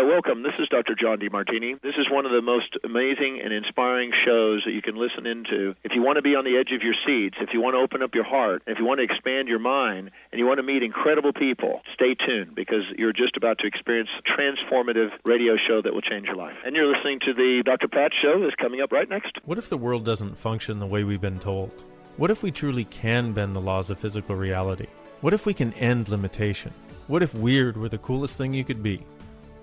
Hi, 0.00 0.06
welcome. 0.06 0.42
This 0.42 0.54
is 0.58 0.66
Dr. 0.68 0.94
John 0.94 1.18
DeMartini. 1.18 1.78
This 1.82 1.96
is 1.98 2.08
one 2.10 2.24
of 2.24 2.32
the 2.32 2.40
most 2.40 2.74
amazing 2.82 3.38
and 3.44 3.52
inspiring 3.52 4.12
shows 4.24 4.62
that 4.64 4.72
you 4.72 4.80
can 4.80 4.96
listen 4.96 5.26
into. 5.26 5.74
If 5.84 5.94
you 5.94 6.00
want 6.00 6.16
to 6.16 6.22
be 6.22 6.34
on 6.34 6.46
the 6.46 6.56
edge 6.56 6.72
of 6.72 6.82
your 6.82 6.94
seats, 7.04 7.36
if 7.38 7.52
you 7.52 7.60
want 7.60 7.74
to 7.74 7.80
open 7.80 8.02
up 8.02 8.14
your 8.14 8.24
heart, 8.24 8.62
if 8.66 8.78
you 8.78 8.86
want 8.86 9.00
to 9.00 9.04
expand 9.04 9.48
your 9.48 9.58
mind, 9.58 10.10
and 10.32 10.38
you 10.38 10.46
want 10.46 10.56
to 10.56 10.62
meet 10.62 10.82
incredible 10.82 11.34
people, 11.34 11.82
stay 11.92 12.14
tuned 12.14 12.54
because 12.54 12.84
you're 12.96 13.12
just 13.12 13.36
about 13.36 13.58
to 13.58 13.66
experience 13.66 14.08
a 14.18 14.22
transformative 14.22 15.10
radio 15.26 15.58
show 15.58 15.82
that 15.82 15.92
will 15.92 16.00
change 16.00 16.28
your 16.28 16.36
life. 16.36 16.56
And 16.64 16.74
you're 16.74 16.90
listening 16.90 17.20
to 17.26 17.34
the 17.34 17.62
Dr. 17.62 17.86
Pat 17.86 18.12
show 18.22 18.40
that's 18.40 18.54
coming 18.54 18.80
up 18.80 18.92
right 18.92 19.10
next. 19.10 19.38
What 19.44 19.58
if 19.58 19.68
the 19.68 19.76
world 19.76 20.06
doesn't 20.06 20.38
function 20.38 20.78
the 20.78 20.86
way 20.86 21.04
we've 21.04 21.20
been 21.20 21.38
told? 21.38 21.84
What 22.16 22.30
if 22.30 22.42
we 22.42 22.50
truly 22.50 22.86
can 22.86 23.34
bend 23.34 23.54
the 23.54 23.60
laws 23.60 23.90
of 23.90 23.98
physical 23.98 24.34
reality? 24.34 24.86
What 25.20 25.34
if 25.34 25.44
we 25.44 25.52
can 25.52 25.74
end 25.74 26.08
limitation? 26.08 26.72
What 27.06 27.22
if 27.22 27.34
weird 27.34 27.76
were 27.76 27.90
the 27.90 27.98
coolest 27.98 28.38
thing 28.38 28.54
you 28.54 28.64
could 28.64 28.82
be? 28.82 29.04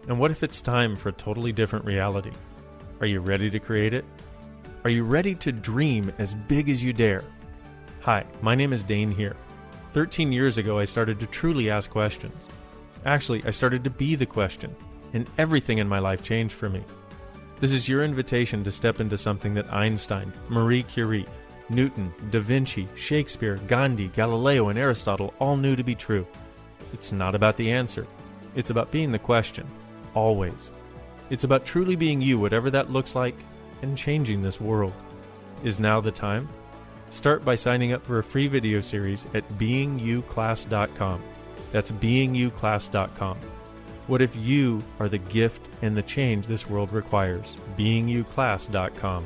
And 0.08 0.18
what 0.18 0.32
if 0.32 0.42
it's 0.42 0.62
time 0.62 0.96
for 0.96 1.10
a 1.10 1.14
totally 1.14 1.52
different 1.52 1.84
reality? 1.84 2.32
Are 3.02 3.06
you 3.06 3.20
ready 3.20 3.50
to 3.50 3.60
create 3.60 3.94
it? 3.94 4.06
Are 4.86 4.90
you 4.90 5.04
ready 5.04 5.36
to 5.36 5.52
dream 5.52 6.14
as 6.18 6.34
big 6.34 6.70
as 6.70 6.82
you 6.82 6.94
dare? 6.94 7.26
Hi, 8.02 8.26
my 8.42 8.56
name 8.56 8.72
is 8.72 8.84
Dain 8.86 9.12
Heer. 9.12 9.36
13 9.92 10.32
years 10.32 10.58
ago, 10.58 10.80
I 10.80 10.86
started 10.86 11.20
to 11.20 11.28
truly 11.28 11.70
ask 11.70 11.90
questions. 11.90 12.48
Actually, 13.06 13.44
I 13.46 13.52
started 13.52 13.84
to 13.84 13.90
be 13.90 14.16
the 14.16 14.26
question, 14.26 14.74
and 15.12 15.30
everything 15.38 15.80
in 15.80 15.90
my 15.90 16.00
life 16.00 16.24
changed 16.24 16.56
for 16.56 16.70
me. 16.70 16.84
This 17.60 17.74
is 17.74 17.90
your 17.90 18.04
invitation 18.04 18.64
to 18.64 18.72
step 18.72 19.02
into 19.02 19.18
something 19.18 19.54
that 19.56 19.74
Einstein, 19.74 20.32
Marie 20.48 20.84
Curie, 20.84 21.26
Newton, 21.70 22.14
Da 22.30 22.40
Vinci, 22.40 22.88
Shakespeare, 22.96 23.58
Gandhi, 23.68 24.08
Galileo, 24.10 24.70
and 24.70 24.80
Aristotle 24.80 25.34
all 25.40 25.58
knew 25.58 25.76
to 25.76 25.84
be 25.84 25.96
true. 25.96 26.26
It's 26.94 27.12
not 27.12 27.36
about 27.36 27.58
the 27.58 27.72
answer, 27.74 28.08
it's 28.56 28.70
about 28.70 28.90
being 28.90 29.12
the 29.12 29.20
question 29.20 29.68
always. 30.18 30.72
It's 31.30 31.44
about 31.44 31.66
truly 31.66 31.96
being 31.96 32.22
you, 32.22 32.40
whatever 32.40 32.70
that 32.72 32.92
looks 32.92 33.16
like, 33.16 33.36
and 33.82 33.98
changing 33.98 34.42
this 34.42 34.60
world. 34.60 34.94
Is 35.64 35.80
now 35.80 36.02
the 36.02 36.12
time? 36.12 36.50
Start 37.10 37.46
by 37.46 37.56
signing 37.56 37.94
up 37.94 38.06
for 38.06 38.20
a 38.20 38.24
free 38.24 38.48
video 38.48 38.82
series 38.82 39.28
at 39.34 39.48
beingyouclass.com. 39.58 41.24
That's 41.72 41.92
beingyouclass.com. 41.92 43.38
What 44.08 44.22
if 44.22 44.36
you 44.36 44.84
are 45.00 45.10
the 45.10 45.18
gift 45.18 45.70
and 45.82 45.96
the 45.96 46.04
change 46.04 46.48
this 46.48 46.70
world 46.70 46.92
requires? 46.94 47.58
beingyouclass.com. 47.78 49.26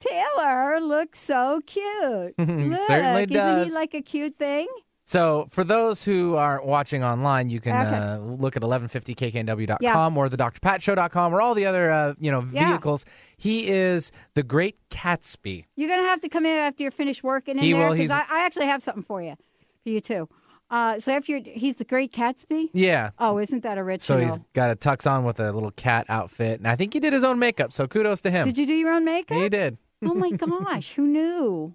Taylor 0.00 0.80
looks 0.80 1.18
so 1.18 1.60
cute. 1.66 2.34
Look, 2.38 2.78
Certainly 2.86 3.24
isn't 3.34 3.64
he 3.64 3.70
like 3.72 3.94
a 3.94 4.02
cute 4.02 4.36
thing? 4.36 4.66
So, 5.04 5.46
for 5.50 5.64
those 5.64 6.04
who 6.04 6.34
aren't 6.36 6.66
watching 6.66 7.02
online, 7.02 7.48
you 7.48 7.60
can 7.60 7.72
Okay. 7.74 7.96
uh, 7.96 8.18
look 8.18 8.56
at 8.56 8.62
1150kknw.com 8.62 10.18
or 10.18 10.28
the 10.28 10.36
drpatshow.com 10.36 11.34
or 11.34 11.40
all 11.40 11.54
the 11.54 11.64
other 11.66 11.90
uh, 11.90 12.14
you 12.18 12.30
know 12.30 12.44
Yeah. 12.52 12.68
vehicles. 12.68 13.04
He 13.38 13.68
is 13.68 14.12
the 14.34 14.42
Great 14.42 14.76
Catsby. 14.90 15.64
You're 15.76 15.88
gonna 15.88 16.02
have 16.08 16.20
to 16.20 16.28
come 16.28 16.44
in 16.44 16.56
after 16.56 16.82
you're 16.82 16.92
finished 16.92 17.24
working 17.24 17.56
in 17.56 17.62
He 17.64 17.72
there 17.72 17.94
he's- 17.94 18.10
I, 18.10 18.24
I 18.30 18.44
actually 18.44 18.66
have 18.66 18.82
something 18.82 19.02
for 19.02 19.22
you, 19.22 19.34
for 19.82 19.88
you 19.88 20.00
too. 20.02 20.28
Uh, 20.70 21.00
so 21.00 21.10
after 21.12 21.32
you're, 21.32 21.40
he's 21.54 21.76
the 21.76 21.84
Great 21.86 22.12
Catsby. 22.12 22.68
Yeah. 22.74 23.10
Oh, 23.18 23.38
isn't 23.38 23.62
that 23.62 23.78
original? 23.78 24.20
So 24.20 24.22
he's 24.22 24.38
got 24.52 24.70
a 24.70 24.76
tux 24.76 25.10
on 25.10 25.24
with 25.24 25.40
a 25.40 25.50
little 25.52 25.70
cat 25.70 26.04
outfit, 26.10 26.58
and 26.60 26.68
I 26.68 26.76
think 26.76 26.92
he 26.92 27.00
did 27.00 27.14
his 27.14 27.24
own 27.24 27.38
makeup. 27.38 27.72
So 27.72 27.86
kudos 27.86 28.20
to 28.22 28.30
him. 28.30 28.44
Did 28.46 28.58
you 28.58 28.66
do 28.66 28.74
your 28.74 28.92
own 28.92 29.06
makeup? 29.06 29.38
He 29.38 29.48
did. 29.48 29.78
Oh 30.02 30.14
my 30.14 30.30
gosh, 30.30 30.92
who 30.94 31.06
knew? 31.06 31.74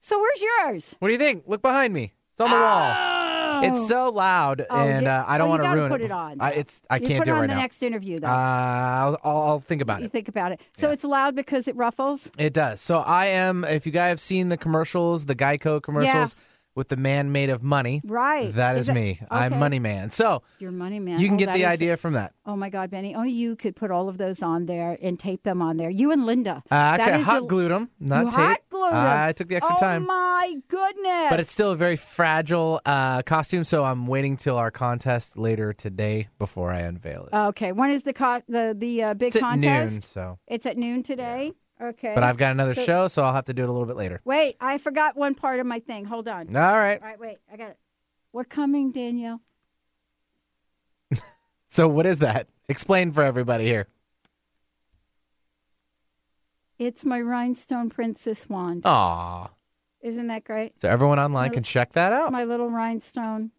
So 0.00 0.18
where's 0.20 0.42
yours? 0.42 0.96
What 0.98 1.08
do 1.08 1.12
you 1.12 1.18
think? 1.18 1.44
Look 1.46 1.62
behind 1.62 1.92
me. 1.92 2.12
It's 2.32 2.40
on 2.40 2.50
the 2.50 2.56
wall. 2.56 3.62
It's 3.64 3.88
so 3.88 4.10
loud, 4.10 4.66
Oh, 4.68 4.76
and 4.76 5.06
uh, 5.08 5.24
I 5.26 5.38
don't 5.38 5.46
Oh, 5.46 5.50
want 5.50 5.60
to 5.62 5.68
gotta 5.68 5.80
ruin 5.80 5.90
put 5.90 6.00
it. 6.02 6.10
on. 6.10 6.36
I, 6.40 6.50
it's 6.52 6.82
I 6.90 6.96
you 6.98 7.06
can't 7.06 7.20
put 7.20 7.24
do 7.24 7.30
it 7.30 7.34
on 7.34 7.40
right 7.40 7.46
the 7.46 7.54
now. 7.54 7.60
next 7.60 7.82
interview, 7.82 8.20
though. 8.20 8.26
Uh, 8.26 8.30
I'll, 8.30 9.18
I'll, 9.24 9.42
I'll 9.42 9.60
think 9.60 9.80
about 9.80 10.00
you 10.00 10.06
it. 10.06 10.12
think 10.12 10.28
about 10.28 10.52
it. 10.52 10.60
So 10.76 10.90
it's 10.90 11.04
loud 11.04 11.34
because 11.34 11.66
it 11.66 11.74
ruffles. 11.74 12.30
It 12.38 12.52
does. 12.52 12.80
So 12.82 12.98
I 12.98 13.26
am. 13.26 13.64
If 13.64 13.86
you 13.86 13.92
guys 13.92 14.10
have 14.10 14.20
seen 14.20 14.50
the 14.50 14.58
commercials, 14.58 15.24
the 15.24 15.34
Geico 15.34 15.82
commercials 15.82 16.36
with 16.76 16.86
the 16.88 16.96
man 16.96 17.32
made 17.32 17.50
of 17.50 17.62
money, 17.64 18.00
Right. 18.04 18.52
That 18.54 18.76
Is 18.76 18.82
is, 18.82 18.86
that- 18.86 18.94
me. 18.94 19.20
I'm. 19.30 19.58
Money 19.58 19.78
Man. 19.80 20.10
So 20.10 20.42
Your 20.60 20.70
money 20.70 21.00
man. 21.00 21.18
you 21.18 21.26
can 21.26 21.34
Oh, 21.36 21.38
get 21.38 21.54
the 21.54 21.64
idea 21.64 21.96
from 21.96 22.12
that. 22.12 22.32
Oh 22.44 22.54
my 22.54 22.68
God, 22.70 22.90
Benny! 22.90 23.14
Only 23.14 23.32
you 23.32 23.56
could 23.56 23.74
put 23.74 23.90
all 23.90 24.08
of 24.08 24.18
those 24.18 24.42
on 24.42 24.66
there 24.66 24.96
and 25.02 25.18
tape 25.18 25.42
them 25.42 25.60
on 25.62 25.78
there. 25.78 25.90
You 25.90 26.12
and 26.12 26.26
Linda. 26.26 26.62
Uh, 26.70 26.74
actually, 26.74 27.12
I 27.14 27.18
hot 27.22 27.48
glued 27.48 27.70
them, 27.70 27.90
not 27.98 28.26
tape. 28.26 28.34
hot 28.34 28.60
glued 28.70 28.86
'em. 28.86 28.94
I 28.94 29.32
took 29.32 29.48
the 29.48 29.56
extra 29.56 29.74
oh 29.74 29.78
time. 29.80 30.06
my 30.06 30.54
goodness! 30.68 31.26
But 31.30 31.40
it's 31.40 31.50
still 31.50 31.72
a 31.72 31.76
very 31.76 31.96
fragile 31.96 32.80
uh, 32.86 33.22
costume, 33.22 33.64
so 33.64 33.84
I'm 33.84 34.06
waiting 34.06 34.36
till 34.36 34.56
our 34.58 34.70
contest 34.70 35.36
later 35.38 35.72
today 35.72 36.28
before 36.38 36.70
I 36.70 36.80
unveil 36.80 37.28
it. 37.32 37.34
okay. 37.48 37.72
When 37.72 37.90
is 37.90 38.02
the 38.02 38.12
co- 38.12 38.42
the 38.48 38.76
the 38.78 39.02
uh, 39.04 39.14
big 39.14 39.28
it's 39.28 39.36
at 39.36 39.40
contest? 39.42 39.92
noon, 39.94 40.02
so. 40.02 40.38
It's 40.46 40.66
at 40.66 40.76
noon 40.76 41.02
today. 41.02 41.52
Okay. 41.80 42.12
But 42.14 42.22
I've 42.24 42.36
got 42.38 42.52
another 42.52 42.74
So- 42.74 42.84
show, 42.84 43.08
so 43.08 43.22
I'll 43.22 43.32
have 43.34 43.44
to 43.46 43.54
do 43.54 43.62
it 43.62 43.68
a 43.68 43.72
little 43.72 43.86
bit 43.86 43.96
later. 43.96 44.20
wait. 44.24 44.56
I 44.60 44.78
forgot 44.78 45.16
one 45.16 45.34
part 45.34 45.60
of 45.60 45.66
my 45.66 45.78
thing. 45.80 46.04
Hold 46.06 46.26
on. 46.28 46.54
All 46.56 46.78
right. 46.78 47.00
All 47.02 47.08
right. 47.08 47.20
Wait. 47.20 47.38
I 47.52 47.56
got 47.56 47.70
it. 47.70 47.78
We're 48.32 48.44
coming, 48.44 48.92
Danielle. 48.92 49.40
So 51.68 51.86
what 51.88 52.06
is 52.06 52.20
that? 52.20 52.46
Explain 52.68 53.12
for 53.12 53.22
everybody 53.22 53.64
here. 53.64 53.88
It's 56.78 57.04
my 57.04 57.20
rhinestone 57.20 57.90
princess 57.90 58.48
wand. 58.48 58.82
Aw. 58.84 59.50
Isn't 60.02 60.26
that 60.28 60.44
great? 60.44 60.80
So 60.80 60.88
everyone 60.88 61.18
online 61.18 61.50
can 61.50 61.62
check 61.62 61.92
that 61.94 62.12
It's 62.12 62.22
out. 62.26 62.32
my 62.32 62.44
little 62.44 62.70
rhinestone 62.70 63.50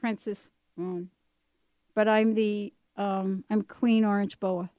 princess 0.00 0.50
wand. 0.76 1.08
But 1.94 2.08
I'm 2.08 2.34
the 2.34 2.72
um 2.96 3.44
I'm 3.50 3.62
Queen 3.62 4.04
Orange 4.04 4.38
Boa. 4.38 4.70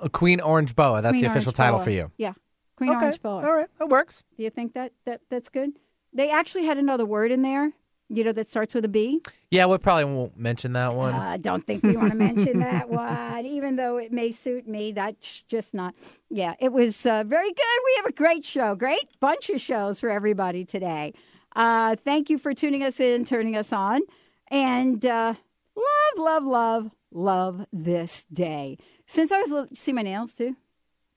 A 0.00 0.08
Queen 0.08 0.40
Orange 0.40 0.74
Boa. 0.74 1.02
That's 1.02 1.12
Queen 1.12 1.22
the 1.22 1.30
official 1.30 1.50
Orange 1.50 1.56
title 1.56 1.78
Boa. 1.78 1.84
for 1.84 1.90
you. 1.90 2.12
Yeah. 2.16 2.32
Queen 2.76 2.90
okay. 2.90 3.00
Orange 3.00 3.22
Boa. 3.22 3.44
All 3.44 3.52
right. 3.54 3.68
That 3.78 3.88
works. 3.88 4.24
Do 4.36 4.42
you 4.42 4.50
think 4.50 4.74
that, 4.74 4.92
that 5.04 5.20
that's 5.30 5.48
good? 5.48 5.72
They 6.12 6.30
actually 6.30 6.66
had 6.66 6.78
another 6.78 7.04
word 7.04 7.32
in 7.32 7.42
there, 7.42 7.72
you 8.08 8.22
know, 8.22 8.32
that 8.32 8.46
starts 8.46 8.74
with 8.74 8.84
a 8.84 8.88
B. 8.88 9.20
Yeah, 9.50 9.66
we 9.66 9.78
probably 9.78 10.04
won't 10.04 10.36
mention 10.36 10.72
that 10.74 10.94
one. 10.94 11.14
I 11.14 11.36
don't 11.38 11.66
think 11.66 11.82
we 11.82 11.96
want 11.96 12.10
to 12.10 12.16
mention 12.16 12.60
that 12.60 12.88
one, 12.88 13.44
even 13.46 13.76
though 13.76 13.96
it 13.98 14.12
may 14.12 14.30
suit 14.30 14.68
me. 14.68 14.92
That's 14.92 15.42
just 15.42 15.74
not. 15.74 15.94
Yeah, 16.30 16.54
it 16.60 16.72
was 16.72 17.04
uh, 17.04 17.24
very 17.24 17.52
good. 17.52 17.80
We 17.84 17.94
have 17.96 18.06
a 18.06 18.12
great 18.12 18.44
show, 18.44 18.74
great 18.74 19.08
bunch 19.20 19.50
of 19.50 19.60
shows 19.60 20.00
for 20.00 20.08
everybody 20.08 20.64
today. 20.64 21.14
Uh, 21.56 21.96
thank 21.96 22.30
you 22.30 22.38
for 22.38 22.54
tuning 22.54 22.82
us 22.82 23.00
in, 23.00 23.24
turning 23.24 23.56
us 23.56 23.72
on, 23.72 24.02
and 24.48 25.04
uh, 25.04 25.34
love, 25.76 26.18
love, 26.18 26.44
love, 26.44 26.90
love 27.12 27.66
this 27.72 28.24
day. 28.32 28.78
Since 29.06 29.32
I 29.32 29.40
was 29.40 29.50
little, 29.50 29.68
see 29.74 29.92
my 29.92 30.02
nails 30.02 30.34
too. 30.34 30.56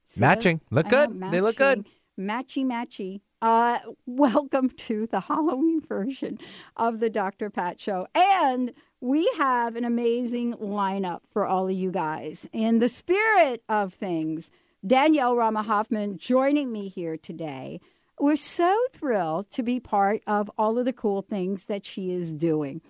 See 0.06 0.22
Matching. 0.22 0.62
those? 0.70 0.78
Look 0.78 0.90
good. 0.90 1.32
They 1.32 1.42
look 1.42 1.56
good. 1.56 1.86
Matchy, 2.20 2.66
matchy. 2.66 3.22
Uh, 3.42 3.80
welcome 4.06 4.70
to 4.72 5.08
the 5.08 5.22
Halloween 5.22 5.82
version 5.82 6.40
of 6.76 7.00
the 7.00 7.10
Dr. 7.10 7.50
Pat 7.50 7.80
Show. 7.80 8.08
And 8.14 8.74
we 9.00 9.32
have 9.38 9.76
an 9.76 9.86
amazing 9.86 10.54
lineup 10.56 11.22
for 11.30 11.46
all 11.46 11.68
of 11.68 11.76
you 11.76 11.92
guys. 11.92 12.48
In 12.52 12.80
the 12.80 12.90
spirit 12.90 13.64
of 13.70 13.94
things, 13.94 14.50
Danielle 14.86 15.36
Rama 15.36 15.64
Hoffman 15.64 16.18
joining 16.18 16.72
me 16.72 16.88
here 16.90 17.18
today. 17.18 17.80
We're 18.20 18.36
so 18.36 18.78
thrilled 18.92 19.52
to 19.52 19.64
be 19.64 19.80
part 19.80 20.24
of 20.26 20.50
all 20.58 20.80
of 20.80 20.86
the 20.86 20.94
cool 20.94 21.22
things 21.22 21.66
that 21.66 21.86
she 21.86 22.12
is 22.12 22.34
doing. 22.34 22.82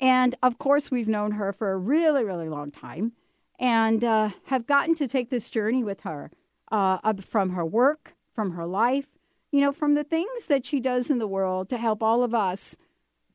And 0.00 0.34
of 0.42 0.58
course, 0.58 0.90
we've 0.90 1.08
known 1.08 1.32
her 1.32 1.52
for 1.52 1.72
a 1.72 1.76
really, 1.76 2.22
really 2.24 2.48
long 2.48 2.70
time 2.70 3.12
and 3.58 4.04
uh, 4.04 4.30
have 4.46 4.66
gotten 4.66 4.94
to 4.96 5.08
take 5.08 5.30
this 5.30 5.50
journey 5.50 5.82
with 5.82 6.00
her 6.00 6.30
uh, 6.70 7.12
from 7.20 7.50
her 7.50 7.64
work, 7.64 8.14
from 8.34 8.52
her 8.52 8.66
life, 8.66 9.08
you 9.50 9.60
know, 9.60 9.72
from 9.72 9.94
the 9.94 10.04
things 10.04 10.46
that 10.48 10.66
she 10.66 10.80
does 10.80 11.10
in 11.10 11.18
the 11.18 11.26
world 11.26 11.68
to 11.70 11.78
help 11.78 12.02
all 12.02 12.22
of 12.22 12.34
us 12.34 12.76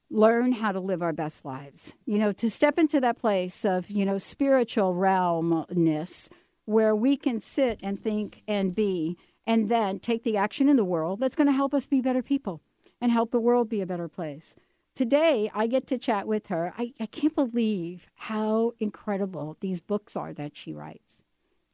learn 0.09 0.51
how 0.51 0.71
to 0.71 0.79
live 0.79 1.01
our 1.01 1.13
best 1.13 1.45
lives. 1.45 1.93
You 2.05 2.19
know, 2.19 2.31
to 2.33 2.49
step 2.49 2.77
into 2.77 2.99
that 2.99 3.17
place 3.17 3.65
of, 3.65 3.89
you 3.89 4.05
know, 4.05 4.17
spiritual 4.17 4.93
realmness 4.93 6.29
where 6.65 6.95
we 6.95 7.17
can 7.17 7.39
sit 7.39 7.79
and 7.81 8.01
think 8.01 8.43
and 8.47 8.75
be 8.75 9.17
and 9.47 9.69
then 9.69 9.99
take 9.99 10.23
the 10.23 10.37
action 10.37 10.69
in 10.69 10.75
the 10.75 10.85
world 10.85 11.19
that's 11.19 11.35
going 11.35 11.47
to 11.47 11.53
help 11.53 11.73
us 11.73 11.87
be 11.87 12.01
better 12.01 12.21
people 12.21 12.61
and 12.99 13.11
help 13.11 13.31
the 13.31 13.39
world 13.39 13.69
be 13.69 13.81
a 13.81 13.85
better 13.85 14.07
place. 14.07 14.55
Today, 14.93 15.49
I 15.53 15.67
get 15.67 15.87
to 15.87 15.97
chat 15.97 16.27
with 16.27 16.47
her. 16.47 16.73
I, 16.77 16.93
I 16.99 17.05
can't 17.05 17.33
believe 17.33 18.07
how 18.15 18.73
incredible 18.79 19.55
these 19.61 19.79
books 19.79 20.17
are 20.17 20.33
that 20.33 20.57
she 20.57 20.73
writes. 20.73 21.23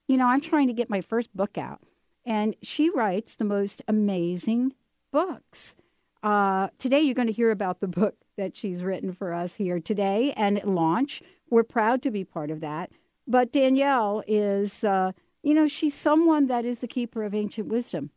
You 0.08 0.18
know, 0.18 0.28
I'm 0.28 0.42
trying 0.42 0.68
to 0.68 0.74
get 0.74 0.90
my 0.90 1.02
first 1.02 1.36
book 1.36 1.58
out, 1.58 1.82
and 2.26 2.56
she 2.62 2.90
writes 2.92 3.36
the 3.36 3.44
most 3.44 3.82
amazing 3.88 4.74
books. 5.12 5.76
Uh, 6.22 6.68
today, 6.78 7.02
you're 7.02 7.16
going 7.16 7.28
to 7.28 7.34
hear 7.34 7.50
about 7.50 7.80
the 7.80 7.88
book 7.88 8.16
that 8.38 8.56
she's 8.56 8.84
written 8.84 9.12
for 9.14 9.34
us 9.34 9.56
here 9.56 9.80
today 9.80 10.32
and 10.38 10.62
launch. 10.64 11.24
We're 11.50 11.64
proud 11.64 12.04
to 12.04 12.12
be 12.12 12.24
part 12.24 12.52
of 12.52 12.60
that. 12.62 12.92
But 13.28 13.52
Danielle 13.52 14.24
is, 14.28 14.84
uh, 14.84 15.14
you 15.42 15.56
know, 15.56 15.68
she's 15.68 15.96
someone 15.96 16.48
that 16.48 16.66
is 16.66 16.80
the 16.80 16.88
keeper 16.88 17.24
of 17.24 17.34
ancient 17.34 17.68
wisdom. 17.68 18.12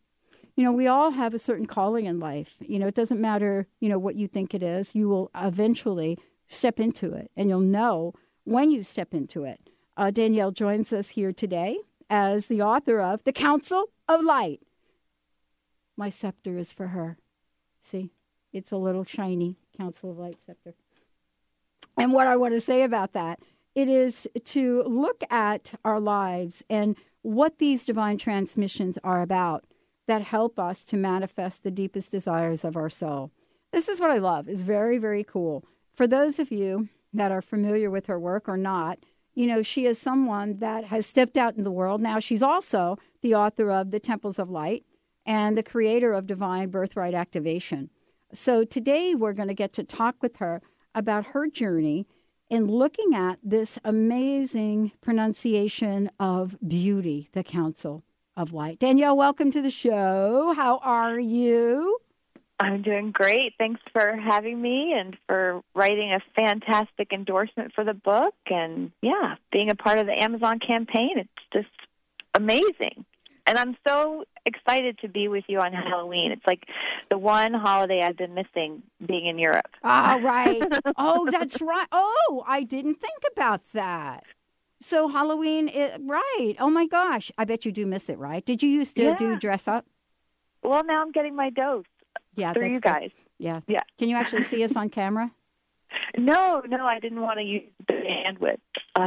You 0.60 0.66
know, 0.66 0.72
we 0.72 0.88
all 0.88 1.12
have 1.12 1.32
a 1.32 1.38
certain 1.38 1.64
calling 1.64 2.04
in 2.04 2.20
life. 2.20 2.56
You 2.60 2.78
know, 2.78 2.86
it 2.86 2.94
doesn't 2.94 3.18
matter, 3.18 3.66
you 3.80 3.88
know, 3.88 3.98
what 3.98 4.16
you 4.16 4.28
think 4.28 4.52
it 4.52 4.62
is. 4.62 4.94
You 4.94 5.08
will 5.08 5.30
eventually 5.34 6.18
step 6.48 6.78
into 6.78 7.14
it, 7.14 7.30
and 7.34 7.48
you'll 7.48 7.60
know 7.60 8.12
when 8.44 8.70
you 8.70 8.82
step 8.82 9.14
into 9.14 9.44
it. 9.44 9.70
Uh, 9.96 10.10
Danielle 10.10 10.50
joins 10.50 10.92
us 10.92 11.08
here 11.08 11.32
today 11.32 11.78
as 12.10 12.48
the 12.48 12.60
author 12.60 13.00
of 13.00 13.24
The 13.24 13.32
Council 13.32 13.86
of 14.06 14.22
Light. 14.22 14.60
My 15.96 16.10
scepter 16.10 16.58
is 16.58 16.74
for 16.74 16.88
her. 16.88 17.16
See, 17.82 18.10
it's 18.52 18.70
a 18.70 18.76
little 18.76 19.04
shiny 19.04 19.56
Council 19.74 20.10
of 20.10 20.18
Light 20.18 20.36
scepter. 20.44 20.74
And 21.96 22.12
what 22.12 22.26
I 22.26 22.36
want 22.36 22.52
to 22.52 22.60
say 22.60 22.82
about 22.82 23.14
that, 23.14 23.40
it 23.74 23.88
is 23.88 24.28
to 24.44 24.82
look 24.82 25.24
at 25.30 25.72
our 25.86 26.00
lives 26.00 26.62
and 26.68 26.96
what 27.22 27.56
these 27.56 27.82
divine 27.82 28.18
transmissions 28.18 28.98
are 29.02 29.22
about 29.22 29.64
that 30.10 30.22
help 30.22 30.58
us 30.58 30.82
to 30.82 30.96
manifest 30.96 31.62
the 31.62 31.70
deepest 31.70 32.10
desires 32.10 32.64
of 32.64 32.76
our 32.76 32.90
soul. 32.90 33.30
This 33.70 33.88
is 33.88 34.00
what 34.00 34.10
I 34.10 34.18
love. 34.18 34.48
It's 34.48 34.62
very, 34.62 34.98
very 34.98 35.22
cool. 35.22 35.64
For 35.92 36.08
those 36.08 36.40
of 36.40 36.50
you 36.50 36.88
that 37.12 37.30
are 37.30 37.40
familiar 37.40 37.88
with 37.90 38.06
her 38.06 38.18
work 38.18 38.48
or 38.48 38.56
not, 38.56 38.98
you 39.34 39.46
know, 39.46 39.62
she 39.62 39.86
is 39.86 40.00
someone 40.00 40.58
that 40.58 40.86
has 40.86 41.06
stepped 41.06 41.36
out 41.36 41.54
in 41.54 41.62
the 41.62 41.70
world. 41.70 42.00
Now, 42.00 42.18
she's 42.18 42.42
also 42.42 42.98
the 43.22 43.36
author 43.36 43.70
of 43.70 43.92
The 43.92 44.00
Temples 44.00 44.40
of 44.40 44.50
Light 44.50 44.84
and 45.24 45.56
the 45.56 45.62
creator 45.62 46.12
of 46.12 46.26
Divine 46.26 46.70
Birthright 46.70 47.14
Activation. 47.14 47.88
So 48.32 48.64
today 48.64 49.14
we're 49.14 49.32
going 49.32 49.46
to 49.46 49.54
get 49.54 49.72
to 49.74 49.84
talk 49.84 50.16
with 50.20 50.38
her 50.38 50.60
about 50.92 51.26
her 51.26 51.46
journey 51.46 52.08
in 52.48 52.66
looking 52.66 53.14
at 53.14 53.38
this 53.44 53.78
amazing 53.84 54.90
pronunciation 55.00 56.10
of 56.18 56.56
beauty, 56.66 57.28
the 57.30 57.44
Council 57.44 58.02
of 58.36 58.52
Light. 58.52 58.78
Danielle, 58.78 59.16
welcome 59.16 59.50
to 59.50 59.62
the 59.62 59.70
show. 59.70 60.54
How 60.56 60.78
are 60.78 61.18
you? 61.18 61.98
I'm 62.60 62.82
doing 62.82 63.10
great. 63.10 63.54
Thanks 63.58 63.80
for 63.90 64.16
having 64.16 64.60
me 64.60 64.92
and 64.92 65.16
for 65.26 65.62
writing 65.74 66.12
a 66.12 66.20
fantastic 66.36 67.12
endorsement 67.12 67.72
for 67.74 67.84
the 67.84 67.94
book 67.94 68.34
and 68.46 68.92
yeah, 69.00 69.36
being 69.50 69.70
a 69.70 69.74
part 69.74 69.98
of 69.98 70.06
the 70.06 70.22
Amazon 70.22 70.58
campaign. 70.58 71.12
It's 71.16 71.28
just 71.52 71.88
amazing. 72.34 73.06
And 73.46 73.58
I'm 73.58 73.76
so 73.86 74.24
excited 74.44 74.98
to 74.98 75.08
be 75.08 75.28
with 75.28 75.44
you 75.48 75.58
on 75.58 75.72
Halloween. 75.72 76.32
It's 76.32 76.46
like 76.46 76.64
the 77.10 77.18
one 77.18 77.54
holiday 77.54 78.02
I've 78.02 78.16
been 78.16 78.34
missing 78.34 78.82
being 79.04 79.26
in 79.26 79.38
Europe. 79.38 79.70
Ah, 79.82 80.20
right. 80.22 80.62
oh, 80.98 81.28
that's 81.30 81.60
right. 81.62 81.88
Oh, 81.90 82.44
I 82.46 82.62
didn't 82.62 82.96
think 82.96 83.22
about 83.32 83.62
that. 83.72 84.24
So 84.80 85.08
Halloween, 85.08 85.68
it, 85.68 86.00
right? 86.04 86.54
Oh 86.58 86.70
my 86.70 86.86
gosh, 86.86 87.30
I 87.36 87.44
bet 87.44 87.64
you 87.66 87.72
do 87.72 87.86
miss 87.86 88.08
it, 88.08 88.18
right? 88.18 88.44
Did 88.44 88.62
you 88.62 88.70
used 88.70 88.96
to 88.96 89.02
Yeah. 89.02 89.16
do 89.16 89.36
dress 89.36 89.68
up? 89.68 89.86
Well, 90.62 90.84
now 90.84 91.02
I'm 91.02 91.12
getting 91.12 91.36
my 91.36 91.50
dose 91.50 91.84
Yeah, 92.34 92.52
through 92.54 92.68
you 92.68 92.74
good. 92.74 92.82
guys. 92.82 93.10
Yeah, 93.38 93.60
Yeah. 93.66 93.82
Can 93.98 94.08
you 94.08 94.16
actually 94.16 94.42
see 94.42 94.62
us 94.64 94.76
on 94.76 94.88
camera? 94.88 95.32
No, 96.16 96.62
no, 96.68 96.86
I 96.86 97.00
didn't 97.00 97.20
want 97.20 97.38
to 97.38 97.44
use 97.44 97.62
the 97.88 97.94
bandwidth. 97.94 98.58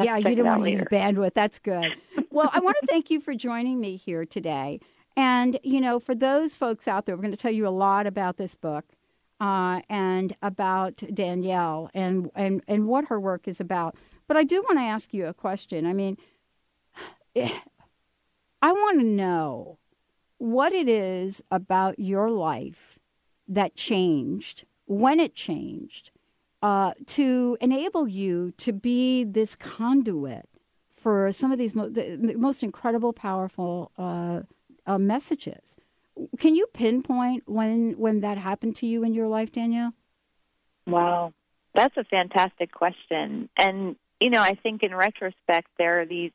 Yeah, 0.04 0.18
you 0.18 0.24
didn't 0.36 0.48
want 0.48 0.64
to 0.64 0.70
use 0.72 0.82
bandwidth. 0.82 1.34
That's 1.34 1.58
good. 1.60 1.94
Well, 2.30 2.50
I 2.54 2.60
want 2.60 2.76
to 2.82 2.88
thank 2.90 3.10
you 3.10 3.22
for 3.22 3.34
joining 3.34 3.80
me 3.80 3.96
here 3.96 4.26
today. 4.26 4.82
And, 5.16 5.58
you 5.64 5.80
know, 5.80 6.00
for 6.00 6.14
those 6.14 6.56
folks 6.58 6.86
out 6.88 7.06
there, 7.06 7.16
we're 7.16 7.22
going 7.22 7.32
to 7.34 7.38
tell 7.38 7.52
you 7.54 7.68
a 7.68 7.70
lot 7.70 8.06
about 8.06 8.36
this 8.36 8.56
book 8.56 8.84
uh, 9.40 9.80
and 9.90 10.36
about 10.42 10.98
Danielle 11.14 11.90
and, 11.94 12.30
and, 12.36 12.62
and 12.68 12.88
what 12.88 13.06
her 13.06 13.20
work 13.20 13.48
is 13.48 13.62
about. 13.62 13.96
But 14.28 14.38
I 14.38 14.44
do 14.44 14.62
want 14.64 14.80
to 14.80 14.84
ask 14.84 15.14
you 15.14 15.28
a 15.28 15.34
question. 15.34 15.86
I 15.86 15.94
mean, 15.94 16.18
I 17.36 18.72
want 18.72 19.00
to 19.00 19.06
know 19.06 19.78
what 20.38 20.74
it 20.74 20.88
is 20.88 21.44
about 21.52 22.00
your 22.00 22.30
life 22.30 23.00
that 23.48 23.76
changed, 23.76 24.66
when 24.86 25.20
it 25.20 25.36
changed, 25.36 26.12
uh, 26.62 26.94
to 27.08 27.58
enable 27.60 28.08
you 28.08 28.52
to 28.58 28.72
be 28.72 29.24
this 29.24 29.56
conduit 29.56 30.48
for 30.90 31.32
some 31.32 31.52
of 31.52 31.58
these 31.58 31.76
mo- 31.76 31.90
the 31.90 32.36
most 32.38 32.64
incredible, 32.64 33.12
powerful 33.12 33.92
uh, 33.98 34.42
uh, 34.86 34.98
messages. 34.98 35.76
Can 36.40 36.56
you 36.56 36.68
pinpoint 36.74 37.44
when 37.46 37.94
when 37.98 38.22
that 38.22 38.38
happened 38.38 38.76
to 38.78 38.86
you 38.86 39.04
in 39.04 39.14
your 39.14 39.28
life, 39.28 39.52
Danielle? 39.52 39.94
Wow. 40.88 41.34
That's 41.76 41.98
a 41.98 42.04
fantastic 42.04 42.72
question. 42.72 43.50
And, 43.58 43.96
you 44.24 44.30
know, 44.30 44.42
I 44.42 44.56
think 44.56 44.84
in 44.84 44.96
retrospect, 44.96 45.68
there 45.78 46.00
are 46.00 46.06
these 46.06 46.32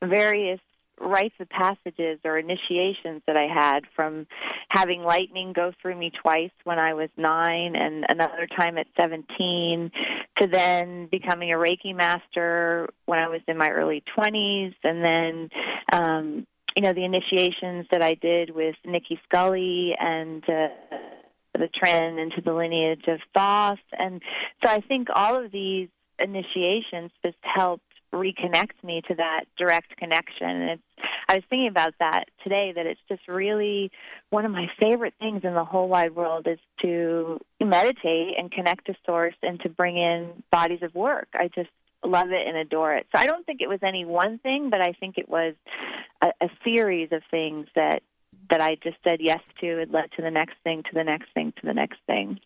various 0.00 0.60
rites 1.00 1.34
of 1.40 1.48
passages 1.48 2.20
or 2.24 2.38
initiations 2.38 3.22
that 3.26 3.36
I 3.36 3.48
had 3.52 3.80
from 3.96 4.28
having 4.68 5.02
lightning 5.02 5.52
go 5.52 5.72
through 5.82 5.98
me 5.98 6.12
twice 6.22 6.52
when 6.62 6.78
I 6.78 6.94
was 6.94 7.08
nine 7.16 7.74
and 7.74 8.04
another 8.08 8.46
time 8.56 8.78
at 8.78 8.86
17 9.00 9.90
to 10.38 10.46
then 10.46 11.08
becoming 11.10 11.50
a 11.50 11.56
Reiki 11.56 11.96
master 11.96 12.88
when 13.06 13.18
I 13.18 13.26
was 13.26 13.40
in 13.48 13.58
my 13.58 13.70
early 13.70 14.04
20s 14.16 14.74
and 14.84 15.04
then, 15.04 15.48
um, 15.92 16.46
you 16.76 16.82
know, 16.82 16.92
the 16.92 17.04
initiations 17.04 17.86
that 17.90 18.02
I 18.02 18.14
did 18.14 18.54
with 18.54 18.76
Nicki 18.84 19.20
Scully 19.24 19.96
and, 19.98 20.44
uh, 20.48 20.68
the 21.54 21.68
trend 21.68 22.20
into 22.20 22.40
the 22.40 22.52
lineage 22.52 23.04
of 23.08 23.18
Thoth. 23.34 23.78
And 23.98 24.22
so 24.64 24.70
I 24.70 24.80
think 24.80 25.08
all 25.12 25.44
of 25.44 25.50
these 25.50 25.88
initiations 26.22 27.10
just 27.24 27.38
helped 27.42 27.84
reconnect 28.12 28.84
me 28.84 29.00
to 29.08 29.14
that 29.14 29.44
direct 29.56 29.96
connection. 29.96 30.48
And 30.48 30.70
it's, 30.70 30.82
I 31.28 31.36
was 31.36 31.44
thinking 31.48 31.68
about 31.68 31.94
that 31.98 32.24
today, 32.44 32.72
that 32.76 32.84
it's 32.84 33.00
just 33.08 33.26
really 33.26 33.90
one 34.30 34.44
of 34.44 34.52
my 34.52 34.66
favorite 34.78 35.14
things 35.18 35.42
in 35.44 35.54
the 35.54 35.64
whole 35.64 35.88
wide 35.88 36.14
world 36.14 36.46
is 36.46 36.58
to 36.82 37.40
meditate 37.60 38.34
and 38.38 38.52
connect 38.52 38.86
to 38.86 38.94
source 39.06 39.34
and 39.42 39.58
to 39.60 39.68
bring 39.70 39.96
in 39.96 40.42
bodies 40.50 40.82
of 40.82 40.94
work. 40.94 41.28
I 41.34 41.48
just 41.54 41.70
love 42.04 42.30
it 42.32 42.46
and 42.46 42.56
adore 42.56 42.94
it. 42.96 43.06
So 43.14 43.20
I 43.20 43.26
don't 43.26 43.46
think 43.46 43.60
it 43.62 43.68
was 43.68 43.80
any 43.82 44.04
one 44.04 44.38
thing, 44.38 44.68
but 44.70 44.82
I 44.82 44.92
think 44.92 45.16
it 45.16 45.28
was 45.28 45.54
a, 46.20 46.32
a 46.40 46.50
series 46.64 47.12
of 47.12 47.22
things 47.30 47.66
that 47.74 48.02
that 48.50 48.60
I 48.60 48.74
just 48.74 48.96
said 49.06 49.20
yes 49.20 49.40
to. 49.60 49.80
It 49.80 49.90
led 49.90 50.10
to 50.16 50.22
the 50.22 50.30
next 50.30 50.56
thing, 50.64 50.82
to 50.82 50.90
the 50.92 51.04
next 51.04 51.32
thing, 51.32 51.52
to 51.60 51.66
the 51.66 51.72
next 51.72 51.98
thing. 52.06 52.40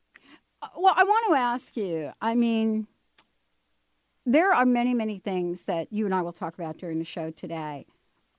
Uh, 0.62 0.68
Well, 0.76 0.94
I 0.96 1.04
want 1.04 1.34
to 1.34 1.40
ask 1.40 1.76
you. 1.76 2.12
I 2.20 2.34
mean, 2.34 2.86
there 4.26 4.52
are 4.52 4.66
many, 4.66 4.92
many 4.92 5.18
things 5.18 5.62
that 5.62 5.92
you 5.92 6.04
and 6.04 6.14
I 6.14 6.20
will 6.20 6.32
talk 6.32 6.54
about 6.54 6.76
during 6.78 6.98
the 6.98 7.04
show 7.04 7.30
today. 7.30 7.86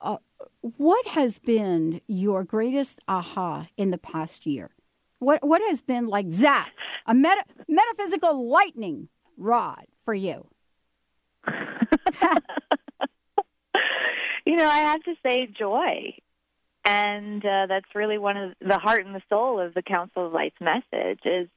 Uh, 0.02 0.18
what 0.62 1.08
has 1.08 1.40
been 1.40 2.02
your 2.08 2.44
greatest 2.44 3.02
aha 3.08 3.68
in 3.78 3.90
the 3.90 3.98
past 3.98 4.46
year? 4.46 4.72
What 5.20 5.44
What 5.44 5.62
has 5.70 5.82
been 5.82 6.08
like 6.08 6.30
zap 6.30 6.68
a 7.08 7.16
meta, 7.16 7.44
metaphysical 7.68 8.48
lightning 8.48 9.08
rod 9.38 9.86
for 10.04 10.14
you? 10.14 10.48
you 14.46 14.56
know, 14.56 14.68
I 14.68 14.80
have 14.80 15.02
to 15.04 15.16
say 15.26 15.48
joy. 15.48 16.14
And 16.86 17.44
uh, 17.46 17.66
that's 17.68 17.96
really 17.96 18.18
one 18.18 18.38
of 18.38 18.54
the 18.62 18.78
heart 18.78 19.06
and 19.06 19.14
the 19.14 19.22
soul 19.28 19.60
of 19.60 19.74
the 19.74 19.82
Council 19.82 20.28
of 20.28 20.34
Light's 20.34 20.62
message 20.62 21.20
is 21.26 21.50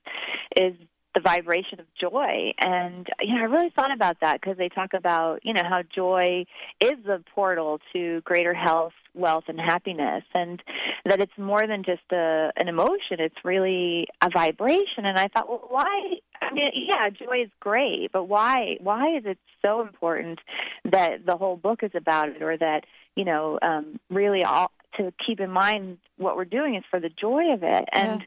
is 0.57 0.75
the 1.15 1.21
vibration 1.21 1.81
of 1.81 1.87
joy. 2.01 2.53
And 2.59 3.07
you 3.21 3.35
know, 3.35 3.43
I 3.43 3.45
really 3.45 3.71
thought 3.71 3.93
about 3.93 4.19
that 4.21 4.41
because 4.41 4.57
they 4.57 4.69
talk 4.69 4.95
about 4.95 5.41
you 5.43 5.53
know 5.53 5.65
how 5.69 5.83
joy 5.83 6.45
is 6.81 6.99
the 7.05 7.23
portal 7.35 7.81
to 7.93 8.21
greater 8.23 8.55
health, 8.55 8.93
wealth, 9.15 9.45
and 9.49 9.61
happiness, 9.61 10.25
and 10.35 10.63
that 11.05 11.21
it's 11.21 11.37
more 11.37 11.67
than 11.67 11.83
just 11.83 12.03
a 12.13 12.53
an 12.57 12.69
emotion. 12.69 13.19
It's 13.19 13.45
really 13.45 14.07
a 14.23 14.31
vibration. 14.31 15.05
And 15.05 15.19
I 15.19 15.29
thought, 15.29 15.49
well, 15.49 15.67
why? 15.69 16.15
I 16.41 16.55
mean, 16.55 16.71
yeah, 16.75 17.11
joy 17.11 17.43
is 17.43 17.51
great, 17.61 18.11
but 18.13 18.25
why? 18.25 18.77
Why 18.81 19.17
is 19.17 19.25
it 19.27 19.39
so 19.63 19.83
important 19.83 20.41
that 20.85 21.27
the 21.27 21.37
whole 21.37 21.57
book 21.57 21.83
is 21.83 21.93
about 21.95 22.29
it, 22.31 22.43
or 22.43 22.57
that 22.57 22.85
you 23.17 23.25
know, 23.25 23.59
um, 23.63 23.99
really 24.09 24.45
all 24.45 24.71
to 24.97 25.13
keep 25.25 25.41
in 25.41 25.51
mind 25.51 25.99
what 26.17 26.37
we're 26.37 26.45
doing 26.45 26.75
is 26.75 26.85
for 26.91 27.01
the 27.01 27.09
joy 27.11 27.53
of 27.53 27.63
it, 27.63 27.85
and 27.93 28.25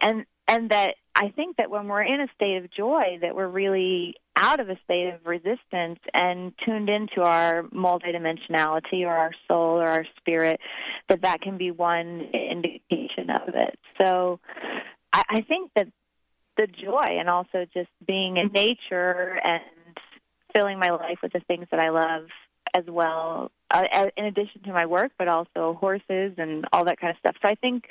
and 0.00 0.26
and 0.48 0.70
that 0.70 0.96
I 1.16 1.28
think 1.28 1.56
that 1.58 1.70
when 1.70 1.86
we're 1.86 2.02
in 2.02 2.20
a 2.20 2.26
state 2.34 2.56
of 2.56 2.70
joy, 2.72 3.18
that 3.22 3.36
we're 3.36 3.48
really 3.48 4.14
out 4.34 4.58
of 4.58 4.68
a 4.68 4.76
state 4.84 5.14
of 5.14 5.24
resistance 5.24 6.00
and 6.12 6.52
tuned 6.64 6.88
into 6.88 7.22
our 7.22 7.62
multidimensionality 7.64 9.02
or 9.02 9.14
our 9.14 9.30
soul 9.46 9.80
or 9.80 9.86
our 9.86 10.04
spirit, 10.16 10.58
that 11.08 11.22
that 11.22 11.40
can 11.40 11.56
be 11.56 11.70
one 11.70 12.28
indication 12.32 13.30
of 13.30 13.54
it. 13.54 13.78
So 14.02 14.40
I, 15.12 15.22
I 15.28 15.40
think 15.42 15.70
that 15.76 15.86
the 16.56 16.66
joy 16.66 17.18
and 17.18 17.28
also 17.28 17.64
just 17.72 17.90
being 18.04 18.36
in 18.36 18.48
nature 18.52 19.38
and 19.42 19.62
filling 20.54 20.78
my 20.78 20.90
life 20.90 21.18
with 21.22 21.32
the 21.32 21.40
things 21.40 21.66
that 21.70 21.80
I 21.80 21.90
love 21.90 22.26
as 22.76 22.84
well, 22.88 23.52
uh, 23.70 24.08
in 24.16 24.24
addition 24.24 24.62
to 24.64 24.72
my 24.72 24.86
work, 24.86 25.12
but 25.16 25.28
also 25.28 25.74
horses 25.78 26.34
and 26.38 26.64
all 26.72 26.84
that 26.86 26.98
kind 27.00 27.12
of 27.12 27.18
stuff. 27.18 27.36
So 27.40 27.48
I 27.48 27.54
think, 27.54 27.84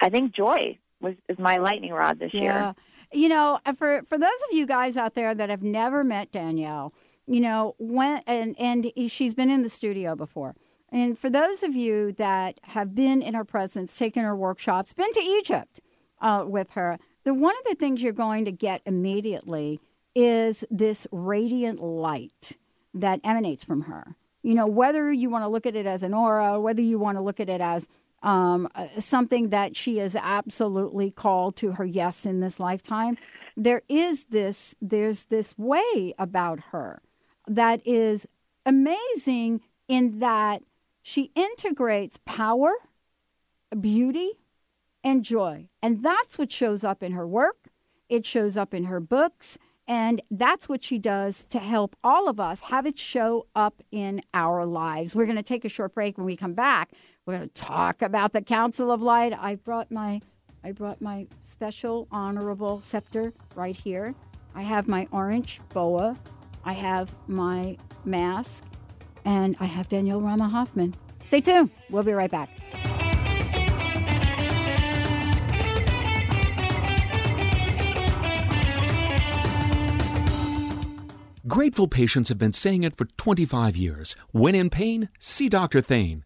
I 0.00 0.08
think 0.08 0.34
joy 0.34 0.78
was 1.00 1.14
is 1.28 1.38
my 1.38 1.56
lightning 1.56 1.92
rod 1.92 2.18
this 2.18 2.32
yeah. 2.32 2.40
year. 2.40 2.74
You 3.12 3.28
know, 3.28 3.60
for 3.76 4.02
for 4.08 4.18
those 4.18 4.30
of 4.50 4.56
you 4.56 4.66
guys 4.66 4.96
out 4.96 5.14
there 5.14 5.34
that 5.34 5.48
have 5.48 5.62
never 5.62 6.02
met 6.04 6.32
Danielle, 6.32 6.92
you 7.26 7.40
know, 7.40 7.74
when 7.78 8.22
and 8.26 8.58
and 8.58 8.92
she's 9.08 9.34
been 9.34 9.50
in 9.50 9.62
the 9.62 9.70
studio 9.70 10.14
before. 10.14 10.54
And 10.90 11.18
for 11.18 11.28
those 11.28 11.62
of 11.62 11.74
you 11.74 12.12
that 12.12 12.60
have 12.62 12.94
been 12.94 13.20
in 13.20 13.34
her 13.34 13.44
presence, 13.44 13.96
taken 13.96 14.22
her 14.22 14.36
workshops, 14.36 14.94
been 14.94 15.12
to 15.12 15.20
Egypt 15.20 15.80
uh, 16.20 16.44
with 16.46 16.70
her, 16.72 16.98
the 17.24 17.34
one 17.34 17.54
of 17.58 17.64
the 17.68 17.74
things 17.74 18.02
you're 18.02 18.12
going 18.12 18.44
to 18.44 18.52
get 18.52 18.82
immediately 18.86 19.80
is 20.14 20.64
this 20.70 21.06
radiant 21.10 21.82
light 21.82 22.56
that 22.94 23.20
emanates 23.24 23.64
from 23.64 23.82
her. 23.82 24.16
You 24.42 24.54
know, 24.54 24.66
whether 24.66 25.12
you 25.12 25.28
want 25.28 25.42
to 25.44 25.48
look 25.48 25.66
at 25.66 25.74
it 25.74 25.86
as 25.86 26.02
an 26.04 26.14
aura, 26.14 26.60
whether 26.60 26.80
you 26.80 26.98
want 26.98 27.18
to 27.18 27.22
look 27.22 27.40
at 27.40 27.48
it 27.48 27.60
as 27.60 27.88
um, 28.26 28.68
uh, 28.74 28.88
something 28.98 29.50
that 29.50 29.76
she 29.76 30.00
is 30.00 30.16
absolutely 30.16 31.10
called 31.12 31.56
to 31.56 31.72
her 31.72 31.84
yes 31.84 32.26
in 32.26 32.40
this 32.40 32.58
lifetime, 32.60 33.16
there 33.56 33.82
is 33.88 34.24
this 34.24 34.74
there's 34.82 35.24
this 35.24 35.56
way 35.56 36.12
about 36.18 36.60
her 36.72 37.00
that 37.46 37.80
is 37.86 38.26
amazing 38.66 39.60
in 39.88 40.18
that 40.18 40.62
she 41.02 41.30
integrates 41.36 42.18
power, 42.26 42.74
beauty, 43.80 44.32
and 45.04 45.24
joy. 45.24 45.68
And 45.80 46.02
that's 46.02 46.36
what 46.36 46.50
shows 46.50 46.82
up 46.82 47.04
in 47.04 47.12
her 47.12 47.26
work. 47.26 47.68
It 48.08 48.26
shows 48.26 48.56
up 48.56 48.74
in 48.74 48.84
her 48.84 48.98
books. 48.98 49.56
And 49.88 50.20
that's 50.32 50.68
what 50.68 50.82
she 50.82 50.98
does 50.98 51.44
to 51.50 51.60
help 51.60 51.94
all 52.02 52.28
of 52.28 52.40
us 52.40 52.62
have 52.62 52.86
it 52.86 52.98
show 52.98 53.46
up 53.54 53.84
in 53.92 54.20
our 54.34 54.66
lives. 54.66 55.14
We're 55.14 55.26
going 55.26 55.36
to 55.36 55.44
take 55.44 55.64
a 55.64 55.68
short 55.68 55.94
break. 55.94 56.18
When 56.18 56.26
we 56.26 56.36
come 56.36 56.54
back, 56.54 56.90
we're 57.26 57.36
going 57.36 57.48
to 57.48 57.54
talk 57.54 58.02
about 58.02 58.32
the 58.32 58.40
Council 58.40 58.90
of 58.90 59.02
Light. 59.02 59.32
I 59.36 59.56
brought 59.56 59.90
my 59.90 60.20
I 60.64 60.72
brought 60.72 61.00
my 61.00 61.26
special 61.42 62.08
honorable 62.10 62.80
scepter 62.80 63.32
right 63.54 63.76
here. 63.76 64.14
I 64.54 64.62
have 64.62 64.88
my 64.88 65.06
orange 65.12 65.60
boa. 65.72 66.16
I 66.64 66.72
have 66.72 67.14
my 67.28 67.76
mask. 68.04 68.64
And 69.24 69.56
I 69.60 69.66
have 69.66 69.88
Danielle 69.88 70.20
Rama 70.20 70.48
Hoffman. 70.48 70.94
Stay 71.22 71.40
tuned. 71.40 71.70
We'll 71.90 72.02
be 72.02 72.12
right 72.12 72.30
back. 72.30 72.48
Grateful 81.46 81.86
patients 81.86 82.28
have 82.28 82.38
been 82.38 82.52
saying 82.52 82.82
it 82.82 82.96
for 82.96 83.04
25 83.04 83.76
years. 83.76 84.16
When 84.32 84.54
in 84.56 84.68
pain, 84.68 85.08
see 85.20 85.48
Dr. 85.48 85.80
Thane. 85.80 86.25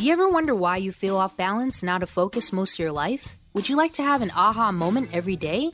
Do 0.00 0.06
you 0.06 0.14
ever 0.14 0.30
wonder 0.30 0.54
why 0.54 0.78
you 0.78 0.92
feel 0.92 1.18
off 1.18 1.36
balance 1.36 1.82
and 1.82 1.90
out 1.90 2.02
of 2.02 2.08
focus 2.08 2.54
most 2.54 2.72
of 2.72 2.78
your 2.78 2.90
life? 2.90 3.36
Would 3.52 3.68
you 3.68 3.76
like 3.76 3.92
to 3.92 4.02
have 4.02 4.22
an 4.22 4.30
aha 4.34 4.72
moment 4.72 5.10
every 5.12 5.36
day? 5.36 5.72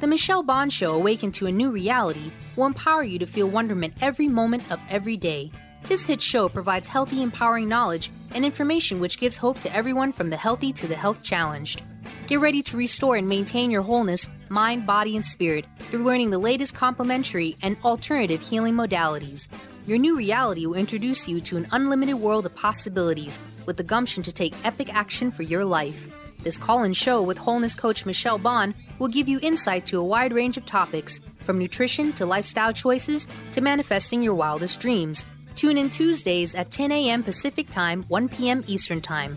The 0.00 0.06
Michelle 0.06 0.42
Bond 0.42 0.72
Show 0.72 0.94
Awaken 0.94 1.32
to 1.32 1.46
a 1.48 1.52
New 1.52 1.70
Reality 1.70 2.30
will 2.56 2.64
empower 2.64 3.02
you 3.02 3.18
to 3.18 3.26
feel 3.26 3.46
wonderment 3.48 3.92
every 4.00 4.26
moment 4.26 4.72
of 4.72 4.80
every 4.88 5.18
day. 5.18 5.52
This 5.82 6.06
hit 6.06 6.22
show 6.22 6.48
provides 6.48 6.88
healthy, 6.88 7.22
empowering 7.22 7.68
knowledge 7.68 8.10
and 8.34 8.42
information 8.42 9.00
which 9.00 9.18
gives 9.18 9.36
hope 9.36 9.60
to 9.60 9.76
everyone 9.76 10.12
from 10.12 10.30
the 10.30 10.36
healthy 10.38 10.72
to 10.72 10.88
the 10.88 10.96
health 10.96 11.22
challenged. 11.22 11.82
Get 12.28 12.40
ready 12.40 12.62
to 12.62 12.78
restore 12.78 13.16
and 13.16 13.28
maintain 13.28 13.70
your 13.70 13.82
wholeness, 13.82 14.30
mind, 14.48 14.86
body, 14.86 15.14
and 15.14 15.26
spirit 15.26 15.66
through 15.78 16.04
learning 16.04 16.30
the 16.30 16.38
latest 16.38 16.74
complementary 16.74 17.58
and 17.60 17.76
alternative 17.84 18.40
healing 18.40 18.72
modalities. 18.72 19.48
Your 19.84 19.98
new 19.98 20.16
reality 20.16 20.64
will 20.64 20.76
introduce 20.76 21.26
you 21.26 21.40
to 21.40 21.56
an 21.56 21.66
unlimited 21.72 22.14
world 22.14 22.46
of 22.46 22.54
possibilities 22.54 23.40
with 23.66 23.76
the 23.76 23.82
gumption 23.82 24.22
to 24.22 24.30
take 24.30 24.54
epic 24.64 24.94
action 24.94 25.32
for 25.32 25.42
your 25.42 25.64
life. 25.64 26.08
This 26.44 26.56
call 26.56 26.84
in 26.84 26.92
show 26.92 27.20
with 27.20 27.36
wholeness 27.36 27.74
coach 27.74 28.06
Michelle 28.06 28.38
Bond 28.38 28.74
will 29.00 29.08
give 29.08 29.28
you 29.28 29.40
insight 29.42 29.84
to 29.86 29.98
a 29.98 30.04
wide 30.04 30.32
range 30.32 30.56
of 30.56 30.66
topics, 30.66 31.20
from 31.40 31.58
nutrition 31.58 32.12
to 32.12 32.26
lifestyle 32.26 32.72
choices 32.72 33.26
to 33.52 33.60
manifesting 33.60 34.22
your 34.22 34.34
wildest 34.34 34.78
dreams. 34.78 35.26
Tune 35.56 35.76
in 35.76 35.90
Tuesdays 35.90 36.54
at 36.54 36.70
10 36.70 36.92
a.m. 36.92 37.24
Pacific 37.24 37.68
Time, 37.68 38.04
1 38.04 38.28
p.m. 38.28 38.62
Eastern 38.68 39.00
Time. 39.00 39.36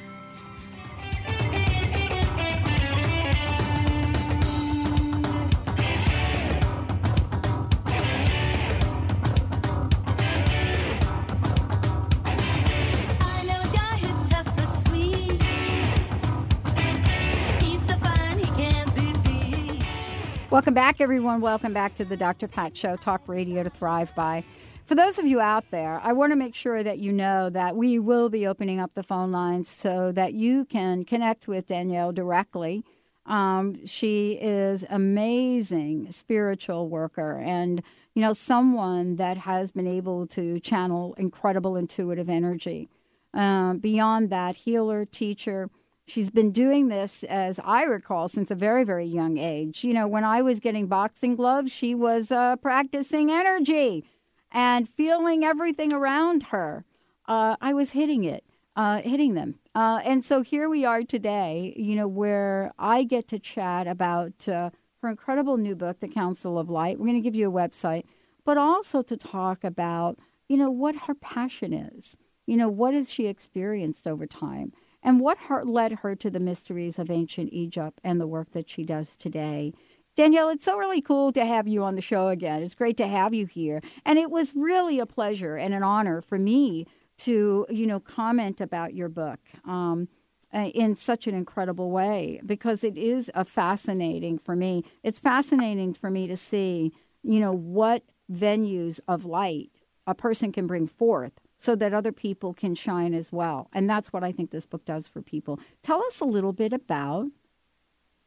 Welcome 20.51 20.73
back, 20.73 20.99
everyone. 20.99 21.39
Welcome 21.39 21.71
back 21.71 21.95
to 21.95 22.03
the 22.03 22.17
Dr. 22.17 22.45
Pat 22.45 22.75
Show, 22.75 22.97
talk 22.97 23.25
radio 23.25 23.63
to 23.63 23.69
thrive 23.69 24.13
by. 24.15 24.43
For 24.83 24.95
those 24.95 25.17
of 25.17 25.25
you 25.25 25.39
out 25.39 25.71
there, 25.71 26.01
I 26.03 26.11
want 26.11 26.33
to 26.33 26.35
make 26.35 26.55
sure 26.55 26.83
that 26.83 26.99
you 26.99 27.13
know 27.13 27.49
that 27.49 27.77
we 27.77 27.97
will 27.99 28.27
be 28.27 28.45
opening 28.45 28.77
up 28.77 28.93
the 28.93 29.01
phone 29.01 29.31
lines 29.31 29.69
so 29.69 30.11
that 30.11 30.33
you 30.33 30.65
can 30.65 31.05
connect 31.05 31.47
with 31.47 31.67
Danielle 31.67 32.11
directly. 32.11 32.83
Um, 33.25 33.85
she 33.85 34.33
is 34.41 34.83
amazing 34.89 36.11
spiritual 36.11 36.89
worker 36.89 37.37
and 37.37 37.81
you 38.13 38.21
know 38.21 38.33
someone 38.33 39.15
that 39.15 39.37
has 39.37 39.71
been 39.71 39.87
able 39.87 40.27
to 40.27 40.59
channel 40.59 41.13
incredible 41.13 41.77
intuitive 41.77 42.29
energy. 42.29 42.89
Um, 43.33 43.77
beyond 43.77 44.29
that, 44.31 44.57
healer, 44.57 45.05
teacher 45.05 45.69
She's 46.11 46.29
been 46.29 46.51
doing 46.51 46.89
this, 46.89 47.23
as 47.23 47.57
I 47.63 47.83
recall, 47.83 48.27
since 48.27 48.51
a 48.51 48.55
very, 48.55 48.83
very 48.83 49.05
young 49.05 49.37
age. 49.37 49.85
You 49.85 49.93
know, 49.93 50.09
when 50.09 50.25
I 50.25 50.41
was 50.41 50.59
getting 50.59 50.87
boxing 50.87 51.37
gloves, 51.37 51.71
she 51.71 51.95
was 51.95 52.33
uh, 52.33 52.57
practicing 52.57 53.31
energy 53.31 54.03
and 54.51 54.89
feeling 54.89 55.45
everything 55.45 55.93
around 55.93 56.47
her. 56.47 56.83
Uh, 57.29 57.55
I 57.61 57.71
was 57.71 57.91
hitting 57.91 58.25
it, 58.25 58.43
uh, 58.75 59.01
hitting 59.01 59.35
them. 59.35 59.55
Uh, 59.73 60.01
and 60.03 60.21
so 60.21 60.41
here 60.41 60.67
we 60.67 60.83
are 60.83 61.03
today, 61.03 61.73
you 61.77 61.95
know, 61.95 62.09
where 62.09 62.73
I 62.77 63.05
get 63.05 63.29
to 63.29 63.39
chat 63.39 63.87
about 63.87 64.49
uh, 64.49 64.71
her 65.01 65.07
incredible 65.07 65.55
new 65.55 65.75
book, 65.75 66.01
The 66.01 66.09
Council 66.09 66.59
of 66.59 66.69
Light. 66.69 66.99
We're 66.99 67.05
going 67.05 67.23
to 67.23 67.29
give 67.29 67.35
you 67.35 67.47
a 67.47 67.53
website, 67.53 68.03
but 68.43 68.57
also 68.57 69.01
to 69.01 69.15
talk 69.15 69.63
about, 69.63 70.19
you 70.49 70.57
know, 70.57 70.71
what 70.71 71.03
her 71.07 71.15
passion 71.15 71.71
is. 71.71 72.17
You 72.45 72.57
know, 72.57 72.67
what 72.67 72.93
has 72.93 73.09
she 73.09 73.27
experienced 73.27 74.05
over 74.07 74.27
time? 74.27 74.73
And 75.03 75.19
what 75.19 75.37
her, 75.47 75.63
led 75.65 75.99
her 75.99 76.15
to 76.15 76.29
the 76.29 76.39
mysteries 76.39 76.99
of 76.99 77.09
ancient 77.09 77.49
Egypt 77.51 77.99
and 78.03 78.19
the 78.19 78.27
work 78.27 78.51
that 78.51 78.69
she 78.69 78.83
does 78.83 79.15
today. 79.15 79.73
Danielle, 80.15 80.49
it's 80.49 80.65
so 80.65 80.77
really 80.77 81.01
cool 81.01 81.31
to 81.31 81.45
have 81.45 81.67
you 81.67 81.83
on 81.83 81.95
the 81.95 82.01
show 82.01 82.27
again. 82.27 82.61
It's 82.61 82.75
great 82.75 82.97
to 82.97 83.07
have 83.07 83.33
you 83.33 83.45
here. 83.45 83.81
And 84.05 84.19
it 84.19 84.29
was 84.29 84.53
really 84.55 84.99
a 84.99 85.05
pleasure 85.05 85.55
and 85.55 85.73
an 85.73 85.83
honor 85.83 86.21
for 86.21 86.37
me 86.37 86.85
to, 87.19 87.65
you 87.69 87.87
know, 87.87 87.99
comment 87.99 88.59
about 88.59 88.93
your 88.93 89.07
book 89.07 89.39
um, 89.63 90.09
in 90.53 90.95
such 90.95 91.27
an 91.27 91.35
incredible 91.35 91.91
way 91.91 92.41
because 92.45 92.83
it 92.83 92.97
is 92.97 93.31
a 93.33 93.45
fascinating 93.45 94.37
for 94.37 94.55
me. 94.55 94.83
It's 95.01 95.19
fascinating 95.19 95.93
for 95.93 96.09
me 96.09 96.27
to 96.27 96.35
see, 96.35 96.91
you 97.23 97.39
know, 97.39 97.53
what 97.53 98.03
venues 98.31 98.99
of 99.07 99.23
light 99.23 99.69
a 100.07 100.15
person 100.15 100.51
can 100.51 100.67
bring 100.67 100.87
forth 100.87 101.33
so 101.61 101.75
that 101.75 101.93
other 101.93 102.11
people 102.11 102.55
can 102.55 102.73
shine 102.73 103.13
as 103.13 103.31
well. 103.31 103.69
And 103.71 103.87
that's 103.87 104.11
what 104.11 104.23
I 104.23 104.31
think 104.31 104.49
this 104.49 104.65
book 104.65 104.83
does 104.83 105.07
for 105.07 105.21
people. 105.21 105.59
Tell 105.83 106.03
us 106.03 106.19
a 106.19 106.25
little 106.25 106.53
bit 106.53 106.73
about 106.73 107.27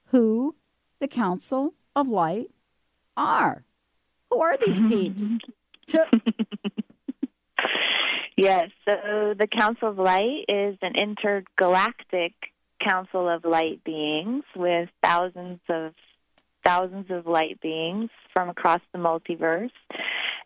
who 0.07 0.55
the 1.01 1.09
Council 1.09 1.75
of 1.97 2.07
Light 2.07 2.53
are. 3.17 3.65
Who 4.31 4.41
are 4.41 4.57
these 4.57 4.81
peeps? 4.89 5.23
yes, 8.37 8.71
so 8.89 9.35
the 9.37 9.49
Council 9.51 9.89
of 9.89 9.99
Light 9.99 10.45
is 10.49 10.79
an 10.81 10.95
intergalactic 10.95 12.35
council 12.81 13.29
of 13.29 13.45
light 13.45 13.83
beings 13.83 14.45
with 14.55 14.89
thousands 15.03 15.59
of 15.69 15.93
thousands 16.65 17.07
of 17.11 17.27
light 17.27 17.61
beings 17.61 18.11
from 18.33 18.49
across 18.49 18.81
the 18.93 18.99
multiverse 18.99 19.71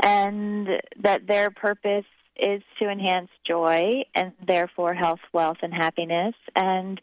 and 0.00 0.68
that 1.00 1.26
their 1.26 1.50
purpose 1.50 2.04
is 2.38 2.62
to 2.80 2.88
enhance 2.88 3.30
joy 3.47 4.02
and 4.14 4.33
therefore 4.47 4.95
health, 4.95 5.21
wealth, 5.33 5.59
and 5.62 5.73
happiness, 5.75 6.35
and 6.54 7.00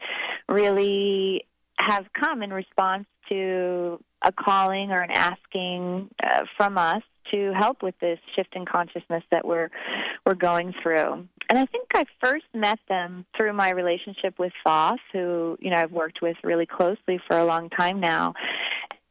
really 0.48 1.46
have 1.78 2.06
come 2.14 2.42
in 2.42 2.52
response 2.52 3.06
to 3.30 4.00
a 4.22 4.32
calling 4.32 4.92
or 4.92 5.02
an 5.02 5.12
asking 5.12 6.10
uh, 6.24 6.46
from 6.58 6.78
us 6.78 7.02
to 7.32 7.54
help 7.54 7.82
with 7.82 7.96
this 8.00 8.20
shift 8.36 8.56
in 8.56 8.66
consciousness 8.66 9.24
that 9.32 9.46
we're 9.46 9.70
we're 10.26 10.36
going 10.36 10.74
through. 10.82 11.28
And 11.50 11.60
I 11.60 11.66
think 11.66 11.88
I 11.94 12.06
first 12.24 12.46
met 12.54 12.80
them 12.90 13.26
through 13.36 13.54
my 13.54 13.72
relationship 13.72 14.40
with 14.40 14.54
Thoth, 14.66 15.00
who 15.12 15.58
you 15.60 15.70
know 15.70 15.78
I've 15.78 15.92
worked 15.92 16.22
with 16.22 16.38
really 16.44 16.66
closely 16.66 17.20
for 17.28 17.38
a 17.38 17.46
long 17.46 17.70
time 17.70 18.00
now. 18.00 18.34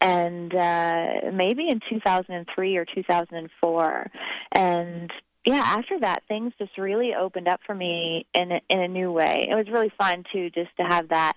And 0.00 0.54
uh, 0.54 1.30
maybe 1.32 1.68
in 1.68 1.80
2003 1.88 2.76
or 2.76 2.84
2004, 2.84 4.10
and 4.52 5.10
yeah, 5.44 5.62
after 5.62 6.00
that, 6.00 6.22
things 6.26 6.52
just 6.58 6.78
really 6.78 7.14
opened 7.14 7.48
up 7.48 7.60
for 7.66 7.74
me 7.74 8.26
in 8.34 8.50
a, 8.52 8.60
in 8.70 8.80
a 8.80 8.88
new 8.88 9.12
way. 9.12 9.46
It 9.50 9.54
was 9.54 9.68
really 9.68 9.92
fun 9.98 10.24
too, 10.32 10.50
just 10.50 10.70
to 10.78 10.84
have 10.84 11.08
that 11.10 11.34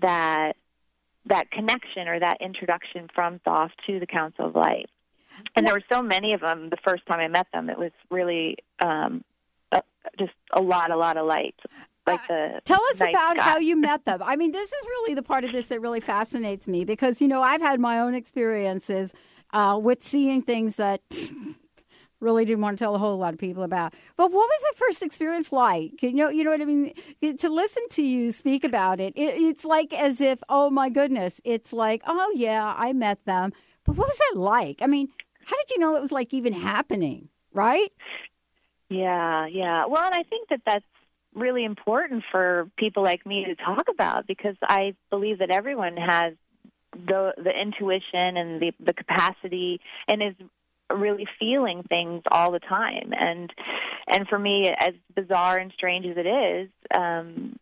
that 0.00 0.52
that 1.26 1.50
connection 1.50 2.08
or 2.08 2.18
that 2.20 2.38
introduction 2.40 3.08
from 3.14 3.40
Thoth 3.44 3.70
to 3.86 4.00
the 4.00 4.06
Council 4.06 4.46
of 4.46 4.54
Light. 4.54 4.90
And 5.56 5.66
there 5.66 5.74
were 5.74 5.82
so 5.90 6.02
many 6.02 6.34
of 6.34 6.40
them. 6.40 6.68
The 6.68 6.76
first 6.84 7.06
time 7.06 7.20
I 7.20 7.28
met 7.28 7.46
them, 7.52 7.70
it 7.70 7.78
was 7.78 7.92
really 8.10 8.58
um, 8.80 9.24
uh, 9.70 9.80
just 10.18 10.32
a 10.52 10.60
lot, 10.60 10.90
a 10.90 10.96
lot 10.96 11.16
of 11.16 11.26
light. 11.26 11.54
Like 12.06 12.26
the 12.26 12.56
uh, 12.56 12.60
tell 12.64 12.82
us 12.90 13.00
about 13.00 13.38
how 13.38 13.58
you 13.58 13.76
met 13.76 14.04
them. 14.04 14.22
I 14.24 14.36
mean, 14.36 14.52
this 14.52 14.72
is 14.72 14.86
really 14.86 15.14
the 15.14 15.22
part 15.22 15.44
of 15.44 15.52
this 15.52 15.68
that 15.68 15.80
really 15.80 16.00
fascinates 16.00 16.66
me 16.66 16.84
because 16.84 17.20
you 17.20 17.28
know 17.28 17.42
I've 17.42 17.62
had 17.62 17.80
my 17.80 18.00
own 18.00 18.14
experiences 18.14 19.14
uh, 19.52 19.78
with 19.80 20.02
seeing 20.02 20.42
things 20.42 20.76
that 20.76 21.00
really 22.22 22.44
didn't 22.44 22.62
want 22.62 22.78
to 22.78 22.84
tell 22.84 22.94
a 22.94 22.98
whole 22.98 23.18
lot 23.18 23.34
of 23.34 23.40
people 23.40 23.62
about. 23.62 23.92
But 24.16 24.30
what 24.30 24.48
was 24.48 24.62
that 24.62 24.76
first 24.76 25.02
experience 25.02 25.52
like? 25.52 26.02
You 26.02 26.12
know, 26.12 26.28
you 26.30 26.44
know 26.44 26.50
what 26.50 26.60
I 26.60 26.64
mean. 26.64 26.92
To 27.38 27.48
listen 27.50 27.82
to 27.90 28.02
you 28.02 28.32
speak 28.32 28.64
about 28.64 29.00
it, 29.00 29.12
it, 29.16 29.34
it's 29.34 29.64
like 29.64 29.92
as 29.92 30.20
if, 30.20 30.42
oh 30.48 30.70
my 30.70 30.88
goodness, 30.88 31.40
it's 31.44 31.72
like, 31.72 32.02
oh 32.06 32.32
yeah, 32.34 32.74
I 32.76 32.92
met 32.92 33.24
them. 33.24 33.52
But 33.84 33.96
what 33.96 34.08
was 34.08 34.18
that 34.18 34.38
like? 34.38 34.80
I 34.80 34.86
mean, 34.86 35.08
how 35.44 35.56
did 35.56 35.70
you 35.72 35.78
know 35.78 35.96
it 35.96 36.02
was 36.02 36.12
like 36.12 36.32
even 36.32 36.52
happening? 36.52 37.28
Right? 37.52 37.92
Yeah, 38.88 39.46
yeah. 39.46 39.86
Well, 39.86 40.02
and 40.02 40.14
I 40.14 40.22
think 40.22 40.48
that 40.48 40.60
that's 40.64 40.84
really 41.34 41.64
important 41.64 42.24
for 42.30 42.70
people 42.76 43.02
like 43.02 43.26
me 43.26 43.44
to 43.46 43.54
talk 43.56 43.88
about 43.88 44.26
because 44.26 44.56
I 44.62 44.94
believe 45.10 45.38
that 45.38 45.50
everyone 45.50 45.96
has 45.96 46.34
the 46.92 47.32
the 47.36 47.50
intuition 47.58 48.36
and 48.36 48.60
the 48.60 48.72
the 48.78 48.92
capacity 48.92 49.80
and 50.06 50.22
is 50.22 50.34
really 50.98 51.26
feeling 51.38 51.82
things 51.88 52.22
all 52.30 52.52
the 52.52 52.60
time. 52.60 53.12
And 53.18 53.52
and 54.06 54.28
for 54.28 54.38
me 54.38 54.68
as 54.78 54.92
bizarre 55.14 55.58
and 55.58 55.72
strange 55.72 56.06
as 56.06 56.16
it 56.16 56.26
is 56.26 56.68
um 56.96 57.56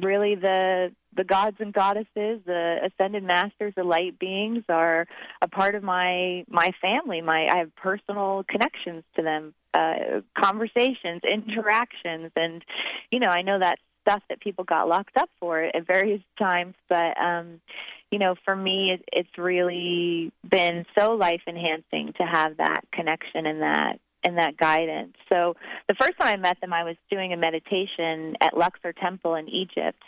really 0.00 0.34
the 0.34 0.92
the 1.16 1.24
gods 1.24 1.56
and 1.60 1.72
goddesses 1.72 2.40
the 2.44 2.76
ascended 2.84 3.24
masters 3.24 3.72
the 3.74 3.82
light 3.82 4.18
beings 4.18 4.62
are 4.68 5.06
a 5.40 5.48
part 5.48 5.74
of 5.74 5.82
my 5.82 6.44
my 6.48 6.70
family. 6.80 7.20
My 7.22 7.46
i 7.50 7.58
have 7.58 7.74
personal 7.76 8.44
connections 8.48 9.04
to 9.16 9.22
them 9.22 9.54
uh 9.74 10.20
conversations 10.38 11.22
interactions. 11.30 12.30
And 12.36 12.64
you 13.10 13.20
know 13.20 13.28
i 13.28 13.42
know 13.42 13.58
that 13.58 13.78
stuff 14.06 14.22
that 14.28 14.40
people 14.40 14.64
got 14.64 14.88
locked 14.88 15.16
up 15.16 15.30
for 15.40 15.62
at 15.62 15.86
various 15.86 16.22
times 16.38 16.74
but 16.88 17.18
um 17.20 17.60
you 18.10 18.18
know, 18.18 18.34
for 18.44 18.54
me, 18.54 18.92
it, 18.92 19.04
it's 19.12 19.38
really 19.38 20.32
been 20.48 20.86
so 20.96 21.14
life 21.14 21.42
enhancing 21.46 22.12
to 22.18 22.22
have 22.22 22.56
that 22.58 22.82
connection 22.92 23.46
and 23.46 23.62
that 23.62 23.98
and 24.22 24.38
that 24.38 24.56
guidance. 24.56 25.14
So 25.28 25.54
the 25.88 25.94
first 25.94 26.14
time 26.18 26.28
I 26.28 26.36
met 26.36 26.60
them, 26.60 26.72
I 26.72 26.82
was 26.82 26.96
doing 27.10 27.32
a 27.32 27.36
meditation 27.36 28.34
at 28.40 28.56
Luxor 28.56 28.92
Temple 28.92 29.36
in 29.36 29.48
Egypt, 29.48 30.02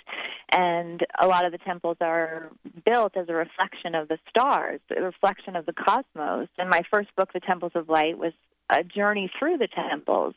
and 0.50 1.06
a 1.20 1.28
lot 1.28 1.46
of 1.46 1.52
the 1.52 1.58
temples 1.58 1.98
are 2.00 2.50
built 2.84 3.16
as 3.16 3.28
a 3.28 3.34
reflection 3.34 3.94
of 3.94 4.08
the 4.08 4.18
stars, 4.28 4.80
a 4.96 5.02
reflection 5.02 5.54
of 5.54 5.66
the 5.66 5.72
cosmos. 5.72 6.48
And 6.58 6.68
my 6.68 6.82
first 6.90 7.14
book, 7.14 7.32
The 7.32 7.40
Temples 7.40 7.72
of 7.76 7.88
Light, 7.88 8.18
was 8.18 8.32
a 8.70 8.85
journey 8.85 9.31
through 9.38 9.59
the 9.59 9.68
temples, 9.68 10.35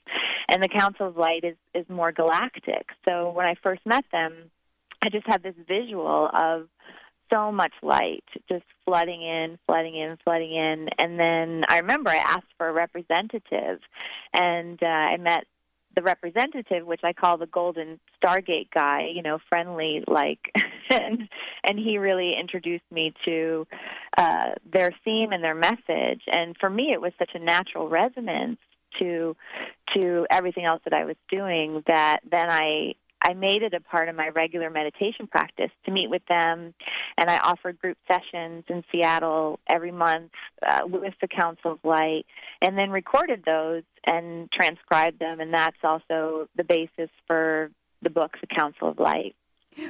and 0.50 0.62
the 0.62 0.70
Council 0.70 1.08
of 1.08 1.18
Light 1.18 1.44
is 1.44 1.58
is 1.74 1.88
more 1.90 2.12
galactic. 2.12 2.88
So 3.06 3.32
when 3.32 3.46
I 3.46 3.56
first 3.62 3.82
met 3.86 4.06
them, 4.12 4.52
I 5.02 5.10
just 5.10 5.28
had 5.28 5.44
this 5.44 5.56
visual 5.68 6.30
of 6.34 6.68
so 7.32 7.52
much 7.52 7.74
light 7.82 8.26
just 8.50 8.66
flooding 8.86 9.22
in, 9.22 9.58
flooding 9.66 9.96
in, 9.96 10.18
flooding 10.24 10.54
in. 10.54 10.90
And 10.98 11.20
then 11.20 11.64
I 11.70 11.80
remember 11.80 12.10
I 12.10 12.18
asked 12.18 12.52
for 12.58 12.68
a 12.68 12.74
representative, 12.74 13.80
and 14.34 14.82
uh, 14.82 14.86
I 14.86 15.18
met 15.18 15.46
the 15.96 16.02
representative, 16.02 16.86
which 16.86 17.02
I 17.04 17.14
call 17.14 17.38
the 17.38 17.48
Golden 17.48 18.00
Stargate 18.22 18.70
guy, 18.74 19.10
you 19.14 19.22
know, 19.22 19.40
friendly 19.50 20.04
like, 20.08 20.52
and 20.90 21.28
and 21.64 21.80
he 21.80 21.98
really 21.98 22.36
introduced 22.40 22.90
me 22.92 23.14
to 23.26 23.68
uh, 24.18 24.52
their 24.72 24.92
theme 25.04 25.32
and 25.32 25.44
their 25.44 25.56
message. 25.56 26.22
And 26.32 26.56
for 26.60 26.70
me, 26.70 26.92
it 26.92 27.02
was 27.02 27.14
such 27.18 27.32
a 27.34 27.40
natural 27.40 27.90
resonance 27.90 28.58
to 29.00 29.36
to 29.96 30.26
everything 30.30 30.66
else 30.66 30.82
that 30.84 30.94
I 30.94 31.06
was 31.06 31.16
doing 31.30 31.84
that 31.88 32.20
then 32.30 32.50
I 32.50 32.96
I 33.22 33.34
made 33.34 33.62
it 33.62 33.74
a 33.74 33.80
part 33.80 34.10
of 34.10 34.16
my 34.16 34.30
regular 34.30 34.70
meditation 34.70 35.28
practice 35.28 35.72
to 35.86 35.92
meet 35.92 36.10
with 36.10 36.24
them, 36.28 36.74
and 37.18 37.30
I 37.30 37.38
offered 37.38 37.80
group 37.80 37.98
sessions 38.10 38.64
in 38.68 38.84
Seattle 38.92 39.60
every 39.68 39.92
month 39.92 40.32
uh, 40.66 40.82
with 40.86 41.14
the 41.22 41.28
Council 41.28 41.74
of 41.74 41.80
Light, 41.84 42.26
and 42.62 42.78
then 42.78 42.90
recorded 42.90 43.44
those 43.46 43.84
and 44.06 44.52
transcribed 44.52 45.20
them, 45.20 45.40
and 45.40 45.54
that's 45.54 45.78
also 45.84 46.48
the 46.56 46.64
basis 46.64 47.10
for 47.28 47.70
the 48.02 48.10
book, 48.10 48.38
The 48.42 48.48
Council 48.48 48.90
of 48.90 49.00
Light. 49.00 49.36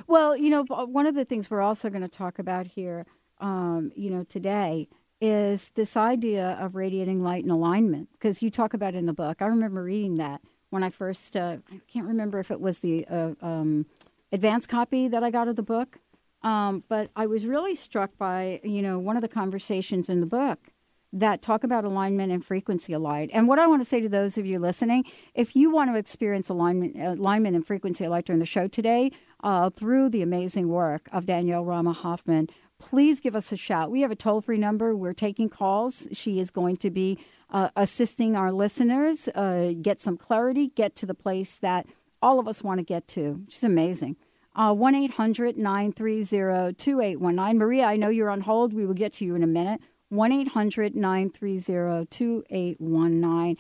Well, 0.08 0.36
you 0.36 0.50
know, 0.50 0.64
one 0.64 1.08
of 1.08 1.16
the 1.16 1.26
things 1.26 1.50
we're 1.50 1.62
also 1.62 1.90
going 1.90 2.02
to 2.02 2.08
talk 2.08 2.38
about 2.38 2.68
here, 2.68 3.06
um, 3.40 3.92
you 3.96 4.10
know, 4.10 4.24
today 4.24 4.88
is 5.22 5.70
this 5.76 5.96
idea 5.96 6.58
of 6.60 6.76
radiating 6.76 7.24
light 7.24 7.44
and 7.44 7.52
alignment 7.52 8.10
because 8.14 8.42
you 8.42 8.50
talk 8.50 8.74
about 8.74 8.96
it 8.96 8.98
in 8.98 9.06
the 9.06 9.14
book. 9.14 9.38
I 9.40 9.46
remember 9.46 9.84
reading 9.84 10.16
that 10.16 10.42
when 10.72 10.84
I 10.84 10.90
first, 10.90 11.36
uh, 11.36 11.58
I 11.72 11.80
can't 11.92 12.08
remember 12.08 12.40
if 12.40 12.50
it 12.50 12.60
was 12.60 12.80
the 12.80 13.06
uh, 13.08 13.34
um, 13.42 13.86
advanced 14.32 14.70
copy 14.70 15.08
that 15.08 15.24
I 15.24 15.30
got 15.30 15.48
of 15.48 15.56
the 15.56 15.64
book, 15.64 16.00
um, 16.42 16.84
but 16.88 17.12
I 17.16 17.28
was 17.28 17.46
really 17.46 17.76
struck 17.76 18.18
by, 18.18 18.62
you 18.64 18.82
know, 18.82 18.98
one 18.98 19.16
of 19.16 19.22
the 19.22 19.28
conversations 19.28 20.10
in 20.10 20.22
the 20.22 20.26
book 20.26 20.72
that 21.14 21.42
talk 21.42 21.66
about 21.66 21.84
alignment 21.84 22.32
and 22.32 22.44
frequency 22.44 22.96
light. 22.96 23.30
And 23.34 23.48
what 23.50 23.60
I 23.60 23.68
want 23.68 23.82
to 23.82 23.86
say 23.86 24.00
to 24.00 24.08
those 24.08 24.38
of 24.38 24.46
you 24.46 24.60
listening, 24.60 25.04
if 25.36 25.58
you 25.58 25.70
want 25.70 25.92
to 25.92 25.98
experience 25.98 26.48
alignment, 26.48 26.96
alignment 26.98 27.56
and 27.56 27.68
frequency 27.68 28.08
light 28.08 28.26
during 28.26 28.40
the 28.40 28.46
show 28.46 28.70
today, 28.70 29.12
uh, 29.44 29.70
through 29.70 30.10
the 30.10 30.22
amazing 30.22 30.70
work 30.70 31.10
of 31.12 31.26
Danielle 31.26 31.66
Rama 31.66 31.92
Hoffman, 31.92 32.48
please 32.82 33.20
give 33.20 33.36
us 33.36 33.52
a 33.52 33.58
shout. 33.58 33.92
We 33.92 34.02
have 34.02 34.12
a 34.12 34.16
toll 34.16 34.42
free 34.42 34.58
number. 34.58 34.96
We're 34.96 35.14
taking 35.14 35.48
calls. 35.50 36.08
She 36.12 36.40
is 36.40 36.50
going 36.50 36.78
to 36.78 36.90
be 36.90 37.20
uh, 37.50 37.70
assisting 37.76 38.36
our 38.36 38.52
listeners 38.52 39.28
uh, 39.30 39.74
get 39.82 40.00
some 40.00 40.18
clarity, 40.18 40.68
get 40.68 40.96
to 40.98 41.06
the 41.06 41.14
place 41.14 41.56
that 41.58 41.86
all 42.22 42.40
of 42.40 42.48
us 42.48 42.64
want 42.64 42.80
to 42.80 42.84
get 42.84 43.08
to. 43.10 43.44
She's 43.50 43.64
amazing. 43.64 44.16
Uh, 44.56 44.74
1 44.74 44.96
800 44.96 45.58
930 45.58 46.74
2819. 46.74 47.58
Maria, 47.58 47.86
I 47.86 47.96
know 47.96 48.10
you're 48.10 48.30
on 48.30 48.42
hold. 48.42 48.74
We 48.74 48.86
will 48.86 48.94
get 48.94 49.14
to 49.14 49.26
you 49.26 49.36
in 49.36 49.44
a 49.44 49.48
minute. 49.48 49.80
1 50.10 50.32
800 50.32 50.96
930 50.96 52.06
2819. 52.08 53.58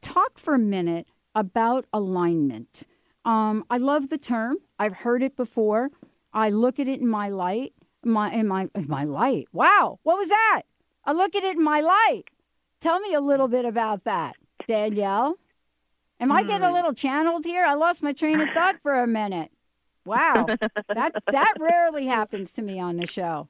Talk 0.00 0.38
for 0.38 0.54
a 0.54 0.58
minute 0.58 1.08
about 1.34 1.86
alignment. 1.92 2.84
Um, 3.24 3.64
I 3.68 3.78
love 3.78 4.08
the 4.08 4.18
term. 4.18 4.58
I've 4.78 4.98
heard 4.98 5.22
it 5.22 5.36
before. 5.36 5.90
I 6.32 6.50
look 6.50 6.78
at 6.78 6.88
it 6.88 7.00
in 7.00 7.08
my 7.08 7.28
light. 7.28 7.72
My 8.08 8.32
in 8.32 8.48
my 8.48 8.68
in 8.74 8.88
my 8.88 9.04
light. 9.04 9.48
Wow, 9.52 9.98
what 10.02 10.18
was 10.18 10.28
that? 10.28 10.62
I 11.04 11.12
look 11.12 11.34
at 11.34 11.44
it 11.44 11.56
in 11.56 11.64
my 11.64 11.80
light. 11.80 12.24
Tell 12.80 13.00
me 13.00 13.14
a 13.14 13.20
little 13.20 13.48
bit 13.48 13.64
about 13.64 14.04
that, 14.04 14.36
Danielle. 14.66 15.36
Am 16.20 16.32
I 16.32 16.42
getting 16.42 16.64
a 16.64 16.68
hmm. 16.68 16.74
little 16.74 16.94
channeled 16.94 17.44
here? 17.44 17.64
I 17.64 17.74
lost 17.74 18.02
my 18.02 18.12
train 18.12 18.40
of 18.40 18.48
thought 18.50 18.76
for 18.82 18.94
a 18.94 19.06
minute. 19.06 19.52
Wow, 20.04 20.46
that 20.88 21.12
that 21.26 21.54
rarely 21.60 22.06
happens 22.06 22.52
to 22.54 22.62
me 22.62 22.80
on 22.80 22.96
the 22.96 23.06
show. 23.06 23.48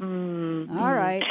Mm-hmm. 0.00 0.78
All 0.78 0.94
right. 0.94 1.22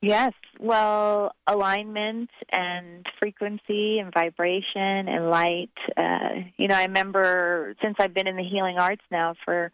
Yes. 0.00 0.32
Well, 0.60 1.32
alignment 1.46 2.30
and 2.52 3.04
frequency 3.18 3.98
and 3.98 4.12
vibration 4.14 5.08
and 5.08 5.30
light. 5.30 5.72
Uh, 5.96 6.44
you 6.56 6.68
know, 6.68 6.76
I 6.76 6.84
remember 6.84 7.74
since 7.82 7.96
I've 7.98 8.14
been 8.14 8.28
in 8.28 8.36
the 8.36 8.44
healing 8.44 8.78
arts 8.78 9.02
now 9.10 9.34
for 9.44 9.72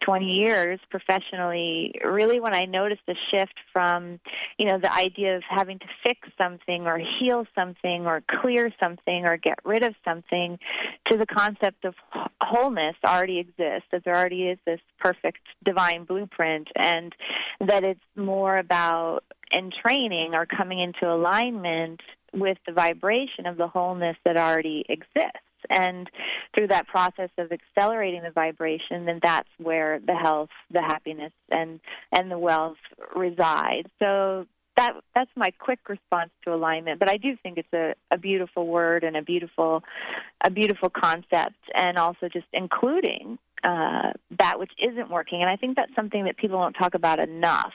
20 0.00 0.24
years 0.24 0.80
professionally, 0.90 1.94
really 2.04 2.40
when 2.40 2.54
I 2.54 2.64
noticed 2.64 3.02
a 3.08 3.14
shift 3.30 3.54
from, 3.72 4.20
you 4.58 4.66
know, 4.66 4.78
the 4.78 4.92
idea 4.92 5.36
of 5.36 5.42
having 5.48 5.78
to 5.78 5.86
fix 6.02 6.28
something 6.36 6.86
or 6.86 6.98
heal 6.98 7.46
something 7.54 8.06
or 8.06 8.22
clear 8.40 8.72
something 8.82 9.24
or 9.24 9.36
get 9.36 9.58
rid 9.64 9.84
of 9.84 9.94
something 10.04 10.58
to 11.10 11.16
the 11.16 11.26
concept 11.26 11.84
of 11.84 11.94
wholeness 12.40 12.96
already 13.04 13.38
exists, 13.38 13.88
that 13.92 14.04
there 14.04 14.16
already 14.16 14.48
is 14.48 14.58
this 14.66 14.80
perfect 14.98 15.40
divine 15.64 16.04
blueprint 16.04 16.68
and 16.76 17.14
that 17.60 17.84
it's 17.84 18.00
more 18.16 18.58
about 18.58 19.24
entraining 19.52 20.34
or 20.34 20.46
coming 20.46 20.80
into 20.80 21.10
alignment 21.10 22.00
with 22.34 22.58
the 22.66 22.72
vibration 22.72 23.46
of 23.46 23.56
the 23.56 23.66
wholeness 23.66 24.16
that 24.24 24.36
already 24.36 24.84
exists 24.88 25.47
and 25.70 26.10
through 26.54 26.68
that 26.68 26.86
process 26.86 27.30
of 27.38 27.52
accelerating 27.52 28.22
the 28.22 28.30
vibration 28.30 29.04
then 29.04 29.20
that's 29.22 29.48
where 29.58 30.00
the 30.00 30.14
health 30.14 30.50
the 30.70 30.82
happiness 30.82 31.32
and 31.50 31.80
and 32.12 32.30
the 32.30 32.38
wealth 32.38 32.76
reside. 33.14 33.84
So 33.98 34.46
that 34.76 34.92
that's 35.14 35.30
my 35.36 35.50
quick 35.58 35.80
response 35.88 36.30
to 36.44 36.54
alignment. 36.54 36.98
But 37.00 37.10
i 37.10 37.16
do 37.16 37.36
think 37.42 37.58
it's 37.58 37.72
a, 37.72 37.94
a 38.10 38.18
beautiful 38.18 38.66
word 38.66 39.04
and 39.04 39.16
a 39.16 39.22
beautiful 39.22 39.82
a 40.42 40.50
beautiful 40.50 40.90
concept 40.90 41.58
and 41.74 41.98
also 41.98 42.28
just 42.28 42.46
including 42.52 43.38
uh, 43.64 44.12
that 44.38 44.58
which 44.58 44.72
isn't 44.78 45.10
working 45.10 45.40
and 45.40 45.50
i 45.50 45.56
think 45.56 45.76
that's 45.76 45.94
something 45.94 46.24
that 46.24 46.36
people 46.36 46.58
don't 46.58 46.74
talk 46.74 46.94
about 46.94 47.18
enough 47.18 47.74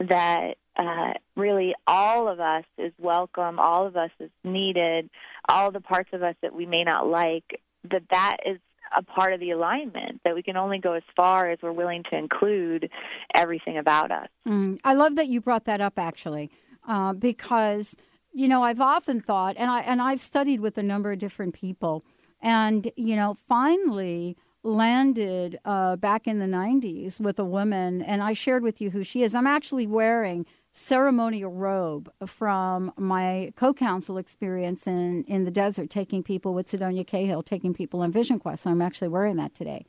that 0.00 0.56
uh, 0.76 1.12
really 1.36 1.74
all 1.86 2.28
of 2.28 2.40
us 2.40 2.64
is 2.78 2.92
welcome, 2.98 3.58
all 3.58 3.86
of 3.86 3.96
us 3.96 4.10
is 4.18 4.30
needed, 4.42 5.08
all 5.48 5.70
the 5.70 5.80
parts 5.80 6.10
of 6.12 6.22
us 6.22 6.34
that 6.42 6.54
we 6.54 6.66
may 6.66 6.84
not 6.84 7.06
like, 7.06 7.60
that 7.90 8.02
that 8.10 8.38
is 8.44 8.58
a 8.96 9.02
part 9.02 9.32
of 9.32 9.40
the 9.40 9.50
alignment, 9.50 10.20
that 10.24 10.34
we 10.34 10.42
can 10.42 10.56
only 10.56 10.78
go 10.78 10.92
as 10.92 11.02
far 11.16 11.50
as 11.50 11.58
we're 11.62 11.72
willing 11.72 12.02
to 12.10 12.16
include 12.16 12.90
everything 13.34 13.78
about 13.78 14.10
us. 14.10 14.28
Mm, 14.46 14.78
I 14.84 14.94
love 14.94 15.16
that 15.16 15.28
you 15.28 15.40
brought 15.40 15.64
that 15.64 15.80
up, 15.80 15.98
actually, 15.98 16.50
uh, 16.86 17.12
because, 17.12 17.96
you 18.32 18.48
know, 18.48 18.62
I've 18.62 18.80
often 18.80 19.20
thought, 19.20 19.56
and, 19.58 19.70
I, 19.70 19.80
and 19.82 20.00
I've 20.02 20.20
studied 20.20 20.60
with 20.60 20.78
a 20.78 20.82
number 20.82 21.12
of 21.12 21.18
different 21.18 21.54
people, 21.54 22.04
and, 22.40 22.90
you 22.96 23.16
know, 23.16 23.34
finally, 23.48 24.36
landed 24.64 25.58
uh, 25.64 25.96
back 25.96 26.26
in 26.26 26.38
the 26.38 26.46
90s 26.46 27.20
with 27.20 27.38
a 27.38 27.44
woman, 27.44 28.02
and 28.02 28.22
I 28.22 28.32
shared 28.32 28.62
with 28.62 28.80
you 28.80 28.90
who 28.90 29.04
she 29.04 29.22
is. 29.22 29.34
I'm 29.34 29.46
actually 29.46 29.86
wearing 29.86 30.46
ceremonial 30.72 31.52
robe 31.52 32.10
from 32.26 32.92
my 32.96 33.52
co-counsel 33.54 34.18
experience 34.18 34.86
in, 34.86 35.22
in 35.24 35.44
the 35.44 35.50
desert, 35.50 35.90
taking 35.90 36.22
people 36.22 36.52
with 36.52 36.66
Sedonia 36.66 37.06
Cahill, 37.06 37.42
taking 37.42 37.74
people 37.74 38.00
on 38.00 38.10
Vision 38.10 38.40
Quest. 38.40 38.66
I'm 38.66 38.82
actually 38.82 39.08
wearing 39.08 39.36
that 39.36 39.54
today. 39.54 39.86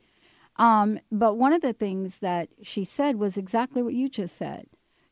Um, 0.56 1.00
but 1.10 1.36
one 1.36 1.52
of 1.52 1.62
the 1.62 1.72
things 1.72 2.18
that 2.18 2.48
she 2.62 2.84
said 2.84 3.16
was 3.16 3.36
exactly 3.36 3.82
what 3.82 3.94
you 3.94 4.08
just 4.08 4.36
said. 4.36 4.66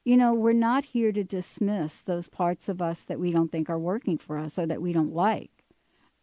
You 0.04 0.16
know, 0.16 0.34
we're 0.34 0.52
not 0.52 0.84
here 0.84 1.12
to 1.12 1.24
dismiss 1.24 2.00
those 2.00 2.28
parts 2.28 2.68
of 2.68 2.82
us 2.82 3.00
that 3.02 3.18
we 3.18 3.32
don't 3.32 3.50
think 3.50 3.70
are 3.70 3.78
working 3.78 4.18
for 4.18 4.38
us 4.38 4.58
or 4.58 4.66
that 4.66 4.82
we 4.82 4.92
don't 4.92 5.14
like. 5.14 5.53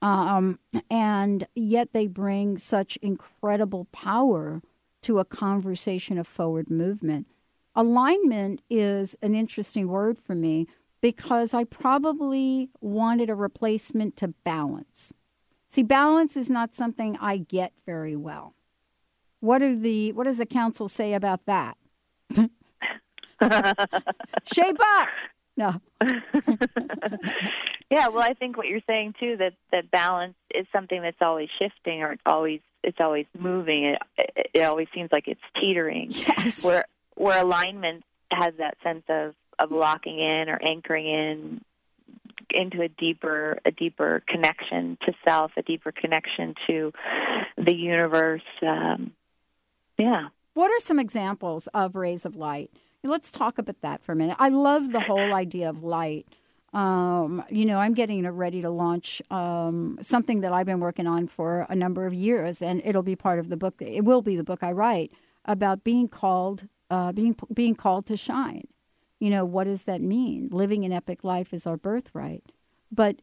Um, 0.02 0.60
and 0.90 1.48
yet 1.54 1.94
they 1.94 2.08
bring 2.08 2.58
such 2.58 2.98
incredible 3.02 3.86
power 3.92 4.62
to 5.04 5.20
a 5.20 5.26
conversation 5.26 6.18
of 6.18 6.28
forward 6.28 6.70
movement. 6.70 7.28
Alignment 7.76 8.62
is 8.70 9.16
an 9.22 9.36
interesting 9.36 9.88
word 9.88 10.18
for 10.20 10.36
me 10.36 10.68
because 11.02 11.54
I 11.54 11.64
probably 11.64 12.70
wanted 12.80 13.30
a 13.30 13.36
replacement 13.36 14.18
to 14.18 14.30
balance. 14.44 15.14
See, 15.68 15.84
balance 15.84 16.36
is 16.36 16.50
not 16.50 16.74
something 16.74 17.18
I 17.22 17.38
get 17.38 17.74
very 17.86 18.16
well. 18.16 18.56
What 19.40 19.62
are 19.62 19.76
the 19.76 20.12
what 20.12 20.26
does 20.26 20.38
the 20.38 20.46
council 20.46 20.88
say 20.88 21.14
about 21.14 21.46
that? 21.46 21.78
Shape 24.54 24.78
up. 24.80 25.08
No. 25.58 25.82
yeah, 27.90 28.08
well, 28.08 28.22
I 28.22 28.34
think 28.40 28.58
what 28.58 28.68
you're 28.68 28.82
saying 28.88 29.16
too 29.20 29.38
that 29.38 29.54
that 29.72 29.92
balance 29.92 30.36
is 30.54 30.66
something 30.72 31.02
that's 31.02 31.22
always 31.22 31.50
shifting 31.60 32.02
or 32.02 32.14
it's 32.14 32.22
always 32.26 32.62
it's 32.84 33.00
always 33.00 33.26
moving. 33.38 33.86
It 33.86 34.02
it, 34.18 34.50
it 34.54 34.62
always 34.62 34.88
seems 34.94 35.10
like 35.12 35.28
it's 35.28 35.42
teetering. 35.60 36.12
Yes. 36.12 36.64
Where 36.64 36.86
where 37.16 37.42
alignment 37.42 38.04
has 38.32 38.54
that 38.58 38.78
sense 38.84 39.04
of 39.10 39.36
of 39.60 39.72
locking 39.72 40.20
in 40.20 40.50
or 40.50 40.60
anchoring 40.64 41.06
in 41.08 41.62
into 42.50 42.82
a 42.82 42.88
deeper 42.88 43.60
a 43.66 43.72
deeper 43.72 44.24
connection 44.28 44.98
to 45.06 45.14
self, 45.26 45.52
a 45.58 45.62
deeper 45.62 45.92
connection 45.92 46.56
to 46.68 46.92
the 47.58 47.76
universe. 47.76 48.42
Um, 48.62 49.12
yeah. 49.98 50.30
What 50.54 50.72
are 50.72 50.80
some 50.80 51.00
examples 51.00 51.68
of 51.74 51.96
rays 51.96 52.26
of 52.26 52.36
light? 52.36 52.72
Let's 53.04 53.32
talk 53.32 53.58
about 53.58 53.82
that 53.82 54.04
for 54.04 54.12
a 54.12 54.16
minute. 54.16 54.38
I 54.40 54.50
love 54.50 54.92
the 54.92 55.00
whole 55.00 55.34
idea 55.34 55.70
of 55.70 55.84
light. 55.84 56.28
Um, 56.72 57.44
you 57.50 57.66
know, 57.66 57.80
I'm 57.80 57.94
getting 57.96 58.28
ready 58.30 58.62
to 58.62 58.70
launch 58.70 59.22
um, 59.32 59.98
something 60.02 60.42
that 60.42 60.54
I've 60.54 60.68
been 60.68 60.80
working 60.80 61.08
on 61.08 61.28
for 61.28 61.66
a 61.68 61.76
number 61.76 62.06
of 62.06 62.14
years, 62.14 62.62
and 62.62 62.82
it'll 62.86 63.04
be 63.04 63.16
part 63.16 63.40
of 63.40 63.50
the 63.50 63.58
book. 63.58 63.76
It 63.80 64.06
will 64.06 64.22
be 64.22 64.36
the 64.36 64.44
book 64.44 64.62
I 64.62 64.72
write 64.72 65.12
about 65.46 65.84
being 65.84 66.08
called 66.08 66.68
uh, 66.92 67.12
being 67.12 67.36
being 67.54 67.74
called 67.74 68.06
to 68.06 68.18
shine. 68.18 68.68
You 69.20 69.30
know, 69.30 69.46
what 69.46 69.64
does 69.64 69.84
that 69.84 70.02
mean? 70.02 70.50
Living 70.52 70.86
an 70.86 70.92
epic 70.92 71.24
life 71.24 71.54
is 71.54 71.66
our 71.66 71.78
birthright. 71.78 72.44
But 72.92 73.22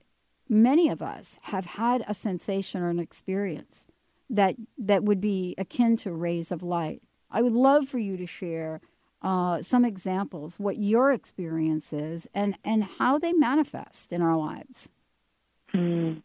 many 0.48 0.88
of 0.88 1.02
us 1.02 1.38
have 1.42 1.66
had 1.66 2.04
a 2.08 2.14
sensation 2.14 2.82
or 2.82 2.88
an 2.88 2.98
experience 2.98 3.86
that 4.30 4.56
that 4.76 5.04
would 5.04 5.20
be 5.20 5.54
akin 5.56 5.96
to 5.98 6.12
rays 6.12 6.50
of 6.50 6.62
light. 6.62 7.02
I 7.30 7.42
would 7.42 7.52
love 7.52 7.88
for 7.88 7.98
you 7.98 8.16
to 8.16 8.26
share 8.26 8.80
uh, 9.22 9.62
some 9.62 9.84
examples, 9.84 10.58
what 10.58 10.78
your 10.78 11.12
experience 11.12 11.92
is, 11.92 12.28
and 12.34 12.56
and 12.64 12.84
how 12.98 13.18
they 13.18 13.32
manifest 13.32 14.12
in 14.12 14.22
our 14.22 14.36
lives. 14.36 14.88
Mm. 15.74 16.22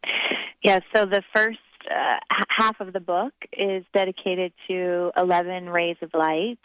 Yeah. 0.63 0.79
So 0.95 1.05
the 1.05 1.23
first 1.35 1.59
uh, 1.89 2.19
half 2.49 2.79
of 2.79 2.93
the 2.93 2.99
book 2.99 3.33
is 3.51 3.83
dedicated 3.93 4.53
to 4.67 5.11
11 5.17 5.69
rays 5.69 5.97
of 6.01 6.11
light, 6.13 6.59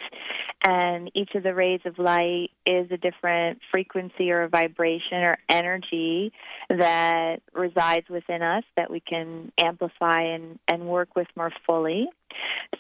and 0.63 1.11
each 1.15 1.35
of 1.35 1.43
the 1.43 1.55
rays 1.55 1.81
of 1.85 1.99
light 1.99 2.51
is 2.67 2.91
a 2.91 2.97
different 2.97 3.61
frequency 3.73 4.31
or 4.31 4.47
vibration 4.49 5.19
or 5.19 5.35
energy 5.49 6.33
that 6.69 7.41
resides 7.53 8.09
within 8.09 8.43
us 8.43 8.65
that 8.77 8.91
we 8.91 9.01
can 9.01 9.51
amplify 9.59 10.23
and, 10.23 10.59
and 10.69 10.87
work 10.87 11.17
with 11.17 11.27
more 11.37 11.53
fully. 11.67 12.09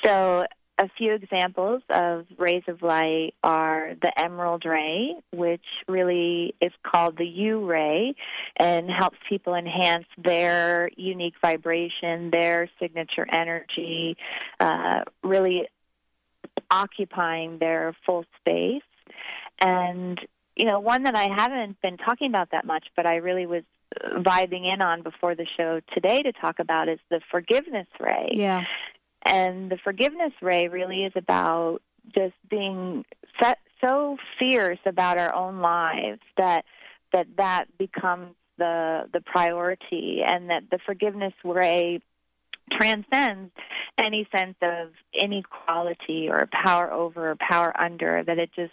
So 0.04 0.46
a 0.78 0.88
few 0.96 1.12
examples 1.12 1.82
of 1.90 2.26
rays 2.38 2.62
of 2.68 2.82
light 2.82 3.34
are 3.42 3.94
the 4.00 4.12
emerald 4.18 4.64
ray, 4.64 5.16
which 5.32 5.64
really 5.88 6.54
is 6.60 6.72
called 6.84 7.18
the 7.18 7.26
U 7.26 7.66
ray 7.66 8.14
and 8.56 8.88
helps 8.88 9.18
people 9.28 9.54
enhance 9.54 10.06
their 10.22 10.88
unique 10.96 11.34
vibration, 11.42 12.30
their 12.30 12.70
signature 12.80 13.26
energy, 13.30 14.16
uh, 14.60 15.00
really 15.24 15.66
occupying 16.70 17.58
their 17.58 17.96
full 18.06 18.24
space. 18.40 18.82
And, 19.60 20.20
you 20.54 20.64
know, 20.66 20.78
one 20.78 21.02
that 21.04 21.16
I 21.16 21.28
haven't 21.34 21.80
been 21.80 21.96
talking 21.96 22.28
about 22.28 22.52
that 22.52 22.64
much, 22.64 22.86
but 22.94 23.04
I 23.04 23.16
really 23.16 23.46
was 23.46 23.64
vibing 24.04 24.72
in 24.72 24.80
on 24.80 25.02
before 25.02 25.34
the 25.34 25.46
show 25.56 25.80
today 25.92 26.22
to 26.22 26.32
talk 26.32 26.60
about 26.60 26.88
is 26.88 26.98
the 27.10 27.20
forgiveness 27.30 27.86
ray. 27.98 28.30
Yeah. 28.32 28.64
And 29.24 29.70
the 29.70 29.78
forgiveness 29.82 30.32
ray 30.40 30.68
really 30.68 31.04
is 31.04 31.12
about 31.16 31.80
just 32.14 32.34
being 32.48 33.04
set, 33.40 33.58
so 33.84 34.16
fierce 34.38 34.78
about 34.86 35.18
our 35.18 35.34
own 35.34 35.60
lives 35.60 36.20
that 36.36 36.64
that 37.12 37.26
that 37.36 37.66
becomes 37.78 38.34
the 38.56 39.08
the 39.12 39.20
priority 39.20 40.20
and 40.26 40.50
that 40.50 40.64
the 40.70 40.78
forgiveness 40.84 41.34
ray 41.44 42.00
transcends 42.70 43.52
any 43.98 44.28
sense 44.34 44.56
of 44.62 44.90
inequality 45.12 46.28
or 46.28 46.48
power 46.52 46.92
over 46.92 47.30
or 47.30 47.36
power 47.36 47.72
under, 47.80 48.22
that 48.24 48.38
it 48.38 48.50
just 48.54 48.72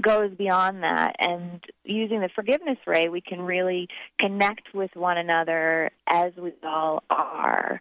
goes 0.00 0.32
beyond 0.36 0.82
that. 0.82 1.16
And 1.18 1.62
using 1.84 2.20
the 2.20 2.30
forgiveness 2.34 2.78
ray, 2.86 3.08
we 3.08 3.20
can 3.20 3.42
really 3.42 3.88
connect 4.18 4.74
with 4.74 4.90
one 4.94 5.18
another 5.18 5.90
as 6.08 6.32
we 6.36 6.52
all 6.64 7.02
are. 7.10 7.80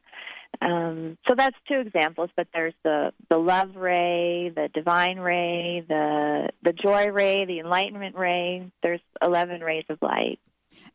Um, 0.61 1.17
so 1.27 1.35
that's 1.35 1.55
two 1.67 1.79
examples, 1.79 2.29
but 2.35 2.47
there's 2.53 2.73
the, 2.83 3.11
the 3.29 3.37
love 3.37 3.75
ray, 3.75 4.51
the 4.55 4.69
divine 4.73 5.19
ray, 5.19 5.85
the 5.87 6.49
the 6.63 6.73
joy 6.73 7.07
ray, 7.07 7.45
the 7.45 7.59
enlightenment 7.59 8.15
ray. 8.15 8.71
There's 8.83 9.01
eleven 9.21 9.61
rays 9.61 9.85
of 9.89 9.97
light, 10.01 10.39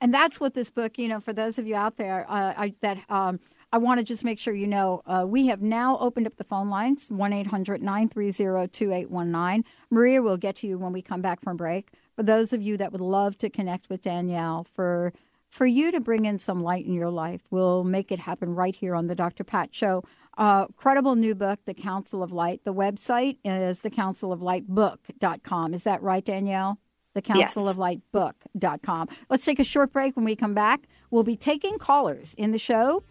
and 0.01 0.13
that's 0.13 0.41
what 0.41 0.55
this 0.55 0.71
book. 0.71 0.99
You 0.99 1.09
know, 1.09 1.21
for 1.21 1.33
those 1.33 1.59
of 1.59 1.67
you 1.67 1.75
out 1.75 1.97
there 1.97 2.27
uh, 2.29 2.55
I, 2.57 2.75
that 2.81 2.99
um, 3.09 3.41
I 3.73 3.79
want 3.79 3.99
to 3.99 4.05
just 4.05 4.25
make 4.25 4.39
sure 4.39 4.55
you 4.55 4.67
know 4.67 5.03
uh, 5.07 5.25
we 5.27 5.47
have 5.47 5.63
now 5.63 5.99
opened 5.99 6.27
up 6.27 6.37
the 6.37 6.45
phone 6.45 6.71
lines 6.71 7.09
1 7.09 7.33
800 7.33 7.83
930 7.83 8.69
2819. 8.69 9.65
Maria 9.91 10.23
will 10.23 10.37
get 10.37 10.57
to 10.57 10.67
you 10.67 10.79
when 10.79 10.93
we 10.93 11.03
come 11.03 11.23
back 11.23 11.41
from 11.41 11.57
break. 11.57 11.91
For 12.17 12.23
those 12.23 12.53
of 12.53 12.61
you 12.61 12.77
that 12.77 12.93
would 12.93 13.01
love 13.01 13.39
to 13.39 13.49
connect 13.49 13.89
with 13.89 14.03
Danielle, 14.03 14.65
for 14.65 15.13
for 15.51 15.67
you 15.67 15.91
to 15.91 16.01
bring 16.01 16.25
in 16.25 16.39
some 16.39 16.63
light 16.63 16.87
in 16.87 16.95
your 16.95 17.11
life, 17.11 17.43
we'll 17.51 17.85
make 17.85 18.11
it 18.11 18.21
happen 18.21 18.55
right 18.55 18.75
here 18.75 18.95
on 18.95 19.09
the 19.09 19.15
Dr. 19.15 19.45
Pat 19.45 19.75
Show. 19.75 20.05
Uh, 20.39 20.67
credible 20.77 21.17
new 21.17 21.35
book, 21.35 21.59
The 21.67 21.75
Council 21.75 22.23
of 22.23 22.33
Light. 22.33 22.63
The 22.65 22.73
website 22.73 23.39
is 23.45 23.81
thecounciloflightbook.com. 23.81 25.75
Is 25.75 25.85
that 25.85 26.03
right, 26.03 26.25
Danielle? 26.25 26.79
The 27.15 27.23
Council 27.23 27.65
yes. 27.65 27.71
of 27.71 27.79
Light 27.79 28.01
Book.com. 28.13 29.09
Let's 29.29 29.45
take 29.45 29.59
a 29.59 29.65
short 29.65 29.93
break. 29.93 30.17
When 30.17 30.25
we 30.25 30.37
come 30.37 30.55
back, 30.55 30.87
we'll 31.11 31.25
be 31.25 31.37
taking 31.37 31.79
callers 31.79 32.35
in 32.39 32.53
the 32.53 32.59
show. 32.59 33.03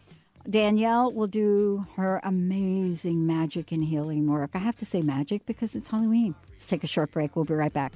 Danielle 0.50 1.12
will 1.12 1.28
do 1.28 1.86
her 1.96 2.22
amazing 2.24 3.28
magic 3.28 3.74
and 3.74 3.84
healing 3.84 4.32
work. 4.32 4.52
I 4.54 4.60
have 4.60 4.78
to 4.78 4.86
say 4.86 5.02
magic 5.02 5.46
because 5.46 5.76
it's 5.76 5.90
Halloween. 5.90 6.34
Let's 6.52 6.66
take 6.66 6.84
a 6.84 6.88
short 6.88 7.12
break. 7.12 7.36
We'll 7.36 7.46
be 7.46 7.54
right 7.54 7.74
back. 7.74 7.94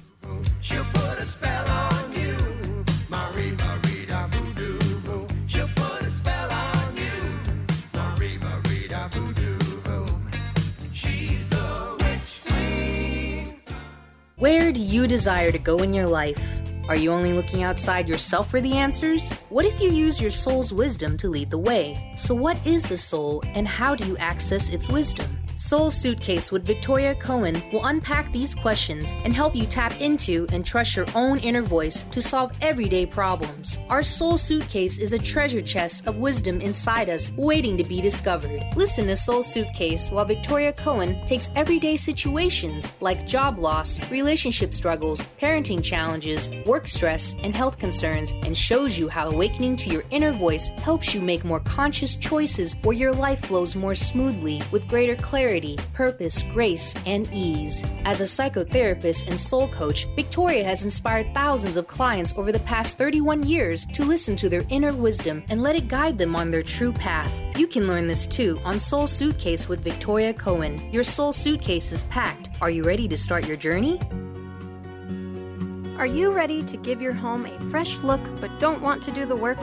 Where 14.44 14.72
do 14.72 14.80
you 14.82 15.06
desire 15.06 15.50
to 15.50 15.58
go 15.58 15.78
in 15.78 15.94
your 15.94 16.06
life? 16.06 16.60
Are 16.86 16.96
you 16.96 17.10
only 17.12 17.32
looking 17.32 17.62
outside 17.62 18.06
yourself 18.06 18.50
for 18.50 18.60
the 18.60 18.74
answers? 18.74 19.30
What 19.48 19.64
if 19.64 19.80
you 19.80 19.88
use 19.88 20.20
your 20.20 20.30
soul's 20.30 20.70
wisdom 20.70 21.16
to 21.16 21.30
lead 21.30 21.48
the 21.48 21.56
way? 21.56 22.12
So, 22.14 22.34
what 22.34 22.58
is 22.66 22.82
the 22.82 22.98
soul 22.98 23.42
and 23.54 23.66
how 23.66 23.94
do 23.94 24.06
you 24.06 24.18
access 24.18 24.68
its 24.68 24.86
wisdom? 24.86 25.43
Soul 25.56 25.88
Suitcase 25.88 26.50
with 26.50 26.66
Victoria 26.66 27.14
Cohen 27.14 27.54
will 27.72 27.84
unpack 27.86 28.30
these 28.32 28.56
questions 28.56 29.14
and 29.24 29.32
help 29.32 29.54
you 29.54 29.66
tap 29.66 30.00
into 30.00 30.46
and 30.52 30.66
trust 30.66 30.96
your 30.96 31.06
own 31.14 31.38
inner 31.38 31.62
voice 31.62 32.02
to 32.10 32.20
solve 32.20 32.50
everyday 32.60 33.06
problems. 33.06 33.78
Our 33.88 34.02
Soul 34.02 34.36
Suitcase 34.36 34.98
is 34.98 35.12
a 35.12 35.18
treasure 35.18 35.60
chest 35.60 36.08
of 36.08 36.18
wisdom 36.18 36.60
inside 36.60 37.08
us 37.08 37.32
waiting 37.36 37.76
to 37.76 37.84
be 37.84 38.00
discovered. 38.00 38.64
Listen 38.74 39.06
to 39.06 39.14
Soul 39.14 39.44
Suitcase 39.44 40.10
while 40.10 40.24
Victoria 40.24 40.72
Cohen 40.72 41.24
takes 41.24 41.50
everyday 41.54 41.96
situations 41.96 42.92
like 43.00 43.26
job 43.26 43.58
loss, 43.58 44.10
relationship 44.10 44.74
struggles, 44.74 45.26
parenting 45.40 45.82
challenges, 45.82 46.50
work 46.66 46.88
stress, 46.88 47.36
and 47.42 47.54
health 47.54 47.78
concerns 47.78 48.32
and 48.42 48.58
shows 48.58 48.98
you 48.98 49.08
how 49.08 49.30
awakening 49.30 49.76
to 49.76 49.90
your 49.90 50.02
inner 50.10 50.32
voice 50.32 50.70
helps 50.80 51.14
you 51.14 51.22
make 51.22 51.44
more 51.44 51.60
conscious 51.60 52.16
choices 52.16 52.74
where 52.82 52.96
your 52.96 53.12
life 53.12 53.46
flows 53.46 53.76
more 53.76 53.94
smoothly 53.94 54.60
with 54.72 54.88
greater 54.88 55.14
clarity 55.14 55.43
clarity, 55.44 55.76
purpose, 55.92 56.42
grace, 56.54 56.94
and 57.04 57.30
ease. 57.30 57.84
As 58.06 58.22
a 58.22 58.24
psychotherapist 58.24 59.28
and 59.28 59.38
soul 59.38 59.68
coach, 59.68 60.06
Victoria 60.16 60.64
has 60.64 60.84
inspired 60.84 61.34
thousands 61.34 61.76
of 61.76 61.86
clients 61.86 62.32
over 62.38 62.50
the 62.50 62.60
past 62.60 62.96
31 62.96 63.42
years 63.42 63.84
to 63.92 64.06
listen 64.06 64.36
to 64.36 64.48
their 64.48 64.62
inner 64.70 64.94
wisdom 64.94 65.44
and 65.50 65.62
let 65.62 65.76
it 65.76 65.86
guide 65.86 66.16
them 66.16 66.34
on 66.34 66.50
their 66.50 66.62
true 66.62 66.92
path. 66.92 67.30
You 67.58 67.66
can 67.66 67.86
learn 67.86 68.06
this 68.06 68.26
too 68.26 68.58
on 68.64 68.80
Soul 68.80 69.06
Suitcase 69.06 69.68
with 69.68 69.84
Victoria 69.84 70.32
Cohen. 70.32 70.78
Your 70.90 71.04
soul 71.04 71.30
suitcase 71.30 71.92
is 71.92 72.04
packed. 72.04 72.62
Are 72.62 72.70
you 72.70 72.82
ready 72.82 73.06
to 73.06 73.18
start 73.18 73.46
your 73.46 73.58
journey? 73.58 74.00
Are 75.98 76.06
you 76.06 76.32
ready 76.32 76.62
to 76.62 76.78
give 76.78 77.02
your 77.02 77.12
home 77.12 77.44
a 77.44 77.60
fresh 77.68 77.98
look 77.98 78.22
but 78.40 78.50
don't 78.58 78.80
want 78.80 79.02
to 79.02 79.10
do 79.10 79.26
the 79.26 79.36
work? 79.36 79.58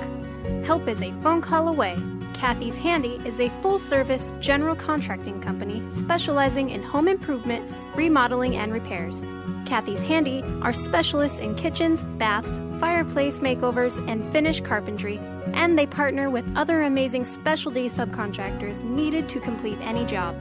Help 0.63 0.87
is 0.87 1.01
a 1.01 1.11
phone 1.23 1.41
call 1.41 1.69
away. 1.69 1.97
Kathy's 2.41 2.79
Handy 2.79 3.21
is 3.23 3.39
a 3.39 3.49
full 3.61 3.77
service 3.77 4.33
general 4.39 4.75
contracting 4.75 5.39
company 5.41 5.79
specializing 5.91 6.71
in 6.71 6.81
home 6.81 7.07
improvement, 7.07 7.63
remodeling, 7.93 8.55
and 8.55 8.73
repairs. 8.73 9.23
Kathy's 9.67 10.01
Handy 10.01 10.43
are 10.63 10.73
specialists 10.73 11.37
in 11.37 11.53
kitchens, 11.53 12.03
baths, 12.17 12.63
fireplace 12.79 13.41
makeovers, 13.41 13.95
and 14.09 14.23
finish 14.31 14.59
carpentry, 14.59 15.19
and 15.53 15.77
they 15.77 15.85
partner 15.85 16.31
with 16.31 16.57
other 16.57 16.81
amazing 16.81 17.25
specialty 17.25 17.87
subcontractors 17.87 18.83
needed 18.83 19.29
to 19.29 19.39
complete 19.39 19.77
any 19.81 20.03
job. 20.07 20.35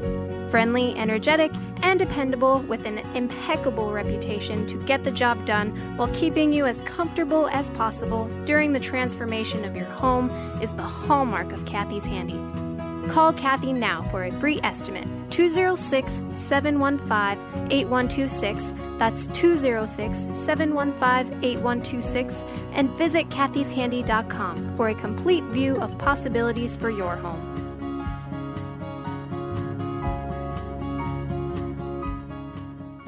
Friendly, 0.50 0.96
energetic, 0.96 1.52
and 1.82 1.98
dependable 1.98 2.60
with 2.60 2.86
an 2.86 2.98
impeccable 3.14 3.90
reputation 3.90 4.66
to 4.66 4.76
get 4.84 5.04
the 5.04 5.10
job 5.10 5.44
done 5.46 5.70
while 5.96 6.08
keeping 6.14 6.52
you 6.52 6.66
as 6.66 6.80
comfortable 6.82 7.48
as 7.48 7.70
possible 7.70 8.28
during 8.44 8.72
the 8.72 8.80
transformation 8.80 9.64
of 9.64 9.76
your 9.76 9.86
home 9.86 10.30
is 10.60 10.72
the 10.74 10.82
hallmark 10.82 11.52
of 11.52 11.64
Kathy's 11.64 12.06
Handy. 12.06 12.40
Call 13.08 13.32
Kathy 13.32 13.72
now 13.72 14.02
for 14.10 14.24
a 14.24 14.32
free 14.32 14.60
estimate 14.62 15.08
206 15.30 16.22
715 16.32 17.72
8126. 17.72 18.74
That's 18.98 19.26
206 19.28 20.18
715 20.44 21.42
8126. 21.42 22.44
And 22.72 22.90
visit 22.90 23.28
kathyshandy.com 23.30 24.76
for 24.76 24.88
a 24.90 24.94
complete 24.94 25.44
view 25.44 25.76
of 25.76 25.96
possibilities 25.98 26.76
for 26.76 26.90
your 26.90 27.16
home. 27.16 27.49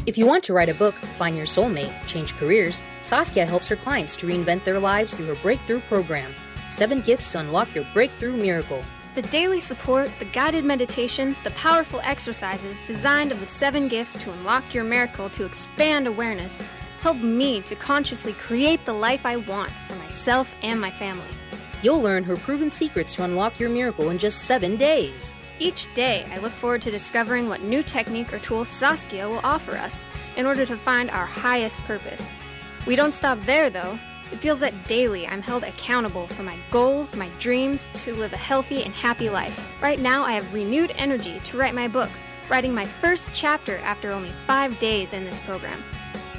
If 0.04 0.18
you 0.18 0.26
want 0.26 0.42
to 0.44 0.52
write 0.52 0.68
a 0.68 0.74
book, 0.74 0.94
find 0.94 1.36
your 1.36 1.46
soulmate, 1.46 2.06
change 2.06 2.34
careers, 2.34 2.82
Saskia 3.02 3.46
helps 3.46 3.68
her 3.68 3.76
clients 3.76 4.16
to 4.16 4.26
reinvent 4.26 4.64
their 4.64 4.80
lives 4.80 5.14
through 5.14 5.26
her 5.26 5.42
breakthrough 5.42 5.80
program. 5.82 6.34
Seven 6.70 7.00
gifts 7.00 7.30
to 7.32 7.38
unlock 7.38 7.72
your 7.72 7.86
breakthrough 7.94 8.36
miracle. 8.36 8.82
The 9.14 9.22
daily 9.22 9.60
support, 9.60 10.10
the 10.18 10.24
guided 10.24 10.64
meditation, 10.64 11.36
the 11.44 11.50
powerful 11.50 12.00
exercises 12.02 12.76
designed 12.84 13.30
of 13.30 13.38
the 13.38 13.46
seven 13.46 13.86
gifts 13.86 14.20
to 14.24 14.32
unlock 14.32 14.74
your 14.74 14.84
miracle 14.84 15.30
to 15.30 15.44
expand 15.44 16.08
awareness 16.08 16.60
help 17.02 17.16
me 17.18 17.60
to 17.62 17.74
consciously 17.74 18.32
create 18.34 18.84
the 18.84 18.92
life 18.92 19.26
I 19.26 19.36
want 19.36 19.72
for 19.88 19.96
myself 19.96 20.54
and 20.62 20.80
my 20.80 20.90
family. 20.90 21.26
You'll 21.82 22.00
learn 22.00 22.22
her 22.24 22.36
proven 22.36 22.70
secrets 22.70 23.16
to 23.16 23.24
unlock 23.24 23.58
your 23.58 23.70
miracle 23.70 24.10
in 24.10 24.18
just 24.18 24.42
seven 24.42 24.76
days. 24.76 25.36
Each 25.62 25.86
day, 25.94 26.26
I 26.32 26.38
look 26.38 26.50
forward 26.50 26.82
to 26.82 26.90
discovering 26.90 27.48
what 27.48 27.62
new 27.62 27.84
technique 27.84 28.32
or 28.32 28.40
tool 28.40 28.64
Saskia 28.64 29.28
will 29.28 29.38
offer 29.44 29.76
us 29.76 30.04
in 30.34 30.44
order 30.44 30.66
to 30.66 30.76
find 30.76 31.08
our 31.08 31.24
highest 31.24 31.78
purpose. 31.84 32.28
We 32.84 32.96
don't 32.96 33.14
stop 33.14 33.40
there, 33.42 33.70
though. 33.70 33.96
It 34.32 34.40
feels 34.40 34.58
that 34.58 34.88
daily 34.88 35.24
I'm 35.24 35.40
held 35.40 35.62
accountable 35.62 36.26
for 36.26 36.42
my 36.42 36.58
goals, 36.72 37.14
my 37.14 37.28
dreams, 37.38 37.86
to 38.02 38.12
live 38.12 38.32
a 38.32 38.36
healthy 38.36 38.82
and 38.82 38.92
happy 38.92 39.30
life. 39.30 39.56
Right 39.80 40.00
now, 40.00 40.24
I 40.24 40.32
have 40.32 40.52
renewed 40.52 40.94
energy 40.96 41.38
to 41.38 41.56
write 41.56 41.76
my 41.76 41.86
book, 41.86 42.10
writing 42.50 42.74
my 42.74 42.84
first 42.84 43.30
chapter 43.32 43.76
after 43.84 44.10
only 44.10 44.32
five 44.48 44.76
days 44.80 45.12
in 45.12 45.24
this 45.24 45.38
program. 45.38 45.80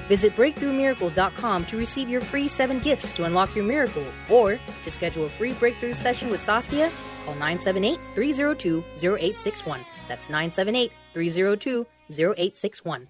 Visit 0.07 0.35
BreakthroughMiracle.com 0.35 1.65
to 1.65 1.77
receive 1.77 2.09
your 2.09 2.21
free 2.21 2.47
seven 2.47 2.79
gifts 2.79 3.13
to 3.13 3.23
unlock 3.23 3.55
your 3.55 3.65
miracle, 3.65 4.05
or 4.29 4.59
to 4.83 4.91
schedule 4.91 5.25
a 5.25 5.29
free 5.29 5.53
breakthrough 5.53 5.93
session 5.93 6.29
with 6.29 6.41
Saskia, 6.41 6.91
call 7.25 7.35
978 7.35 7.99
302 8.15 8.83
0861. 8.97 9.79
That's 10.07 10.29
978 10.29 10.91
302 11.13 11.85
0861. 12.11 13.07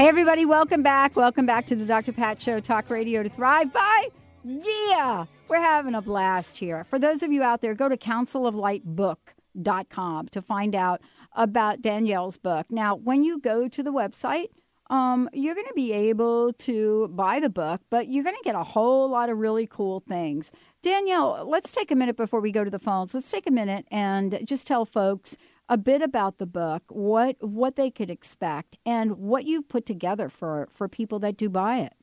Hey, 0.00 0.08
everybody, 0.08 0.46
welcome 0.46 0.82
back. 0.82 1.14
Welcome 1.14 1.44
back 1.44 1.66
to 1.66 1.76
the 1.76 1.84
Dr. 1.84 2.12
Pat 2.12 2.40
Show, 2.40 2.58
Talk 2.58 2.88
Radio 2.88 3.22
to 3.22 3.28
Thrive 3.28 3.70
By. 3.70 4.08
Yeah, 4.42 5.26
we're 5.46 5.60
having 5.60 5.94
a 5.94 6.00
blast 6.00 6.56
here. 6.56 6.84
For 6.84 6.98
those 6.98 7.22
of 7.22 7.30
you 7.30 7.42
out 7.42 7.60
there, 7.60 7.74
go 7.74 7.86
to 7.86 7.98
counciloflightbook.com 7.98 10.28
to 10.28 10.40
find 10.40 10.74
out 10.74 11.02
about 11.34 11.82
Danielle's 11.82 12.38
book. 12.38 12.64
Now, 12.70 12.96
when 12.96 13.24
you 13.24 13.40
go 13.40 13.68
to 13.68 13.82
the 13.82 13.92
website, 13.92 14.46
um, 14.88 15.28
you're 15.34 15.54
going 15.54 15.66
to 15.66 15.74
be 15.74 15.92
able 15.92 16.54
to 16.54 17.08
buy 17.08 17.38
the 17.38 17.50
book, 17.50 17.82
but 17.90 18.08
you're 18.08 18.24
going 18.24 18.36
to 18.36 18.42
get 18.42 18.54
a 18.54 18.64
whole 18.64 19.06
lot 19.06 19.28
of 19.28 19.36
really 19.36 19.66
cool 19.66 20.00
things. 20.00 20.50
Danielle, 20.80 21.46
let's 21.46 21.72
take 21.72 21.90
a 21.90 21.94
minute 21.94 22.16
before 22.16 22.40
we 22.40 22.52
go 22.52 22.64
to 22.64 22.70
the 22.70 22.78
phones. 22.78 23.12
Let's 23.12 23.30
take 23.30 23.46
a 23.46 23.50
minute 23.50 23.86
and 23.90 24.40
just 24.46 24.66
tell 24.66 24.86
folks 24.86 25.36
a 25.70 25.78
bit 25.78 26.02
about 26.02 26.38
the 26.38 26.46
book, 26.46 26.82
what 26.88 27.36
what 27.40 27.76
they 27.76 27.90
could 27.90 28.10
expect, 28.10 28.76
and 28.84 29.12
what 29.12 29.44
you've 29.44 29.68
put 29.68 29.86
together 29.86 30.28
for 30.28 30.68
for 30.70 30.88
people 30.88 31.18
that 31.20 31.36
do 31.36 31.48
buy 31.48 31.78
it. 31.78 31.94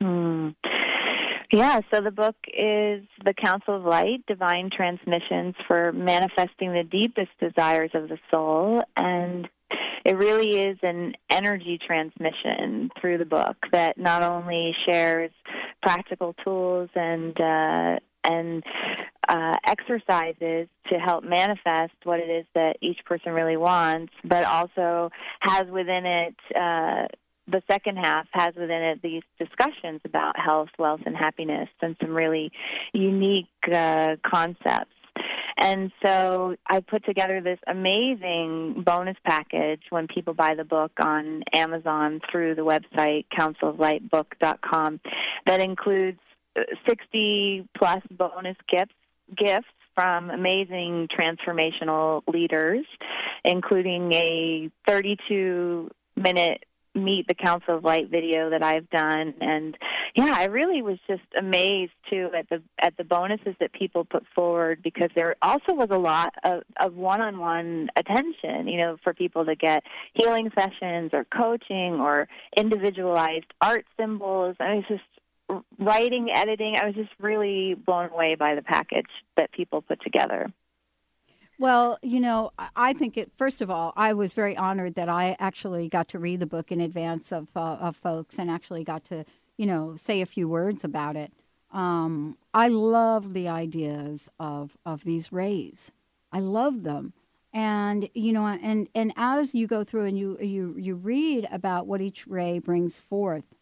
Hmm. 0.00 0.50
Yeah, 1.50 1.80
so 1.92 2.02
the 2.02 2.10
book 2.10 2.36
is 2.46 3.04
The 3.24 3.32
Council 3.32 3.76
of 3.76 3.82
Light 3.82 4.24
Divine 4.26 4.70
Transmissions 4.70 5.54
for 5.66 5.92
Manifesting 5.92 6.72
the 6.72 6.84
Deepest 6.84 7.30
Desires 7.40 7.90
of 7.94 8.10
the 8.10 8.18
Soul. 8.30 8.82
And 8.96 9.48
it 10.04 10.16
really 10.18 10.60
is 10.60 10.76
an 10.82 11.14
energy 11.30 11.78
transmission 11.84 12.90
through 13.00 13.16
the 13.16 13.24
book 13.24 13.56
that 13.72 13.96
not 13.96 14.22
only 14.22 14.76
shares 14.86 15.30
practical 15.82 16.34
tools 16.44 16.90
and 16.94 17.40
uh, 17.40 17.98
and 18.24 18.62
uh, 19.28 19.54
exercises 19.66 20.68
to 20.90 20.98
help 20.98 21.22
manifest 21.22 21.92
what 22.04 22.18
it 22.18 22.30
is 22.30 22.46
that 22.54 22.76
each 22.80 22.98
person 23.04 23.32
really 23.32 23.56
wants, 23.56 24.12
but 24.24 24.44
also 24.44 25.10
has 25.40 25.66
within 25.68 26.06
it 26.06 26.34
uh, 26.56 27.06
the 27.50 27.62
second 27.70 27.96
half 27.96 28.26
has 28.32 28.54
within 28.54 28.82
it 28.82 29.02
these 29.02 29.22
discussions 29.38 30.00
about 30.04 30.38
health, 30.38 30.68
wealth, 30.78 31.00
and 31.06 31.16
happiness, 31.16 31.68
and 31.80 31.96
some 32.00 32.14
really 32.14 32.52
unique 32.92 33.46
uh, 33.72 34.16
concepts. 34.24 34.92
And 35.56 35.90
so 36.04 36.54
I 36.66 36.80
put 36.80 37.04
together 37.04 37.40
this 37.40 37.58
amazing 37.66 38.82
bonus 38.86 39.16
package 39.24 39.82
when 39.90 40.06
people 40.06 40.34
buy 40.34 40.54
the 40.54 40.64
book 40.64 40.92
on 41.00 41.42
Amazon 41.54 42.20
through 42.30 42.54
the 42.54 42.62
website 42.62 43.24
counciloflightbook.com 43.36 45.00
that 45.46 45.60
includes 45.60 46.20
60 46.88 47.68
plus 47.76 48.02
bonus 48.10 48.56
gifts 48.68 48.94
gifts 49.36 49.68
from 49.94 50.30
amazing 50.30 51.08
transformational 51.08 52.22
leaders, 52.32 52.86
including 53.44 54.12
a 54.12 54.70
32 54.86 55.90
minute 56.16 56.64
meet 56.94 57.28
the 57.28 57.34
Council 57.34 57.76
of 57.76 57.84
Light 57.84 58.10
video 58.10 58.50
that 58.50 58.62
I've 58.62 58.88
done, 58.90 59.34
and 59.40 59.76
yeah, 60.14 60.32
I 60.34 60.46
really 60.46 60.82
was 60.82 60.98
just 61.06 61.22
amazed 61.38 61.92
too 62.10 62.30
at 62.36 62.48
the 62.48 62.62
at 62.82 62.96
the 62.96 63.04
bonuses 63.04 63.54
that 63.60 63.72
people 63.72 64.04
put 64.04 64.24
forward 64.34 64.82
because 64.82 65.10
there 65.14 65.36
also 65.42 65.74
was 65.74 65.88
a 65.90 65.98
lot 65.98 66.34
of, 66.44 66.62
of 66.80 66.94
one-on-one 66.94 67.90
attention, 67.96 68.68
you 68.68 68.78
know, 68.78 68.96
for 69.02 69.14
people 69.14 69.44
to 69.44 69.54
get 69.54 69.84
healing 70.14 70.50
sessions 70.58 71.10
or 71.12 71.24
coaching 71.24 72.00
or 72.00 72.28
individualized 72.56 73.52
art 73.60 73.84
symbols. 73.98 74.56
I 74.60 74.76
was 74.76 74.84
just 74.88 75.02
writing, 75.78 76.30
editing. 76.30 76.76
I 76.80 76.86
was 76.86 76.94
just 76.94 77.10
really 77.18 77.74
blown 77.74 78.10
away 78.10 78.34
by 78.34 78.54
the 78.54 78.62
package 78.62 79.10
that 79.36 79.52
people 79.52 79.82
put 79.82 80.00
together. 80.02 80.52
Well, 81.58 81.98
you 82.02 82.20
know, 82.20 82.52
I 82.76 82.92
think 82.92 83.16
it. 83.16 83.32
First 83.36 83.60
of 83.60 83.70
all, 83.70 83.92
I 83.96 84.12
was 84.12 84.32
very 84.32 84.56
honored 84.56 84.94
that 84.94 85.08
I 85.08 85.36
actually 85.40 85.88
got 85.88 86.06
to 86.08 86.18
read 86.18 86.38
the 86.38 86.46
book 86.46 86.70
in 86.70 86.80
advance 86.80 87.32
of 87.32 87.48
uh, 87.56 87.78
of 87.80 87.96
folks, 87.96 88.38
and 88.38 88.48
actually 88.48 88.84
got 88.84 89.04
to, 89.06 89.24
you 89.56 89.66
know, 89.66 89.96
say 89.96 90.20
a 90.20 90.26
few 90.26 90.48
words 90.48 90.84
about 90.84 91.16
it. 91.16 91.32
Um, 91.72 92.38
I 92.54 92.68
love 92.68 93.34
the 93.34 93.48
ideas 93.48 94.28
of 94.38 94.78
of 94.86 95.02
these 95.02 95.32
rays. 95.32 95.90
I 96.30 96.38
love 96.38 96.84
them, 96.84 97.12
and 97.52 98.08
you 98.14 98.32
know, 98.32 98.46
and 98.46 98.88
and 98.94 99.12
as 99.16 99.52
you 99.52 99.66
go 99.66 99.82
through 99.82 100.04
and 100.04 100.16
you 100.16 100.38
you 100.40 100.76
you 100.78 100.94
read 100.94 101.48
about 101.50 101.88
what 101.88 102.00
each 102.00 102.24
ray 102.28 102.60
brings 102.60 103.00
forth, 103.00 103.52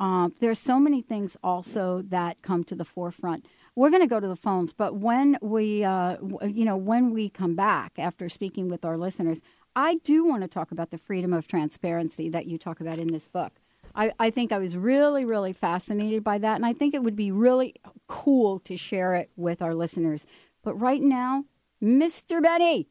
um, 0.00 0.34
there's 0.40 0.58
so 0.58 0.80
many 0.80 1.02
things 1.02 1.36
also 1.44 2.02
that 2.02 2.42
come 2.42 2.64
to 2.64 2.74
the 2.74 2.84
forefront 2.84 3.46
we're 3.76 3.90
going 3.90 4.02
to 4.02 4.08
go 4.08 4.20
to 4.20 4.28
the 4.28 4.36
phones, 4.36 4.72
but 4.72 4.96
when 4.96 5.38
we, 5.40 5.84
uh, 5.84 6.16
you 6.42 6.64
know, 6.64 6.76
when 6.76 7.12
we 7.12 7.30
come 7.30 7.54
back 7.54 7.98
after 7.98 8.28
speaking 8.28 8.68
with 8.68 8.84
our 8.84 8.96
listeners, 8.96 9.40
I 9.76 9.96
do 9.96 10.24
want 10.24 10.42
to 10.42 10.48
talk 10.48 10.72
about 10.72 10.90
the 10.90 10.98
freedom 10.98 11.32
of 11.32 11.46
transparency 11.46 12.28
that 12.28 12.46
you 12.46 12.58
talk 12.58 12.80
about 12.80 12.98
in 12.98 13.08
this 13.08 13.28
book. 13.28 13.52
I, 13.94 14.12
I 14.18 14.30
think 14.30 14.52
I 14.52 14.58
was 14.58 14.76
really, 14.76 15.24
really 15.24 15.52
fascinated 15.52 16.22
by 16.22 16.38
that, 16.38 16.56
and 16.56 16.66
I 16.66 16.72
think 16.72 16.94
it 16.94 17.02
would 17.02 17.16
be 17.16 17.30
really 17.30 17.74
cool 18.06 18.58
to 18.60 18.76
share 18.76 19.14
it 19.14 19.30
with 19.36 19.62
our 19.62 19.74
listeners. 19.74 20.26
But 20.62 20.74
right 20.74 21.00
now, 21.00 21.44
Mr. 21.82 22.42
Benny, 22.42 22.88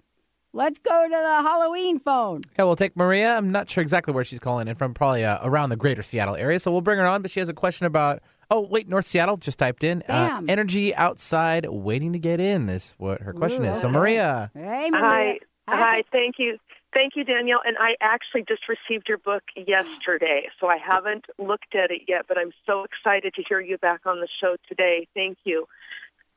Let's 0.51 0.79
go 0.79 1.03
to 1.03 1.09
the 1.09 1.47
Halloween 1.47 1.99
phone. 1.99 2.41
Yeah, 2.57 2.65
we'll 2.65 2.75
take 2.75 2.97
Maria. 2.97 3.35
I'm 3.35 3.51
not 3.51 3.69
sure 3.69 3.83
exactly 3.83 4.13
where 4.13 4.23
she's 4.23 4.39
calling 4.39 4.67
in 4.67 4.75
from, 4.75 4.95
probably 4.95 5.23
uh, 5.23 5.37
around 5.43 5.69
the 5.69 5.75
greater 5.75 6.01
Seattle 6.01 6.35
area. 6.35 6.59
So 6.59 6.71
we'll 6.71 6.81
bring 6.81 6.97
her 6.97 7.05
on, 7.05 7.21
but 7.21 7.29
she 7.29 7.39
has 7.39 7.49
a 7.49 7.53
question 7.53 7.85
about, 7.85 8.21
oh, 8.49 8.61
wait, 8.61 8.89
North 8.89 9.05
Seattle 9.05 9.37
just 9.37 9.59
typed 9.59 9.83
in. 9.83 10.01
Uh, 10.09 10.41
energy 10.47 10.95
outside 10.95 11.67
waiting 11.67 12.13
to 12.13 12.19
get 12.19 12.39
in 12.39 12.67
is 12.67 12.95
what 12.97 13.21
her 13.21 13.31
question 13.31 13.63
Ooh, 13.63 13.69
is. 13.69 13.79
So, 13.79 13.87
okay. 13.87 13.97
Maria. 13.97 14.51
Hey, 14.55 14.89
Hi. 14.91 15.39
Hi. 15.67 16.03
Thank 16.11 16.35
you. 16.39 16.57
Thank 16.95 17.15
you, 17.15 17.23
Danielle. 17.23 17.61
And 17.63 17.77
I 17.79 17.95
actually 18.01 18.43
just 18.47 18.63
received 18.67 19.07
your 19.07 19.19
book 19.19 19.43
yesterday, 19.55 20.47
so 20.59 20.65
I 20.65 20.77
haven't 20.77 21.25
looked 21.37 21.75
at 21.75 21.91
it 21.91 22.01
yet, 22.07 22.25
but 22.27 22.39
I'm 22.39 22.51
so 22.65 22.83
excited 22.83 23.35
to 23.35 23.43
hear 23.47 23.59
you 23.59 23.77
back 23.77 24.07
on 24.07 24.19
the 24.19 24.27
show 24.41 24.55
today. 24.67 25.07
Thank 25.13 25.37
you. 25.43 25.67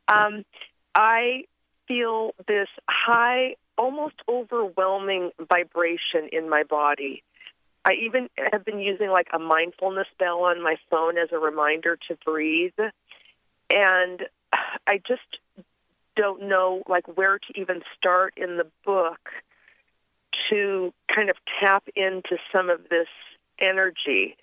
Um, 0.09 0.45
I 0.95 1.45
feel 1.89 2.35
this 2.47 2.69
high, 2.89 3.57
almost 3.79 4.15
overwhelming 4.29 5.31
vibration 5.49 6.29
in 6.31 6.49
my 6.49 6.63
body. 6.63 7.23
I 7.85 7.95
even 7.95 8.29
have 8.53 8.65
been 8.65 8.79
using 8.79 9.11
like 9.11 9.29
a 9.33 9.39
mindfulness 9.39 10.07
bell 10.19 10.45
on 10.45 10.63
my 10.63 10.77
phone 10.91 11.19
as 11.19 11.31
a 11.33 11.39
reminder 11.39 11.99
to 12.09 12.17
breathe. 12.25 12.79
And 13.71 14.23
I 14.87 15.01
just 15.07 15.23
don't 16.15 16.49
know 16.49 16.83
like 16.89 17.07
where 17.17 17.39
to 17.39 17.61
even 17.61 17.83
start 17.97 18.35
in 18.37 18.57
the 18.57 18.67
book 18.85 19.19
to 20.51 20.93
kind 21.15 21.31
of 21.31 21.37
tap 21.61 21.85
into 21.97 22.37
some 22.53 22.71
of 22.71 22.89
this 22.89 23.09
energy. 23.59 24.37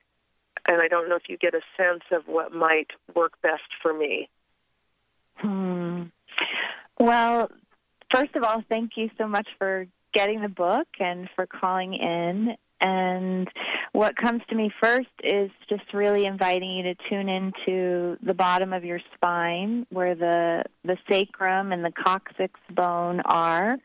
And 0.68 0.82
I 0.82 0.88
don't 0.88 1.10
know 1.10 1.16
if 1.16 1.30
you 1.30 1.38
get 1.38 1.54
a 1.54 1.62
sense 1.78 2.04
of 2.12 2.28
what 2.28 2.54
might 2.54 2.88
work 3.16 3.34
best 3.42 3.64
for 3.82 3.94
me. 3.94 4.30
Hmm. 5.36 6.04
Well, 7.00 7.50
first 8.14 8.36
of 8.36 8.44
all, 8.44 8.64
thank 8.70 8.92
you 8.96 9.10
so 9.18 9.28
much 9.28 9.48
for 9.58 9.88
getting 10.14 10.42
the 10.42 10.50
book 10.50 10.88
and 11.00 11.30
for 11.36 11.46
calling 11.46 11.94
in. 11.94 12.56
And 12.82 13.50
what 13.92 14.16
comes 14.16 14.42
to 14.50 14.56
me 14.56 14.72
first 14.82 15.10
is 15.22 15.52
just 15.68 15.94
really 15.94 16.26
inviting 16.26 16.78
you 16.78 16.84
to 16.84 16.96
tune 17.10 17.28
into 17.28 18.18
the 18.24 18.34
bottom 18.34 18.72
of 18.72 18.86
your 18.86 19.02
spine 19.16 19.86
where 19.90 20.16
the 20.16 20.64
the 20.86 20.98
sacrum 21.10 21.74
and 21.74 21.84
the 21.84 21.92
coccyx 21.92 22.58
bone 22.74 23.20
are 23.26 23.78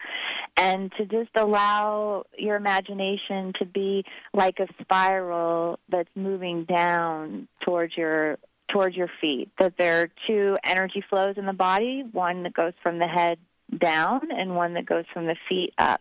and 0.56 0.92
to 0.96 1.06
just 1.06 1.30
allow 1.34 2.24
your 2.38 2.54
imagination 2.54 3.52
to 3.58 3.64
be 3.64 4.04
like 4.32 4.60
a 4.60 4.68
spiral 4.80 5.80
that's 5.88 6.10
moving 6.14 6.64
down 6.64 7.48
towards 7.64 7.96
your 7.96 8.38
towards 8.70 8.94
your 8.94 9.10
feet. 9.20 9.50
That 9.58 9.74
there 9.76 10.02
are 10.02 10.08
two 10.28 10.56
energy 10.64 11.02
flows 11.10 11.34
in 11.36 11.46
the 11.46 11.52
body, 11.52 12.04
one 12.12 12.44
that 12.44 12.54
goes 12.54 12.74
from 12.80 13.00
the 13.00 13.08
head 13.08 13.38
down 13.78 14.20
and 14.30 14.56
one 14.56 14.74
that 14.74 14.86
goes 14.86 15.04
from 15.12 15.26
the 15.26 15.36
feet 15.48 15.72
up. 15.78 16.00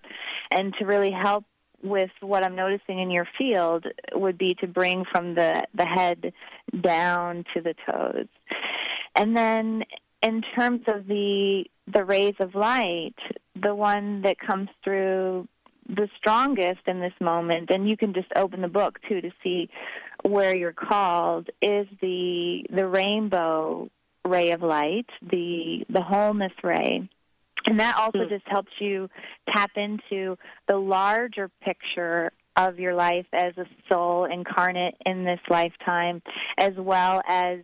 And 0.52 0.74
to 0.80 0.86
really 0.86 1.12
help 1.12 1.46
with 1.82 2.12
what 2.22 2.44
I'm 2.44 2.56
noticing 2.56 3.00
in 3.00 3.12
your 3.12 3.28
field 3.38 3.86
would 4.14 4.38
be 4.38 4.56
to 4.62 4.68
bring 4.68 5.04
from 5.12 5.36
the, 5.36 5.64
the 5.76 5.86
head 5.86 6.34
down 6.82 7.44
to 7.54 7.62
the 7.62 7.76
toes. 7.86 8.28
And 9.16 9.36
then 9.36 9.84
in 10.22 10.42
terms 10.56 10.82
of 10.88 11.08
the 11.08 11.66
the 11.94 12.06
rays 12.06 12.36
of 12.40 12.56
light, 12.56 13.16
the 13.62 13.76
one 13.76 14.22
that 14.22 14.40
comes 14.40 14.70
through 14.84 15.48
the 15.90 16.08
strongest 16.18 16.80
in 16.88 17.02
this 17.02 17.14
moment, 17.20 17.70
and 17.72 17.90
you 17.90 17.98
can 17.98 18.14
just 18.14 18.30
open 18.38 18.62
the 18.62 18.70
book 18.70 19.00
too 19.08 19.20
to 19.20 19.32
see 19.44 19.70
where 20.24 20.56
you're 20.56 20.72
called, 20.72 21.50
is 21.62 21.88
the 22.02 22.66
the 22.70 22.88
rainbow 22.88 23.90
ray 24.26 24.52
of 24.52 24.62
light, 24.62 25.08
the 25.22 25.86
the 25.90 26.02
wholeness 26.02 26.54
ray. 26.64 27.10
And 27.66 27.80
that 27.80 27.98
also 27.98 28.24
hmm. 28.24 28.30
just 28.30 28.48
helps 28.48 28.72
you 28.80 29.10
tap 29.50 29.72
into 29.76 30.38
the 30.68 30.78
larger 30.78 31.50
picture 31.62 32.32
of 32.56 32.80
your 32.80 32.94
life 32.94 33.26
as 33.34 33.58
a 33.58 33.66
soul 33.92 34.26
incarnate 34.26 34.96
in 35.06 35.24
this 35.24 35.40
lifetime, 35.50 36.22
as 36.60 36.74
well 36.78 37.22
as 37.28 37.60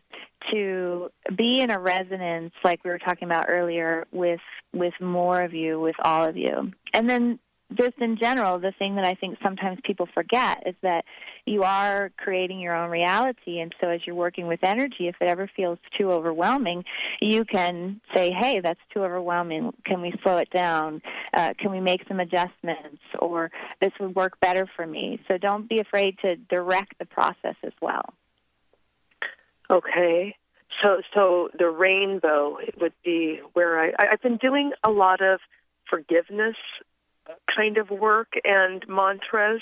to 0.51 1.09
be 1.37 1.61
in 1.61 1.69
a 1.69 1.79
resonance, 1.79 2.53
like 2.63 2.83
we 2.83 2.89
were 2.89 2.97
talking 2.97 3.27
about 3.27 3.45
earlier, 3.49 4.07
with 4.11 4.39
with 4.73 4.93
more 4.99 5.41
of 5.41 5.53
you, 5.53 5.79
with 5.79 5.95
all 6.03 6.27
of 6.27 6.37
you. 6.37 6.71
And 6.93 7.09
then 7.09 7.39
just 7.75 7.97
in 7.99 8.17
general, 8.17 8.59
the 8.59 8.71
thing 8.71 8.95
that 8.95 9.05
I 9.05 9.13
think 9.13 9.37
sometimes 9.43 9.79
people 9.83 10.07
forget 10.13 10.63
is 10.65 10.75
that 10.81 11.05
you 11.45 11.63
are 11.63 12.11
creating 12.17 12.59
your 12.59 12.75
own 12.75 12.89
reality. 12.89 13.59
And 13.59 13.73
so 13.79 13.89
as 13.89 14.01
you're 14.05 14.15
working 14.15 14.47
with 14.47 14.59
energy, 14.63 15.07
if 15.07 15.15
it 15.21 15.27
ever 15.27 15.49
feels 15.55 15.77
too 15.97 16.11
overwhelming, 16.11 16.83
you 17.21 17.45
can 17.45 18.01
say, 18.15 18.31
hey, 18.31 18.59
that's 18.59 18.79
too 18.93 19.03
overwhelming. 19.03 19.73
Can 19.85 20.01
we 20.01 20.13
slow 20.23 20.37
it 20.37 20.49
down? 20.49 21.01
Uh, 21.33 21.53
can 21.59 21.71
we 21.71 21.79
make 21.79 22.01
some 22.07 22.19
adjustments? 22.19 23.01
Or 23.19 23.51
this 23.81 23.91
would 23.99 24.15
work 24.15 24.39
better 24.39 24.67
for 24.75 24.87
me. 24.87 25.19
So 25.27 25.37
don't 25.37 25.69
be 25.69 25.79
afraid 25.79 26.17
to 26.25 26.35
direct 26.35 26.97
the 26.97 27.05
process 27.05 27.55
as 27.63 27.73
well. 27.81 28.05
Okay. 29.69 30.35
So, 30.81 31.01
so 31.13 31.49
the 31.57 31.69
rainbow 31.69 32.57
would 32.79 32.93
be 33.03 33.41
where 33.53 33.79
I, 33.79 33.91
I've 33.99 34.21
been 34.21 34.37
doing 34.37 34.71
a 34.83 34.89
lot 34.89 35.21
of 35.21 35.39
forgiveness 35.89 36.55
kind 37.53 37.77
of 37.77 37.89
work 37.89 38.33
and 38.43 38.83
mantras, 38.87 39.61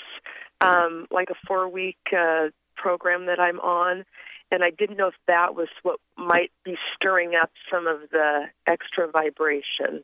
um, 0.60 1.06
like 1.10 1.30
a 1.30 1.34
four 1.46 1.68
week 1.68 1.98
uh, 2.16 2.48
program 2.76 3.26
that 3.26 3.40
I'm 3.40 3.60
on. 3.60 4.04
And 4.50 4.64
I 4.64 4.70
didn't 4.70 4.96
know 4.96 5.08
if 5.08 5.14
that 5.26 5.54
was 5.54 5.68
what 5.82 6.00
might 6.16 6.50
be 6.64 6.76
stirring 6.94 7.34
up 7.34 7.50
some 7.70 7.86
of 7.86 8.00
the 8.10 8.46
extra 8.66 9.10
vibration. 9.10 10.02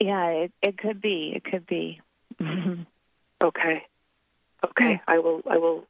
Yeah, 0.00 0.26
it, 0.28 0.52
it 0.62 0.78
could 0.78 1.00
be. 1.00 1.32
It 1.34 1.44
could 1.44 1.66
be. 1.66 2.00
okay. 3.42 3.84
Okay. 4.64 5.00
I 5.08 5.18
will. 5.18 5.42
I 5.50 5.58
will 5.58 5.86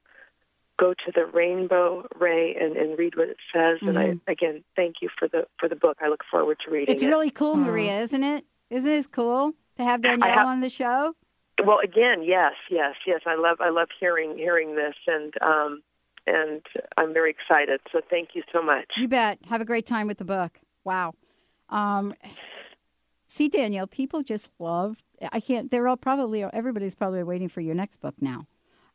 go 0.78 0.94
to 0.94 1.12
the 1.14 1.26
Rainbow 1.26 2.06
Ray 2.18 2.56
and, 2.58 2.76
and 2.76 2.98
read 2.98 3.16
what 3.16 3.28
it 3.28 3.36
says. 3.52 3.78
Mm-hmm. 3.80 3.88
And 3.88 3.98
I 4.26 4.32
again 4.32 4.64
thank 4.76 4.96
you 5.02 5.10
for 5.18 5.28
the 5.28 5.46
for 5.58 5.68
the 5.68 5.76
book. 5.76 5.98
I 6.00 6.08
look 6.08 6.22
forward 6.30 6.58
to 6.64 6.70
reading 6.70 6.94
it. 6.94 6.96
It's 6.96 7.02
it. 7.02 7.08
really 7.08 7.30
cool, 7.30 7.56
Maria, 7.56 8.00
isn't 8.00 8.24
it? 8.24 8.44
Isn't 8.70 8.90
it 8.90 9.10
cool 9.12 9.52
to 9.76 9.84
have 9.84 10.02
Danielle 10.02 10.30
have- 10.30 10.46
on 10.46 10.60
the 10.60 10.68
show? 10.68 11.14
Well, 11.64 11.80
again, 11.82 12.22
yes, 12.22 12.52
yes, 12.70 12.94
yes. 13.04 13.22
I 13.26 13.34
love 13.34 13.60
I 13.60 13.70
love 13.70 13.88
hearing 13.98 14.36
hearing 14.36 14.76
this, 14.76 14.94
and 15.08 15.34
um, 15.42 15.82
and 16.24 16.62
I'm 16.96 17.12
very 17.12 17.30
excited. 17.30 17.80
So 17.92 18.00
thank 18.08 18.30
you 18.34 18.44
so 18.52 18.62
much. 18.62 18.86
You 18.96 19.08
bet. 19.08 19.40
Have 19.48 19.60
a 19.60 19.64
great 19.64 19.84
time 19.84 20.06
with 20.06 20.18
the 20.18 20.24
book. 20.24 20.60
Wow. 20.84 21.14
Um, 21.68 22.14
see, 23.26 23.48
Danielle, 23.48 23.88
people 23.88 24.22
just 24.22 24.50
love. 24.60 25.02
I 25.32 25.40
can't. 25.40 25.70
They're 25.70 25.88
all 25.88 25.96
probably. 25.96 26.44
Everybody's 26.44 26.94
probably 26.94 27.24
waiting 27.24 27.48
for 27.48 27.60
your 27.60 27.74
next 27.74 28.00
book 28.00 28.14
now. 28.20 28.46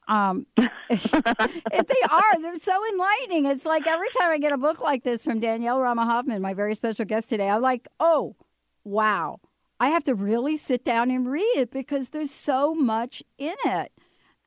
Um, 0.07 0.47
they 0.57 0.63
are. 0.89 2.41
They're 2.41 2.57
so 2.57 2.81
enlightening. 2.93 3.45
It's 3.45 3.65
like 3.65 3.87
every 3.87 4.09
time 4.17 4.31
I 4.31 4.37
get 4.37 4.51
a 4.51 4.57
book 4.57 4.79
like 4.79 5.03
this 5.03 5.23
from 5.23 5.39
Danielle 5.39 5.79
Rama 5.81 6.05
Hoffman, 6.05 6.41
my 6.41 6.53
very 6.53 6.75
special 6.75 7.05
guest 7.05 7.29
today, 7.29 7.49
I'm 7.49 7.61
like, 7.61 7.87
oh, 7.99 8.35
wow. 8.83 9.39
I 9.79 9.89
have 9.89 10.03
to 10.05 10.15
really 10.15 10.57
sit 10.57 10.83
down 10.83 11.11
and 11.11 11.29
read 11.29 11.57
it 11.57 11.71
because 11.71 12.09
there's 12.09 12.31
so 12.31 12.73
much 12.73 13.23
in 13.37 13.55
it. 13.65 13.91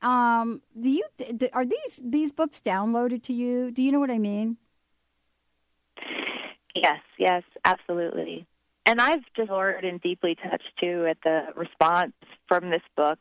Um, 0.01 0.61
do 0.79 0.89
you 0.89 1.03
are 1.53 1.65
these 1.65 1.99
these 2.03 2.31
books 2.31 2.61
downloaded 2.63 3.23
to 3.23 3.33
you? 3.33 3.71
Do 3.71 3.81
you 3.81 3.91
know 3.91 3.99
what 3.99 4.11
I 4.11 4.19
mean? 4.19 4.57
Yes, 6.75 7.01
yes, 7.17 7.43
absolutely. 7.65 8.45
And 8.87 9.01
I've 9.01 9.19
just 9.35 9.51
learned 9.51 9.83
and 9.83 10.01
deeply 10.01 10.35
touched 10.35 10.71
too 10.79 11.05
at 11.09 11.17
the 11.21 11.47
response 11.57 12.13
from 12.47 12.69
this 12.69 12.81
book 12.95 13.19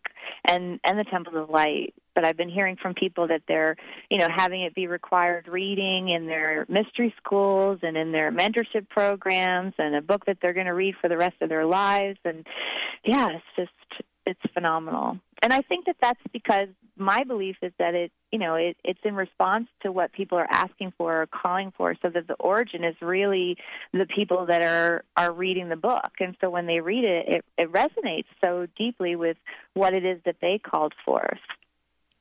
and 0.48 0.78
and 0.84 0.96
the 0.96 1.02
Temples 1.02 1.34
of 1.34 1.50
Light. 1.50 1.92
But 2.14 2.24
I've 2.24 2.36
been 2.36 2.48
hearing 2.48 2.76
from 2.80 2.94
people 2.94 3.26
that 3.26 3.42
they're, 3.48 3.76
you 4.08 4.18
know, 4.18 4.28
having 4.34 4.62
it 4.62 4.76
be 4.76 4.86
required 4.86 5.48
reading 5.48 6.08
in 6.08 6.28
their 6.28 6.66
mystery 6.68 7.12
schools 7.18 7.80
and 7.82 7.96
in 7.96 8.12
their 8.12 8.30
mentorship 8.30 8.88
programs, 8.88 9.74
and 9.76 9.96
a 9.96 10.00
book 10.00 10.24
that 10.26 10.38
they're 10.40 10.54
going 10.54 10.66
to 10.66 10.72
read 10.72 10.94
for 11.00 11.08
the 11.08 11.16
rest 11.18 11.34
of 11.42 11.48
their 11.48 11.66
lives. 11.66 12.18
And 12.24 12.46
yeah, 13.04 13.30
it's 13.30 13.44
just 13.56 14.02
it's 14.26 14.40
phenomenal. 14.52 15.18
And 15.42 15.52
I 15.52 15.62
think 15.62 15.86
that 15.86 15.96
that's 16.00 16.20
because 16.32 16.68
my 16.96 17.24
belief 17.24 17.56
is 17.62 17.72
that 17.78 17.94
it, 17.94 18.10
you 18.32 18.38
know, 18.38 18.54
it, 18.54 18.76
it's 18.84 19.00
in 19.04 19.14
response 19.14 19.68
to 19.82 19.92
what 19.92 20.12
people 20.12 20.38
are 20.38 20.48
asking 20.50 20.92
for 20.96 21.22
or 21.22 21.26
calling 21.26 21.72
for, 21.76 21.94
so 22.02 22.08
that 22.08 22.26
the 22.26 22.34
origin 22.34 22.84
is 22.84 22.96
really 23.00 23.56
the 23.92 24.06
people 24.06 24.46
that 24.46 24.62
are 24.62 25.04
are 25.16 25.32
reading 25.32 25.68
the 25.68 25.76
book. 25.76 26.10
And 26.20 26.36
so 26.40 26.50
when 26.50 26.66
they 26.66 26.80
read 26.80 27.04
it, 27.04 27.28
it, 27.28 27.44
it 27.58 27.72
resonates 27.72 28.26
so 28.40 28.66
deeply 28.76 29.14
with 29.14 29.36
what 29.74 29.94
it 29.94 30.04
is 30.04 30.20
that 30.24 30.36
they 30.40 30.58
called 30.58 30.94
for. 31.04 31.36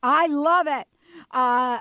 I 0.02 0.26
love 0.26 0.66
it. 0.68 0.86
Uh, 1.30 1.78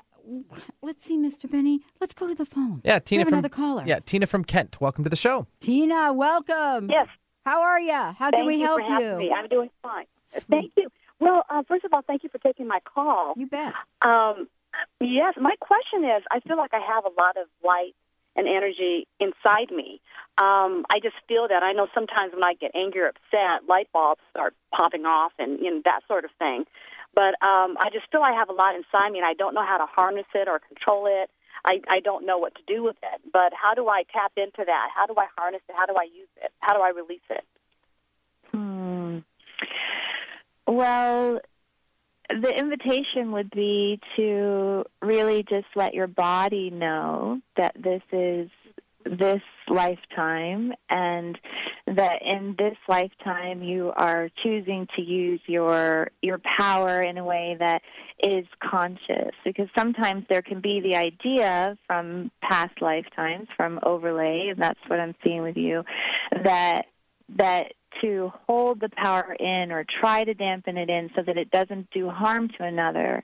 let's 0.81 1.05
see, 1.05 1.17
Mr. 1.17 1.49
Benny. 1.49 1.81
Let's 1.99 2.13
go 2.13 2.27
to 2.27 2.35
the 2.35 2.45
phone. 2.45 2.81
Yeah, 2.83 2.99
Tina 2.99 3.25
from 3.25 3.33
another 3.33 3.49
caller. 3.49 3.83
Yeah, 3.85 3.99
Tina 3.99 4.25
from 4.25 4.43
Kent. 4.43 4.79
Welcome 4.79 5.03
to 5.03 5.09
the 5.09 5.15
show. 5.15 5.47
Tina, 5.59 6.13
welcome. 6.13 6.89
Yes. 6.89 7.07
How 7.45 7.61
are 7.61 7.79
you? 7.79 7.91
How 7.93 8.31
Thank 8.31 8.35
can 8.37 8.45
we 8.47 8.55
you 8.55 8.65
help 8.65 8.79
for 8.79 8.87
having 8.87 9.07
you? 9.07 9.17
Me. 9.17 9.31
I'm 9.35 9.47
doing 9.47 9.69
fine. 9.83 10.05
Thank 10.49 10.71
you. 10.77 10.89
Well, 11.19 11.43
uh, 11.49 11.63
first 11.67 11.85
of 11.85 11.93
all, 11.93 12.01
thank 12.01 12.23
you 12.23 12.29
for 12.29 12.39
taking 12.39 12.67
my 12.67 12.79
call. 12.81 13.33
You 13.37 13.47
bet. 13.47 13.73
Um, 14.01 14.47
yes, 14.99 15.35
my 15.39 15.55
question 15.59 16.03
is 16.03 16.23
I 16.29 16.39
feel 16.41 16.57
like 16.57 16.73
I 16.73 16.79
have 16.79 17.05
a 17.05 17.21
lot 17.21 17.37
of 17.37 17.47
light 17.63 17.95
and 18.35 18.47
energy 18.47 19.07
inside 19.19 19.71
me. 19.71 20.01
Um, 20.37 20.85
I 20.91 20.99
just 21.01 21.15
feel 21.27 21.47
that. 21.47 21.63
I 21.63 21.71
know 21.71 21.87
sometimes 21.93 22.33
when 22.33 22.43
I 22.43 22.53
get 22.53 22.71
angry 22.75 23.01
or 23.01 23.07
upset, 23.07 23.67
light 23.67 23.87
bulbs 23.93 24.21
start 24.31 24.53
popping 24.71 25.05
off 25.05 25.31
and 25.39 25.59
you 25.59 25.71
know, 25.71 25.81
that 25.85 26.01
sort 26.07 26.25
of 26.25 26.31
thing. 26.37 26.65
But 27.13 27.39
um, 27.41 27.77
I 27.79 27.89
just 27.93 28.11
feel 28.11 28.21
I 28.21 28.33
have 28.33 28.49
a 28.49 28.53
lot 28.53 28.75
inside 28.75 29.11
me 29.11 29.19
and 29.19 29.25
I 29.25 29.33
don't 29.33 29.53
know 29.53 29.65
how 29.65 29.77
to 29.77 29.85
harness 29.85 30.27
it 30.35 30.49
or 30.49 30.59
control 30.59 31.07
it. 31.07 31.29
I, 31.63 31.79
I 31.89 31.99
don't 32.01 32.25
know 32.25 32.37
what 32.37 32.53
to 32.55 32.61
do 32.67 32.83
with 32.83 32.97
it. 33.01 33.21
But 33.31 33.53
how 33.55 33.73
do 33.73 33.87
I 33.87 34.03
tap 34.11 34.33
into 34.35 34.65
that? 34.65 34.89
How 34.93 35.05
do 35.05 35.15
I 35.17 35.27
harness 35.37 35.61
it? 35.69 35.75
How 35.77 35.85
do 35.85 35.93
I 35.93 36.03
use 36.03 36.27
it? 36.43 36.51
How 36.59 36.75
do 36.75 36.81
I 36.81 36.89
release 36.89 37.25
it? 37.29 37.45
Hmm. 38.51 39.19
Well, 40.67 41.39
the 42.29 42.49
invitation 42.57 43.31
would 43.33 43.51
be 43.51 43.99
to 44.15 44.83
really 45.01 45.43
just 45.43 45.67
let 45.75 45.93
your 45.93 46.07
body 46.07 46.71
know 46.71 47.39
that 47.55 47.75
this 47.79 48.01
is 48.11 48.49
this 49.05 49.41
lifetime 49.69 50.73
and 50.89 51.37
that 51.85 52.21
in 52.23 52.55
this 52.57 52.75
lifetime 52.87 53.61
you 53.61 53.93
are 53.95 54.29
choosing 54.41 54.87
to 54.95 55.01
use 55.03 55.39
your 55.45 56.09
your 56.23 56.39
power 56.57 57.01
in 57.01 57.17
a 57.19 57.23
way 57.23 57.55
that 57.59 57.83
is 58.23 58.45
conscious. 58.63 59.31
Because 59.43 59.67
sometimes 59.77 60.25
there 60.29 60.41
can 60.41 60.59
be 60.59 60.81
the 60.81 60.95
idea 60.95 61.77
from 61.85 62.31
past 62.41 62.81
lifetimes 62.81 63.47
from 63.55 63.79
overlay 63.83 64.47
and 64.49 64.59
that's 64.59 64.79
what 64.87 64.99
I'm 64.99 65.15
seeing 65.23 65.43
with 65.43 65.57
you 65.57 65.83
that 66.43 66.87
that 67.37 67.73
to 68.01 68.31
hold 68.47 68.79
the 68.79 68.89
power 68.89 69.35
in 69.39 69.71
or 69.71 69.85
try 70.01 70.23
to 70.23 70.33
dampen 70.33 70.77
it 70.77 70.89
in 70.89 71.09
so 71.15 71.21
that 71.25 71.37
it 71.37 71.51
doesn't 71.51 71.89
do 71.91 72.09
harm 72.09 72.49
to 72.57 72.63
another. 72.63 73.23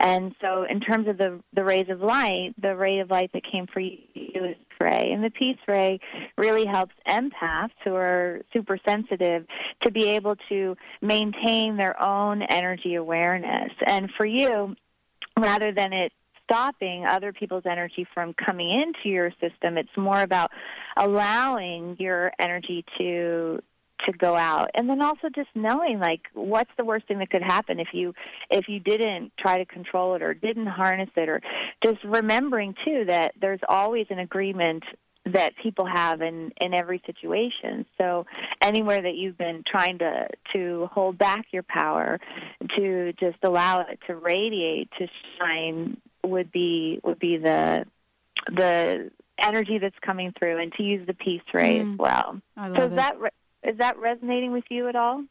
And 0.00 0.34
so, 0.40 0.64
in 0.68 0.80
terms 0.80 1.08
of 1.08 1.18
the 1.18 1.40
the 1.52 1.64
rays 1.64 1.88
of 1.88 2.00
light, 2.00 2.54
the 2.60 2.76
ray 2.76 3.00
of 3.00 3.10
light 3.10 3.30
that 3.34 3.42
came 3.50 3.66
for 3.66 3.80
you 3.80 3.96
is 4.14 4.56
ray, 4.80 5.12
and 5.12 5.22
the 5.22 5.30
peace 5.30 5.58
ray 5.68 6.00
really 6.36 6.66
helps 6.66 6.94
empaths 7.08 7.70
who 7.84 7.94
are 7.94 8.40
super 8.52 8.78
sensitive 8.86 9.46
to 9.84 9.92
be 9.92 10.08
able 10.08 10.34
to 10.48 10.76
maintain 11.00 11.76
their 11.76 12.00
own 12.02 12.42
energy 12.42 12.96
awareness. 12.96 13.70
And 13.86 14.10
for 14.16 14.26
you, 14.26 14.74
rather 15.38 15.72
than 15.72 15.92
it 15.92 16.12
stopping 16.44 17.06
other 17.06 17.32
people's 17.32 17.64
energy 17.64 18.06
from 18.12 18.34
coming 18.34 18.70
into 18.70 19.08
your 19.08 19.30
system. 19.40 19.78
It's 19.78 19.96
more 19.96 20.20
about 20.20 20.50
allowing 20.96 21.96
your 21.98 22.32
energy 22.38 22.84
to 22.98 23.60
to 24.06 24.12
go 24.12 24.34
out 24.34 24.70
and 24.74 24.88
then 24.88 25.00
also 25.00 25.28
just 25.34 25.48
knowing 25.54 25.98
like 26.00 26.22
what's 26.34 26.70
the 26.76 26.84
worst 26.84 27.06
thing 27.06 27.18
that 27.18 27.30
could 27.30 27.42
happen 27.42 27.78
if 27.80 27.88
you 27.92 28.14
if 28.50 28.68
you 28.68 28.80
didn't 28.80 29.32
try 29.38 29.58
to 29.58 29.64
control 29.64 30.14
it 30.14 30.22
or 30.22 30.34
didn't 30.34 30.66
harness 30.66 31.10
it 31.16 31.28
or 31.28 31.40
just 31.84 32.02
remembering 32.04 32.74
too 32.84 33.04
that 33.06 33.32
there's 33.40 33.60
always 33.68 34.06
an 34.10 34.18
agreement 34.18 34.82
that 35.24 35.52
people 35.62 35.86
have 35.86 36.20
in 36.20 36.50
in 36.60 36.74
every 36.74 37.00
situation 37.06 37.86
so 37.96 38.26
anywhere 38.60 39.00
that 39.02 39.14
you've 39.14 39.38
been 39.38 39.62
trying 39.66 39.98
to 39.98 40.26
to 40.52 40.88
hold 40.92 41.16
back 41.16 41.46
your 41.52 41.62
power 41.62 42.18
to 42.76 43.12
just 43.20 43.36
allow 43.44 43.80
it 43.80 44.00
to 44.06 44.16
radiate 44.16 44.88
to 44.98 45.06
shine 45.38 45.96
would 46.24 46.50
be 46.50 46.98
would 47.04 47.20
be 47.20 47.36
the 47.36 47.84
the 48.48 49.10
energy 49.42 49.78
that's 49.78 49.98
coming 50.04 50.32
through 50.38 50.60
and 50.60 50.72
to 50.72 50.82
use 50.82 51.06
the 51.06 51.14
peace 51.14 51.40
ray 51.54 51.76
Mm. 51.76 51.92
as 51.92 51.98
well 51.98 52.40
so 52.56 52.82
is 52.86 52.92
it. 52.92 52.96
that 52.96 53.16
is 53.64 53.78
that 53.78 53.98
resonating 53.98 54.52
with 54.52 54.64
you 54.70 54.88
at 54.88 54.96
all 54.96 55.24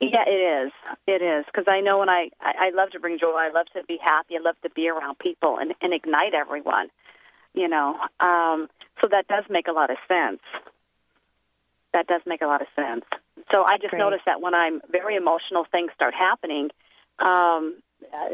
Yeah, 0.00 0.24
it 0.26 0.66
is. 0.66 0.72
It 1.06 1.22
is 1.22 1.46
because 1.46 1.64
I 1.68 1.80
know 1.80 1.98
when 1.98 2.10
I, 2.10 2.30
I 2.40 2.68
I 2.68 2.70
love 2.74 2.90
to 2.90 3.00
bring 3.00 3.18
joy. 3.18 3.32
I 3.32 3.50
love 3.50 3.66
to 3.74 3.84
be 3.84 3.98
happy. 4.02 4.36
I 4.36 4.40
love 4.40 4.56
to 4.62 4.70
be 4.70 4.88
around 4.88 5.18
people 5.18 5.58
and 5.58 5.74
and 5.80 5.94
ignite 5.94 6.34
everyone. 6.34 6.88
You 7.54 7.68
know, 7.68 7.96
um, 8.20 8.68
so 9.00 9.08
that 9.10 9.26
does 9.28 9.44
make 9.48 9.66
a 9.68 9.72
lot 9.72 9.90
of 9.90 9.96
sense. 10.06 10.40
That 11.94 12.06
does 12.06 12.20
make 12.26 12.42
a 12.42 12.46
lot 12.46 12.60
of 12.60 12.68
sense. 12.76 13.04
So 13.52 13.64
I 13.64 13.78
just 13.78 13.90
Great. 13.90 14.00
notice 14.00 14.20
that 14.26 14.42
when 14.42 14.54
I'm 14.54 14.80
very 14.90 15.16
emotional, 15.16 15.64
things 15.70 15.90
start 15.94 16.14
happening. 16.14 16.70
Um, 17.18 17.80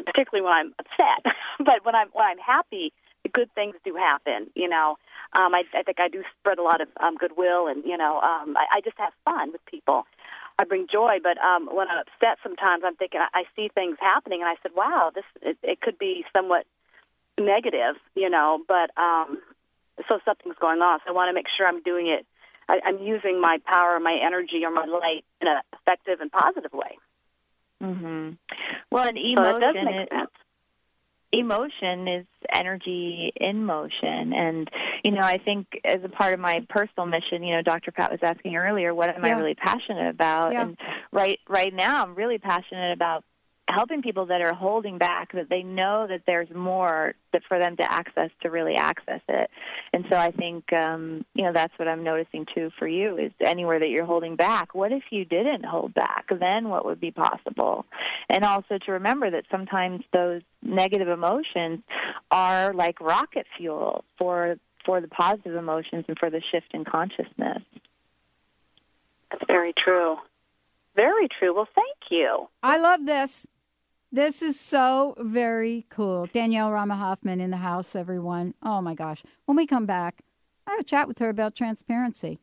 particularly 0.05 0.45
when 0.45 0.53
I'm 0.53 0.75
upset, 0.79 1.33
but 1.59 1.85
when 1.85 1.95
I'm 1.95 2.09
when 2.13 2.27
I'm 2.27 2.39
happy, 2.39 2.93
good 3.33 3.53
things 3.55 3.75
do 3.85 3.95
happen. 3.95 4.51
You 4.55 4.69
know, 4.69 4.97
um, 5.39 5.55
I, 5.55 5.63
I 5.75 5.83
think 5.83 6.01
I 6.01 6.09
do 6.09 6.23
spread 6.39 6.59
a 6.59 6.63
lot 6.63 6.81
of 6.81 6.89
um, 7.01 7.17
goodwill, 7.17 7.67
and 7.69 7.85
you 7.85 7.97
know, 7.97 8.21
um, 8.21 8.57
I, 8.57 8.79
I 8.79 8.81
just 8.81 8.99
have 8.99 9.13
fun 9.25 9.53
with 9.53 9.65
people. 9.67 10.07
I 10.59 10.65
bring 10.65 10.87
joy, 10.91 11.19
but 11.23 11.37
um, 11.39 11.69
when 11.73 11.89
I'm 11.89 11.99
upset, 11.99 12.39
sometimes 12.43 12.85
I'm 12.87 12.97
thinking 12.97 13.21
I, 13.21 13.41
I 13.41 13.45
see 13.57 13.71
things 13.75 13.97
happening, 14.01 14.41
and 14.41 14.49
I 14.49 14.55
said, 14.63 14.73
"Wow, 14.77 15.11
this 15.15 15.25
it, 15.43 15.59
it 15.63 15.81
could 15.81 15.99
be 15.99 16.25
somewhat 16.37 16.67
negative," 17.39 17.97
you 18.15 18.31
know. 18.31 18.63
But 18.69 18.91
um, 19.01 19.39
so 20.09 20.19
something's 20.25 20.57
going 20.61 20.81
on, 20.81 21.01
so 21.05 21.11
I 21.11 21.13
want 21.13 21.29
to 21.31 21.35
make 21.35 21.47
sure 21.57 21.67
I'm 21.67 21.83
doing 21.83 22.07
it. 22.09 22.27
I, 22.69 22.81
I'm 22.85 22.99
using 22.99 23.41
my 23.41 23.59
power, 23.67 23.99
my 24.01 24.19
energy, 24.25 24.63
or 24.65 24.71
my 24.71 24.87
light 24.87 25.25
in 25.41 25.49
an 25.49 25.61
effective 25.73 26.21
and 26.21 26.31
positive 26.31 26.73
way. 26.73 26.99
Mm-hmm. 27.83 28.31
Well, 28.91 29.09
and 29.09 29.19
So 29.19 29.43
that 29.43 29.61
does 29.61 29.75
emotion 29.75 29.85
make 29.85 30.03
is- 30.03 30.09
sense. 30.11 30.31
Emotion 31.39 32.09
is 32.09 32.27
energy 32.53 33.33
in 33.37 33.65
motion. 33.65 34.33
And 34.33 34.71
you 35.05 35.11
know 35.11 35.21
i 35.21 35.39
think 35.39 35.67
as 35.85 35.99
a 36.03 36.09
part 36.09 36.35
of 36.35 36.41
my 36.41 36.67
personal 36.69 37.07
mission 37.07 37.43
you 37.45 37.55
know 37.55 37.63
dr 37.63 37.93
pat 37.93 38.11
was 38.11 38.21
asking 38.23 38.57
earlier 38.57 38.95
what 38.95 39.15
am 39.15 39.25
i 39.25 39.33
really 39.33 39.55
passionate 39.55 40.09
about? 40.09 40.53
Yeah. 40.53 40.63
and 40.63 40.79
right 41.13 41.39
right 41.49 41.73
now 41.73 42.03
i'm 42.03 42.15
really 42.15 42.39
passionate 42.39 42.93
about 42.93 43.23
helping 43.69 44.03
people 44.03 44.27
that 44.27 44.43
are 44.43 44.55
holding 44.55 44.99
back 44.99 45.33
that 45.33 45.49
they 45.49 45.63
know 45.63 46.07
that 46.07 46.23
there's 46.27 46.51
more 46.55 47.15
that 47.33 47.43
for 47.49 47.59
them 47.59 47.77
to 47.77 47.93
access 47.93 48.31
to 48.43 48.51
really 48.51 48.75
access 48.75 49.21
it 49.29 49.51
and 49.93 50.05
so 50.11 50.17
i 50.17 50.31
think 50.31 50.71
um 50.73 51.25
you 51.35 51.43
know 51.43 51.53
that's 51.53 51.73
what 51.79 51.89
i'm 51.89 52.05
noticing 52.05 52.47
too 52.55 52.71
for 52.79 52.87
you 52.87 53.17
is 53.17 53.33
anywhere 53.41 53.81
that 53.81 53.89
you're 53.89 54.05
holding 54.05 54.37
back 54.37 54.75
what 54.75 54.93
if 54.93 55.05
you 55.11 55.25
didn't 55.25 55.65
hold 55.65 55.95
back 55.95 56.27
then 56.41 56.69
what 56.69 56.85
would 56.85 57.01
be 57.01 57.11
possible 57.11 57.87
and 58.29 58.45
also 58.45 58.79
to 58.79 58.93
remember 58.93 59.31
that 59.31 59.45
sometimes 59.51 60.05
those 60.13 60.43
negative 60.63 61.09
emotions 61.09 61.81
are 62.31 62.75
like 62.75 63.01
rocket 63.01 63.47
fuel 63.57 64.05
for 64.19 64.57
for 64.85 65.01
the 65.01 65.09
positive 65.09 65.57
emotions 65.57 66.05
and 66.07 66.19
for 66.19 66.29
the 66.29 66.43
shift 66.53 66.69
in 66.75 66.85
consciousness 66.85 67.63
That's 69.31 69.45
very 69.49 69.73
true. 69.73 70.17
Very 70.95 71.29
true. 71.29 71.55
Well, 71.55 71.69
thank 71.75 72.11
you. 72.11 72.49
I 72.63 72.79
love 72.79 73.05
this. 73.05 73.47
This 74.15 74.43
is 74.43 74.61
so 74.61 75.17
very 75.19 75.87
cool. 75.89 76.29
Danielle 76.33 76.71
Rama 76.71 76.95
Hoffman 76.95 77.41
in 77.41 77.51
the 77.51 77.57
house, 77.57 77.97
everyone. 77.97 78.55
Oh 78.63 78.81
my 78.81 78.95
gosh. 78.95 79.25
When 79.47 79.57
we 79.57 79.67
come 79.67 79.87
back, 79.87 80.23
I 80.69 80.71
have 80.71 80.79
a 80.79 80.85
chat 80.85 81.09
with 81.09 81.19
her 81.19 81.29
about 81.29 81.57
transparency. 81.57 82.39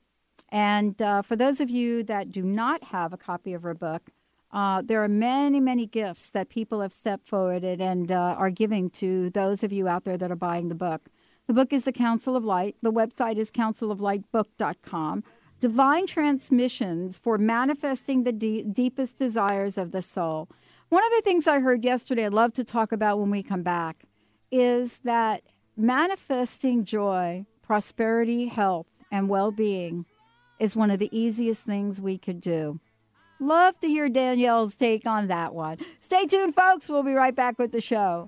And 0.49 1.01
uh, 1.01 1.21
for 1.21 1.37
those 1.37 1.61
of 1.61 1.69
you 1.69 2.03
that 2.03 2.29
do 2.29 2.43
not 2.43 2.83
have 2.83 3.13
a 3.13 3.17
copy 3.17 3.53
of 3.53 3.63
her 3.63 3.73
book, 3.73 4.09
uh, 4.51 4.81
there 4.81 5.01
are 5.01 5.07
many, 5.07 5.61
many 5.61 5.85
gifts 5.85 6.27
that 6.31 6.49
people 6.49 6.81
have 6.81 6.91
stepped 6.91 7.25
forward 7.25 7.63
and 7.63 8.11
uh, 8.11 8.35
are 8.37 8.49
giving 8.49 8.89
to 8.89 9.29
those 9.29 9.63
of 9.63 9.71
you 9.71 9.87
out 9.87 10.03
there 10.03 10.17
that 10.17 10.29
are 10.29 10.35
buying 10.35 10.67
the 10.67 10.75
book. 10.75 11.03
The 11.47 11.53
book 11.53 11.71
is 11.71 11.85
The 11.85 11.93
Council 11.93 12.35
of 12.35 12.43
Light. 12.43 12.75
The 12.81 12.91
website 12.91 13.37
is 13.37 13.49
counciloflightbook.com. 13.49 15.23
Divine 15.61 16.05
transmissions 16.05 17.17
for 17.17 17.37
manifesting 17.37 18.25
the 18.25 18.33
de- 18.33 18.63
deepest 18.63 19.17
desires 19.17 19.77
of 19.77 19.93
the 19.93 20.01
soul. 20.01 20.49
One 20.91 21.05
of 21.05 21.11
the 21.11 21.21
things 21.21 21.47
I 21.47 21.61
heard 21.61 21.85
yesterday, 21.85 22.25
I'd 22.25 22.33
love 22.33 22.51
to 22.55 22.65
talk 22.65 22.91
about 22.91 23.17
when 23.17 23.29
we 23.29 23.43
come 23.43 23.63
back, 23.63 24.03
is 24.51 24.97
that 25.05 25.41
manifesting 25.77 26.83
joy, 26.83 27.45
prosperity, 27.61 28.47
health, 28.47 28.87
and 29.09 29.29
well 29.29 29.51
being 29.53 30.05
is 30.59 30.75
one 30.75 30.91
of 30.91 30.99
the 30.99 31.07
easiest 31.17 31.63
things 31.63 32.01
we 32.01 32.17
could 32.17 32.41
do. 32.41 32.81
Love 33.39 33.79
to 33.79 33.87
hear 33.87 34.09
Danielle's 34.09 34.75
take 34.75 35.05
on 35.05 35.27
that 35.27 35.55
one. 35.55 35.77
Stay 36.01 36.25
tuned, 36.25 36.55
folks. 36.55 36.89
We'll 36.89 37.03
be 37.03 37.13
right 37.13 37.33
back 37.33 37.57
with 37.57 37.71
the 37.71 37.79
show. 37.79 38.27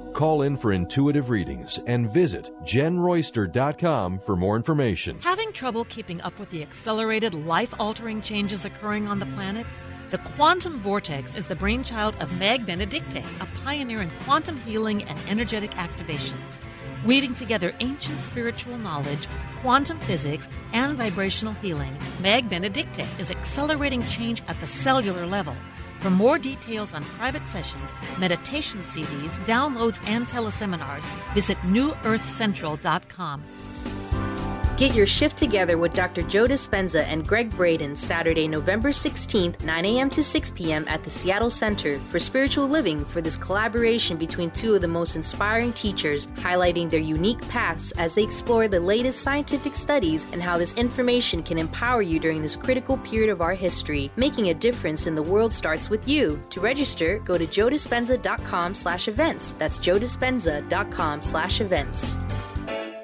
Call 0.13 0.41
in 0.41 0.57
for 0.57 0.73
intuitive 0.73 1.29
readings 1.29 1.79
and 1.87 2.11
visit 2.11 2.51
jenroyster.com 2.63 4.19
for 4.19 4.35
more 4.35 4.55
information. 4.55 5.17
Having 5.21 5.53
trouble 5.53 5.85
keeping 5.85 6.21
up 6.21 6.37
with 6.37 6.49
the 6.49 6.61
accelerated, 6.61 7.33
life 7.33 7.73
altering 7.79 8.21
changes 8.21 8.65
occurring 8.65 9.07
on 9.07 9.19
the 9.19 9.25
planet? 9.27 9.65
The 10.09 10.17
quantum 10.17 10.79
vortex 10.81 11.35
is 11.35 11.47
the 11.47 11.55
brainchild 11.55 12.17
of 12.17 12.33
Meg 12.33 12.65
Benedicte, 12.65 13.23
a 13.39 13.45
pioneer 13.63 14.01
in 14.01 14.11
quantum 14.25 14.57
healing 14.57 15.03
and 15.03 15.17
energetic 15.29 15.71
activations. 15.71 16.57
Weaving 17.05 17.33
together 17.33 17.73
ancient 17.79 18.21
spiritual 18.21 18.77
knowledge, 18.77 19.27
quantum 19.61 19.99
physics, 20.01 20.49
and 20.73 20.97
vibrational 20.97 21.53
healing, 21.53 21.97
Meg 22.21 22.49
Benedicte 22.49 23.05
is 23.17 23.31
accelerating 23.31 24.05
change 24.05 24.43
at 24.49 24.59
the 24.59 24.67
cellular 24.67 25.25
level. 25.25 25.55
For 26.01 26.09
more 26.09 26.39
details 26.39 26.95
on 26.95 27.03
private 27.19 27.47
sessions, 27.47 27.93
meditation 28.17 28.79
CDs, 28.79 29.37
downloads, 29.45 30.01
and 30.07 30.27
teleseminars, 30.27 31.05
visit 31.35 31.59
newearthcentral.com. 31.59 33.43
Get 34.81 34.95
your 34.95 35.05
shift 35.05 35.37
together 35.37 35.77
with 35.77 35.93
Dr. 35.93 36.23
Joe 36.23 36.47
Dispenza 36.47 37.03
and 37.03 37.27
Gregg 37.27 37.51
Braden 37.51 37.95
Saturday, 37.95 38.47
November 38.47 38.89
16th, 38.89 39.63
9 39.63 39.85
a.m. 39.85 40.09
to 40.09 40.23
6 40.23 40.49
p.m. 40.49 40.85
at 40.87 41.03
the 41.03 41.11
Seattle 41.11 41.51
Center 41.51 41.99
for 41.99 42.17
Spiritual 42.17 42.67
Living 42.67 43.05
for 43.05 43.21
this 43.21 43.37
collaboration 43.37 44.17
between 44.17 44.49
two 44.49 44.73
of 44.73 44.81
the 44.81 44.87
most 44.87 45.15
inspiring 45.15 45.71
teachers, 45.73 46.25
highlighting 46.37 46.89
their 46.89 46.99
unique 46.99 47.47
paths 47.47 47.91
as 47.91 48.15
they 48.15 48.23
explore 48.23 48.67
the 48.67 48.79
latest 48.79 49.21
scientific 49.21 49.75
studies 49.75 50.25
and 50.33 50.41
how 50.41 50.57
this 50.57 50.73
information 50.73 51.43
can 51.43 51.59
empower 51.59 52.01
you 52.01 52.19
during 52.19 52.41
this 52.41 52.55
critical 52.55 52.97
period 52.97 53.29
of 53.29 53.39
our 53.39 53.53
history. 53.53 54.09
Making 54.15 54.49
a 54.49 54.55
difference 54.55 55.05
in 55.05 55.13
the 55.13 55.21
world 55.21 55.53
starts 55.53 55.91
with 55.91 56.07
you. 56.07 56.41
To 56.49 56.59
register, 56.59 57.19
go 57.19 57.37
to 57.37 57.45
joedispenza.com 57.45 58.73
slash 58.73 59.07
events. 59.07 59.51
That's 59.51 59.77
joedispenza.com 59.77 61.21
slash 61.21 61.61
events. 61.61 62.15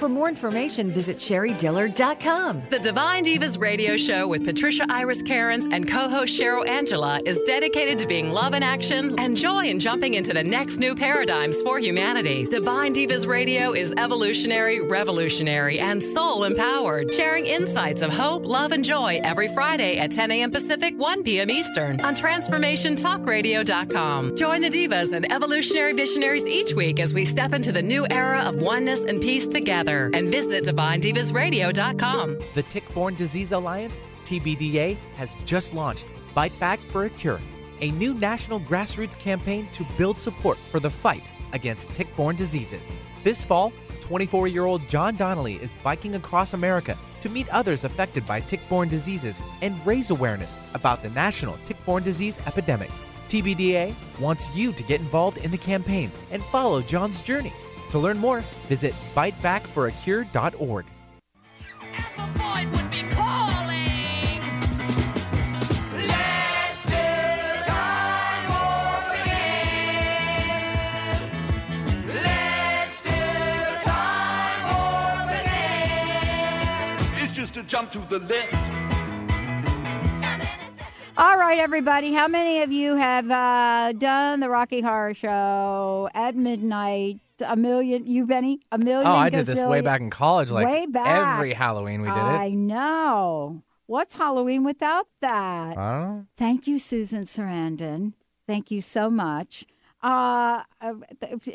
For 0.00 0.08
more 0.08 0.28
information, 0.28 0.90
visit 0.90 1.18
sherriedillard.com. 1.18 2.62
The 2.70 2.78
Divine 2.78 3.24
Divas 3.24 3.60
radio 3.60 3.98
show 3.98 4.28
with 4.28 4.46
Patricia 4.46 4.86
Iris 4.88 5.20
Cairns 5.22 5.66
and 5.70 5.86
co 5.86 6.08
host 6.08 6.40
Cheryl 6.40 6.66
Angela 6.66 7.20
is 7.26 7.38
dedicated 7.46 7.98
to 7.98 8.06
being 8.06 8.30
love 8.30 8.54
in 8.54 8.62
action 8.62 9.18
and 9.18 9.36
joy 9.36 9.66
in 9.66 9.78
jumping 9.78 10.14
into 10.14 10.32
the 10.32 10.42
next 10.42 10.78
new 10.78 10.94
paradigms 10.94 11.60
for 11.62 11.78
humanity. 11.78 12.46
Divine 12.46 12.94
Divas 12.94 13.26
radio 13.26 13.72
is 13.72 13.92
evolutionary, 13.98 14.80
revolutionary, 14.80 15.80
and 15.80 16.02
soul 16.02 16.44
empowered, 16.44 17.12
sharing 17.12 17.44
insights 17.46 18.00
of 18.00 18.10
hope, 18.12 18.46
love, 18.46 18.72
and 18.72 18.82
joy 18.84 19.20
every 19.22 19.48
Friday 19.48 19.98
at 19.98 20.12
10 20.12 20.30
a.m. 20.30 20.50
Pacific, 20.50 20.94
1 20.96 21.24
p.m. 21.24 21.50
Eastern 21.50 22.00
on 22.00 22.14
TransformationTalkRadio.com. 22.14 24.36
Join 24.36 24.62
the 24.62 24.70
divas 24.70 25.12
and 25.12 25.30
evolutionary 25.32 25.92
visionaries 25.92 26.44
each 26.44 26.72
week 26.72 27.00
as 27.00 27.12
we 27.12 27.24
step 27.24 27.52
into 27.52 27.72
the 27.72 27.82
new 27.82 28.06
era 28.10 28.40
of 28.40 28.62
oneness 28.62 29.00
and 29.00 29.20
peace 29.20 29.39
together. 29.48 30.10
And 30.14 30.30
visit 30.30 30.64
DivineDivasRadio.com. 30.64 32.38
The 32.54 32.62
Tick 32.64 32.92
Borne 32.94 33.14
Disease 33.14 33.52
Alliance, 33.52 34.02
TBDA, 34.24 34.96
has 35.16 35.36
just 35.44 35.74
launched 35.74 36.06
Bite 36.34 36.58
Back 36.60 36.80
for 36.80 37.04
a 37.04 37.10
Cure. 37.10 37.40
a 37.80 37.90
new 37.92 38.14
national 38.14 38.60
grassroots 38.60 39.18
campaign 39.18 39.66
to 39.72 39.86
build 39.96 40.18
support 40.18 40.58
for 40.70 40.80
the 40.80 40.90
fight 40.90 41.22
against 41.52 41.88
tick 41.90 42.14
borne 42.16 42.36
diseases. 42.36 42.94
This 43.24 43.44
fall, 43.44 43.72
24 44.00 44.48
year 44.48 44.64
old 44.64 44.86
John 44.88 45.16
Donnelly 45.16 45.54
is 45.56 45.72
biking 45.82 46.14
across 46.14 46.52
America 46.54 46.96
to 47.20 47.28
meet 47.28 47.48
others 47.48 47.84
affected 47.84 48.26
by 48.26 48.40
tick 48.40 48.60
borne 48.68 48.88
diseases 48.88 49.40
and 49.62 49.84
raise 49.86 50.10
awareness 50.10 50.56
about 50.74 51.02
the 51.02 51.10
national 51.10 51.56
tick 51.64 51.76
borne 51.84 52.02
disease 52.02 52.38
epidemic. 52.46 52.90
TBDA 53.28 53.94
wants 54.18 54.54
you 54.56 54.72
to 54.72 54.82
get 54.82 55.00
involved 55.00 55.38
in 55.38 55.50
the 55.50 55.58
campaign 55.58 56.10
and 56.30 56.42
follow 56.44 56.82
John's 56.82 57.22
journey. 57.22 57.52
To 57.90 57.98
learn 57.98 58.18
more, 58.18 58.40
visit 58.68 58.94
bitebackforacure.org. 59.14 60.86
It's 77.22 77.32
just 77.32 77.56
a 77.56 77.62
jump 77.64 77.90
to 77.90 77.98
the 77.98 78.20
left. 78.20 78.69
All 81.20 81.36
right, 81.36 81.58
everybody. 81.58 82.14
How 82.14 82.28
many 82.28 82.62
of 82.62 82.72
you 82.72 82.96
have 82.96 83.30
uh, 83.30 83.92
done 83.92 84.40
the 84.40 84.48
Rocky 84.48 84.80
Horror 84.80 85.12
Show 85.12 86.08
at 86.14 86.34
midnight? 86.34 87.20
A 87.46 87.56
million. 87.56 88.06
You, 88.06 88.26
Benny? 88.26 88.60
A 88.72 88.78
million. 88.78 89.06
Oh, 89.06 89.12
I 89.16 89.28
did 89.28 89.44
this 89.44 89.60
way 89.60 89.82
back 89.82 90.00
in 90.00 90.08
college. 90.08 90.50
Like 90.50 90.66
way 90.66 90.86
back. 90.86 91.34
every 91.36 91.52
Halloween 91.52 92.00
we 92.00 92.08
did 92.08 92.16
it. 92.16 92.20
I 92.22 92.48
know. 92.48 93.62
What's 93.84 94.14
Halloween 94.14 94.64
without 94.64 95.08
that? 95.20 95.76
I 95.76 95.90
don't 96.00 96.08
know. 96.08 96.26
Thank 96.38 96.66
you, 96.66 96.78
Susan 96.78 97.24
Sarandon. 97.26 98.14
Thank 98.46 98.70
you 98.70 98.80
so 98.80 99.10
much. 99.10 99.66
Uh, 100.02 100.62
uh, 100.80 100.94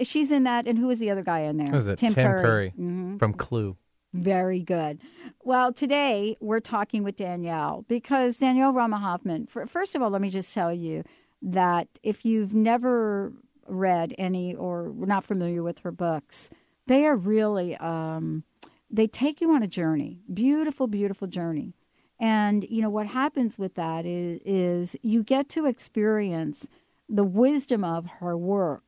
she's 0.04 0.30
in 0.30 0.44
that, 0.44 0.68
and 0.68 0.78
who 0.78 0.86
was 0.86 1.00
the 1.00 1.10
other 1.10 1.24
guy 1.24 1.40
in 1.40 1.58
there? 1.58 1.66
What 1.72 1.80
is 1.80 1.88
it? 1.88 1.98
Tim, 1.98 2.14
Curry. 2.14 2.72
Mhm. 2.80 3.18
from 3.18 3.34
Clue. 3.34 3.78
Very 4.16 4.62
good. 4.62 5.00
Well, 5.44 5.74
today 5.74 6.38
we're 6.40 6.62
talking 6.62 7.04
with 7.04 7.18
Danielle 7.18 7.84
because 7.90 8.38
Danielle 8.38 8.72
Rama 8.72 8.98
Hoffman, 8.98 9.46
first 9.48 9.94
of 9.94 10.02
all, 10.02 10.10
let 10.10 10.22
me 10.22 10.30
just 10.30 10.54
tell 10.54 10.74
you 10.74 11.04
that 11.42 11.90
if 12.02 12.24
you've 12.24 12.54
never 12.54 13.34
read 13.68 14.16
any 14.18 14.56
or 14.56 14.94
not 14.96 15.26
familiar 15.26 15.62
with 15.62 15.80
her 15.80 15.92
books, 15.92 16.50
they 16.88 17.06
are 17.06 17.18
really, 17.18 17.76
um, 17.78 18.44
they 18.90 19.06
take 19.06 19.42
you 19.42 19.52
on 19.52 19.62
a 19.62 19.68
journey, 19.68 20.22
beautiful, 20.34 20.88
beautiful 20.88 21.28
journey. 21.28 21.74
And, 22.18 22.66
you 22.70 22.82
know, 22.82 22.90
what 22.90 23.08
happens 23.08 23.60
with 23.60 23.76
that 23.76 24.06
is, 24.06 24.40
is 24.46 24.96
you 25.02 25.24
get 25.24 25.50
to 25.50 25.66
experience 25.66 26.70
the 27.10 27.26
wisdom 27.26 27.84
of 27.84 28.06
her 28.20 28.38
work 28.38 28.84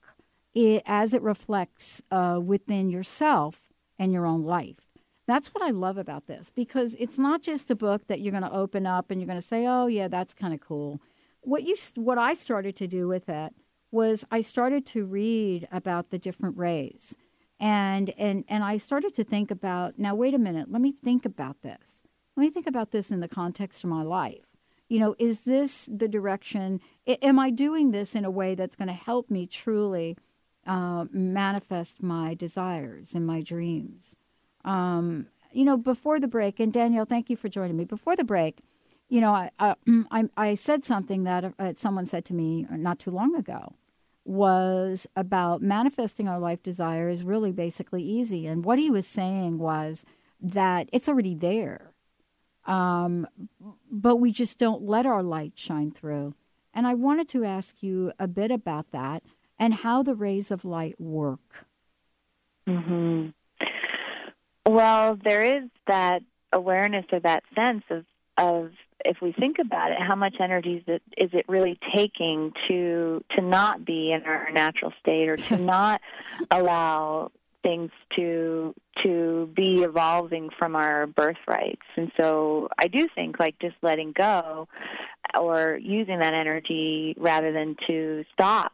as 0.86 1.14
it 1.14 1.22
reflects 1.22 2.02
uh, 2.12 2.40
within 2.42 2.90
yourself 2.90 3.62
and 4.00 4.14
your 4.14 4.26
own 4.26 4.44
life. 4.44 4.87
That's 5.28 5.50
what 5.50 5.62
I 5.62 5.72
love 5.72 5.98
about 5.98 6.28
this 6.28 6.50
because 6.50 6.96
it's 6.98 7.20
not 7.20 7.44
just 7.44 7.70
a 7.70 7.76
book 7.76 8.08
that 8.08 8.22
you're 8.22 8.32
going 8.32 8.44
to 8.44 8.52
open 8.52 8.88
up 8.88 9.12
and 9.12 9.20
you're 9.20 9.28
going 9.28 9.42
to 9.42 9.48
say, 9.48 9.68
"Oh, 9.68 9.88
yeah, 9.88 10.08
that's 10.08 10.34
kind 10.34 10.54
of 10.54 10.62
cool." 10.62 11.02
What 11.42 11.64
you 11.64 11.76
what 11.96 12.18
I 12.18 12.34
started 12.34 12.76
to 12.78 12.88
do 12.88 13.08
with 13.08 13.30
it 13.30 13.54
was 13.92 14.26
I 14.32 14.42
started 14.42 14.86
to 14.88 15.06
read 15.06 15.68
about 15.72 16.10
the 16.10 16.18
different 16.18 16.58
rays. 16.58 17.16
And 17.60 18.12
and 18.18 18.46
and 18.48 18.64
I 18.64 18.78
started 18.78 19.14
to 19.16 19.24
think 19.24 19.52
about, 19.52 19.98
now 19.98 20.16
wait 20.16 20.34
a 20.34 20.40
minute, 20.40 20.72
let 20.72 20.82
me 20.82 20.94
think 21.04 21.26
about 21.26 21.62
this. 21.62 22.04
Let 22.36 22.42
me 22.42 22.50
think 22.50 22.68
about 22.68 22.92
this 22.92 23.12
in 23.12 23.20
the 23.20 23.28
context 23.28 23.84
of 23.84 23.90
my 23.90 24.04
life. 24.04 24.46
You 24.90 25.00
know, 25.00 25.16
is 25.20 25.42
this 25.42 25.90
the 25.92 26.08
direction 26.08 26.80
am 27.22 27.40
I 27.40 27.50
doing 27.50 27.92
this 27.92 28.16
in 28.16 28.24
a 28.24 28.32
way 28.32 28.56
that's 28.56 28.76
going 28.76 28.88
to 28.88 28.94
help 28.94 29.30
me 29.30 29.48
truly 29.48 30.18
uh, 30.66 31.06
manifest 31.12 32.02
my 32.02 32.34
desires 32.34 33.14
and 33.14 33.26
my 33.26 33.42
dreams? 33.42 34.16
Um, 34.68 35.28
you 35.54 35.64
know, 35.64 35.78
before 35.78 36.20
the 36.20 36.28
break, 36.28 36.60
and 36.60 36.72
Danielle, 36.74 37.06
thank 37.06 37.30
you 37.30 37.38
for 37.38 37.48
joining 37.48 37.78
me. 37.78 37.86
Before 37.86 38.16
the 38.16 38.26
break, 38.26 38.60
you 39.10 39.22
know, 39.22 39.34
I 39.34 39.50
I, 40.12 40.26
I, 40.36 40.56
said 40.56 40.84
something 40.84 41.24
that 41.24 41.54
uh, 41.58 41.74
someone 41.76 42.06
said 42.06 42.26
to 42.26 42.34
me 42.34 42.68
not 42.70 43.00
too 43.00 43.12
long 43.12 43.36
ago 43.36 43.74
was 44.26 45.08
about 45.16 45.62
manifesting 45.62 46.28
our 46.28 46.38
life 46.38 46.62
desire 46.62 47.08
is 47.08 47.24
really 47.24 47.54
basically 47.54 48.04
easy. 48.04 48.46
And 48.46 48.66
what 48.66 48.78
he 48.78 48.92
was 48.92 49.08
saying 49.08 49.58
was 49.58 50.06
that 50.42 50.90
it's 50.92 51.08
already 51.08 51.34
there, 51.34 51.94
um, 52.66 53.26
but 53.90 54.18
we 54.18 54.34
just 54.34 54.60
don't 54.60 54.84
let 54.84 55.06
our 55.06 55.24
light 55.24 55.54
shine 55.56 55.92
through. 55.92 56.36
And 56.74 56.86
I 56.86 56.94
wanted 56.94 57.30
to 57.30 57.46
ask 57.46 57.82
you 57.82 58.12
a 58.20 58.28
bit 58.28 58.52
about 58.52 58.92
that 58.92 59.24
and 59.58 59.76
how 59.76 60.04
the 60.04 60.14
rays 60.14 60.52
of 60.52 60.66
light 60.66 61.00
work. 61.00 61.66
hmm 62.68 63.28
Well, 64.68 65.18
there 65.24 65.58
is 65.58 65.70
that 65.88 66.24
awareness 66.52 67.06
or 67.12 67.22
that 67.22 67.44
sense 67.56 67.84
of 67.90 68.06
of 68.38 68.72
if 69.06 69.18
we 69.22 69.32
think 69.32 69.58
about 69.60 69.92
it, 69.92 69.98
how 70.00 70.16
much 70.16 70.36
energy 70.40 70.76
is 70.76 70.84
it, 70.88 71.02
is 71.18 71.30
it 71.34 71.46
really 71.48 71.80
taking 71.96 72.52
to 72.68 73.24
to 73.36 73.42
not 73.42 73.86
be 73.86 74.12
in 74.12 74.24
our 74.24 74.52
natural 74.52 74.92
state 75.00 75.30
or 75.30 75.38
to 75.38 75.58
not 75.58 76.02
allow 76.52 77.32
things 77.64 77.92
to 78.16 78.76
to 79.04 79.50
be 79.56 79.84
evolving 79.84 80.50
from 80.58 80.76
our 80.76 81.08
birthrights. 81.08 81.86
And 81.96 82.12
so 82.20 82.68
I 82.78 82.88
do 82.88 83.08
think 83.16 83.40
like 83.40 83.58
just 83.60 83.76
letting 83.82 84.12
go 84.12 84.68
or 85.40 85.80
using 85.82 86.20
that 86.20 86.34
energy 86.34 87.16
rather 87.18 87.54
than 87.54 87.76
to 87.88 88.26
stop 88.34 88.74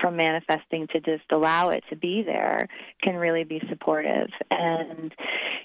from 0.00 0.16
manifesting 0.16 0.86
to 0.88 1.00
just 1.00 1.24
allow 1.30 1.70
it 1.70 1.82
to 1.90 1.96
be 1.96 2.22
there 2.22 2.68
can 3.02 3.16
really 3.16 3.44
be 3.44 3.60
supportive. 3.68 4.28
And, 4.50 5.14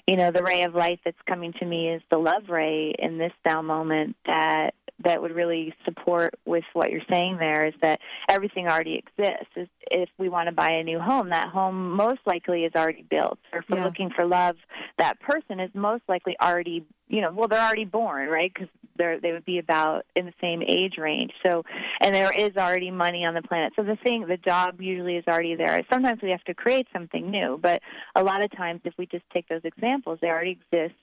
you 0.06 0.16
know, 0.16 0.30
the 0.30 0.42
ray 0.42 0.62
of 0.62 0.74
light 0.74 1.00
that's 1.04 1.20
coming 1.26 1.52
to 1.54 1.64
me 1.64 1.90
is 1.90 2.02
the 2.10 2.18
love 2.18 2.48
ray 2.48 2.94
in 2.98 3.18
this 3.18 3.32
now 3.44 3.62
moment 3.62 4.16
that 4.26 4.74
that 5.04 5.20
would 5.20 5.34
really 5.34 5.74
support 5.84 6.34
with 6.46 6.62
what 6.72 6.90
you're 6.90 7.02
saying 7.10 7.36
there 7.38 7.66
is 7.66 7.74
that 7.82 8.00
everything 8.28 8.68
already 8.68 8.94
exists. 8.94 9.50
Is 9.56 9.68
if 9.90 10.08
we 10.18 10.28
want 10.28 10.48
to 10.48 10.54
buy 10.54 10.70
a 10.70 10.84
new 10.84 11.00
home, 11.00 11.30
that 11.30 11.48
home 11.48 11.92
most 11.92 12.20
likely 12.26 12.64
is 12.64 12.72
already 12.76 13.02
built. 13.02 13.38
Or 13.52 13.58
if 13.58 13.64
we're 13.68 13.78
Yeah. 13.78 13.84
looking 13.84 14.10
for 14.10 14.24
love, 14.24 14.56
that 14.98 15.18
person 15.20 15.58
is 15.58 15.70
most 15.74 16.04
likely 16.08 16.36
already, 16.40 16.84
you 17.08 17.20
know, 17.20 17.32
well, 17.32 17.48
they're 17.48 17.60
already 17.60 17.84
born, 17.84 18.28
right? 18.28 18.52
Because 18.52 18.68
they're 18.96 19.20
they 19.20 19.32
would 19.32 19.44
be 19.44 19.58
about 19.58 20.06
in 20.14 20.26
the 20.26 20.32
same 20.40 20.62
age 20.62 20.94
range. 20.98 21.32
So, 21.44 21.64
and 22.00 22.14
there 22.14 22.32
is 22.32 22.56
already 22.56 22.90
money 22.90 23.24
on 23.24 23.34
the 23.34 23.42
planet. 23.42 23.72
So 23.76 23.82
the 23.82 23.96
thing, 23.96 24.26
the 24.26 24.36
job 24.36 24.80
usually 24.80 25.16
is 25.16 25.24
already 25.26 25.54
there. 25.54 25.80
Sometimes 25.92 26.22
we 26.22 26.30
have 26.30 26.44
to 26.44 26.54
create 26.54 26.86
something 26.92 27.30
new, 27.30 27.58
but 27.60 27.82
a 28.14 28.22
lot 28.22 28.42
of 28.42 28.50
times, 28.56 28.80
if 28.84 28.94
we 28.96 29.06
just 29.06 29.24
take 29.32 29.48
those 29.48 29.62
examples, 29.64 30.18
they 30.20 30.28
already 30.28 30.58
exist 30.72 30.94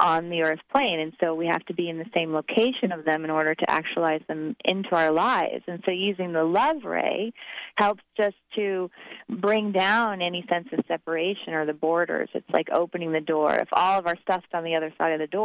on 0.00 0.30
the 0.30 0.42
Earth 0.42 0.60
plane, 0.72 0.98
and 1.00 1.12
so 1.20 1.34
we 1.34 1.46
have 1.46 1.64
to 1.66 1.74
be 1.74 1.88
in 1.88 1.98
the 1.98 2.10
same 2.14 2.32
location 2.32 2.92
of 2.92 3.04
them 3.04 3.24
in 3.24 3.30
order 3.30 3.54
to 3.54 3.70
actualize 3.70 4.22
them 4.26 4.56
into 4.64 4.90
our 4.92 5.12
lives. 5.12 5.62
And 5.66 5.82
so, 5.84 5.90
using 5.90 6.32
the 6.32 6.44
love 6.44 6.84
ray 6.84 7.32
helps 7.76 8.02
just 8.20 8.36
to 8.56 8.90
bring 9.28 9.72
down 9.72 10.22
any 10.22 10.44
sense 10.48 10.68
of 10.72 10.84
separation 10.88 11.54
or 11.54 11.66
the 11.66 11.72
borders. 11.72 12.28
It's 12.34 12.48
like 12.52 12.68
opening 12.72 13.12
the 13.12 13.20
door. 13.20 13.54
If 13.54 13.68
all 13.72 13.98
of 13.98 14.06
our 14.06 14.16
stuff's 14.22 14.46
on 14.52 14.64
the 14.64 14.74
other 14.74 14.92
side 14.98 15.12
of 15.12 15.20
the 15.20 15.26
door, 15.26 15.43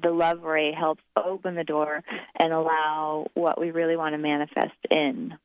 the 0.00 0.10
love 0.10 0.42
ray 0.42 0.72
helps 0.72 1.02
open 1.16 1.54
the 1.54 1.64
door 1.64 2.02
and 2.38 2.52
allow 2.52 3.26
what 3.34 3.60
we 3.60 3.70
really 3.70 3.96
want 3.96 4.14
to 4.14 4.18
manifest 4.18 4.74
in. 4.90 5.36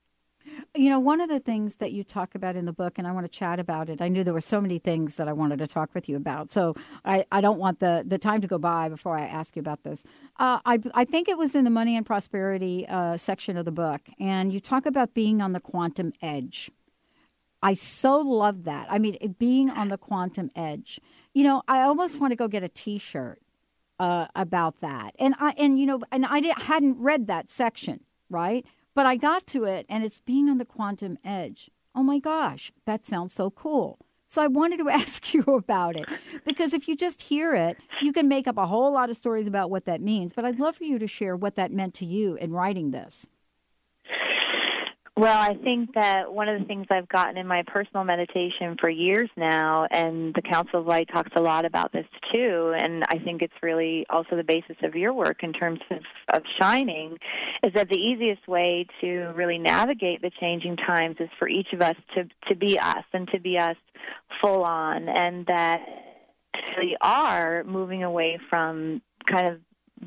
You 0.75 0.89
know, 0.89 0.99
one 0.99 1.21
of 1.21 1.29
the 1.29 1.39
things 1.39 1.75
that 1.75 1.91
you 1.91 2.03
talk 2.03 2.33
about 2.33 2.55
in 2.55 2.65
the 2.65 2.73
book, 2.73 2.97
and 2.97 3.07
I 3.07 3.11
want 3.11 3.25
to 3.25 3.31
chat 3.31 3.59
about 3.59 3.89
it. 3.89 4.01
I 4.01 4.07
knew 4.07 4.23
there 4.23 4.33
were 4.33 4.41
so 4.41 4.59
many 4.59 4.79
things 4.79 5.15
that 5.15 5.27
I 5.27 5.33
wanted 5.33 5.59
to 5.59 5.67
talk 5.67 5.93
with 5.93 6.09
you 6.09 6.15
about, 6.15 6.49
so 6.49 6.75
I, 7.05 7.25
I 7.31 7.41
don't 7.41 7.59
want 7.59 7.79
the, 7.79 8.03
the 8.05 8.17
time 8.17 8.41
to 8.41 8.47
go 8.47 8.57
by 8.57 8.89
before 8.89 9.17
I 9.17 9.25
ask 9.25 9.55
you 9.55 9.59
about 9.59 9.83
this. 9.83 10.03
Uh, 10.37 10.59
I, 10.65 10.79
I 10.93 11.05
think 11.05 11.29
it 11.29 11.37
was 11.37 11.55
in 11.55 11.65
the 11.65 11.69
Money 11.69 11.95
and 11.95 12.05
Prosperity 12.05 12.87
uh, 12.87 13.17
section 13.17 13.57
of 13.57 13.65
the 13.65 13.71
book, 13.71 14.01
and 14.19 14.51
you 14.51 14.59
talk 14.59 14.85
about 14.85 15.13
being 15.13 15.41
on 15.41 15.53
the 15.53 15.59
quantum 15.59 16.13
edge. 16.21 16.71
I 17.61 17.73
so 17.73 18.19
love 18.19 18.63
that. 18.63 18.87
I 18.89 18.99
mean, 18.99 19.35
being 19.37 19.69
on 19.69 19.89
the 19.89 19.97
quantum 19.97 20.49
edge. 20.55 20.99
You 21.33 21.43
know, 21.43 21.61
I 21.67 21.81
almost 21.81 22.19
want 22.19 22.31
to 22.31 22.35
go 22.35 22.47
get 22.47 22.63
a 22.63 22.69
T-shirt 22.69 23.41
uh, 23.99 24.27
about 24.35 24.79
that. 24.79 25.13
And 25.19 25.35
I 25.39 25.53
and 25.57 25.79
you 25.79 25.85
know, 25.85 26.01
and 26.11 26.25
I 26.25 26.41
hadn't 26.57 26.97
read 26.99 27.27
that 27.27 27.49
section, 27.49 28.01
right? 28.29 28.65
But 28.95 29.05
I 29.05 29.15
got 29.15 29.45
to 29.47 29.65
it, 29.65 29.85
and 29.89 30.03
it's 30.03 30.19
being 30.19 30.49
on 30.49 30.57
the 30.57 30.65
quantum 30.65 31.17
edge. 31.23 31.69
Oh 31.95 32.03
my 32.03 32.19
gosh, 32.19 32.71
that 32.85 33.05
sounds 33.05 33.33
so 33.33 33.49
cool. 33.49 33.99
So 34.27 34.41
I 34.43 34.47
wanted 34.47 34.77
to 34.77 34.89
ask 34.89 35.33
you 35.33 35.41
about 35.43 35.95
it 35.95 36.07
because 36.45 36.73
if 36.73 36.87
you 36.87 36.95
just 36.95 37.23
hear 37.23 37.55
it, 37.55 37.77
you 38.01 38.13
can 38.13 38.27
make 38.27 38.47
up 38.47 38.57
a 38.57 38.67
whole 38.67 38.91
lot 38.91 39.09
of 39.09 39.17
stories 39.17 39.47
about 39.47 39.69
what 39.69 39.85
that 39.85 40.01
means. 40.01 40.33
But 40.33 40.45
I'd 40.45 40.59
love 40.59 40.77
for 40.77 40.83
you 40.83 40.99
to 40.99 41.07
share 41.07 41.35
what 41.35 41.55
that 41.55 41.71
meant 41.71 41.93
to 41.95 42.05
you 42.05 42.35
in 42.35 42.51
writing 42.51 42.91
this. 42.91 43.27
Well, 45.19 45.37
I 45.37 45.53
think 45.53 45.95
that 45.95 46.31
one 46.31 46.47
of 46.47 46.61
the 46.61 46.65
things 46.65 46.87
I've 46.89 47.09
gotten 47.09 47.35
in 47.35 47.45
my 47.45 47.63
personal 47.67 48.05
meditation 48.05 48.77
for 48.79 48.89
years 48.89 49.29
now, 49.35 49.85
and 49.91 50.33
the 50.33 50.41
Council 50.41 50.79
of 50.79 50.87
Light 50.87 51.09
talks 51.11 51.31
a 51.35 51.41
lot 51.41 51.65
about 51.65 51.91
this 51.91 52.05
too, 52.31 52.73
and 52.79 53.03
I 53.03 53.17
think 53.17 53.41
it's 53.41 53.53
really 53.61 54.05
also 54.09 54.37
the 54.37 54.45
basis 54.45 54.77
of 54.81 54.95
your 54.95 55.13
work 55.13 55.43
in 55.43 55.51
terms 55.51 55.81
of, 55.91 55.99
of 56.33 56.43
shining, 56.57 57.17
is 57.63 57.73
that 57.73 57.89
the 57.89 57.99
easiest 57.99 58.47
way 58.47 58.87
to 59.01 59.33
really 59.35 59.57
navigate 59.57 60.21
the 60.21 60.31
changing 60.39 60.77
times 60.77 61.17
is 61.19 61.27
for 61.37 61.49
each 61.49 61.73
of 61.73 61.81
us 61.81 61.95
to, 62.15 62.23
to 62.47 62.55
be 62.55 62.79
us 62.79 63.03
and 63.11 63.27
to 63.33 63.41
be 63.41 63.57
us 63.57 63.75
full 64.41 64.63
on, 64.63 65.09
and 65.09 65.45
that 65.47 65.81
we 66.77 66.95
are 67.01 67.65
moving 67.65 68.03
away 68.03 68.39
from 68.49 69.01
kind 69.29 69.49
of 69.49 69.59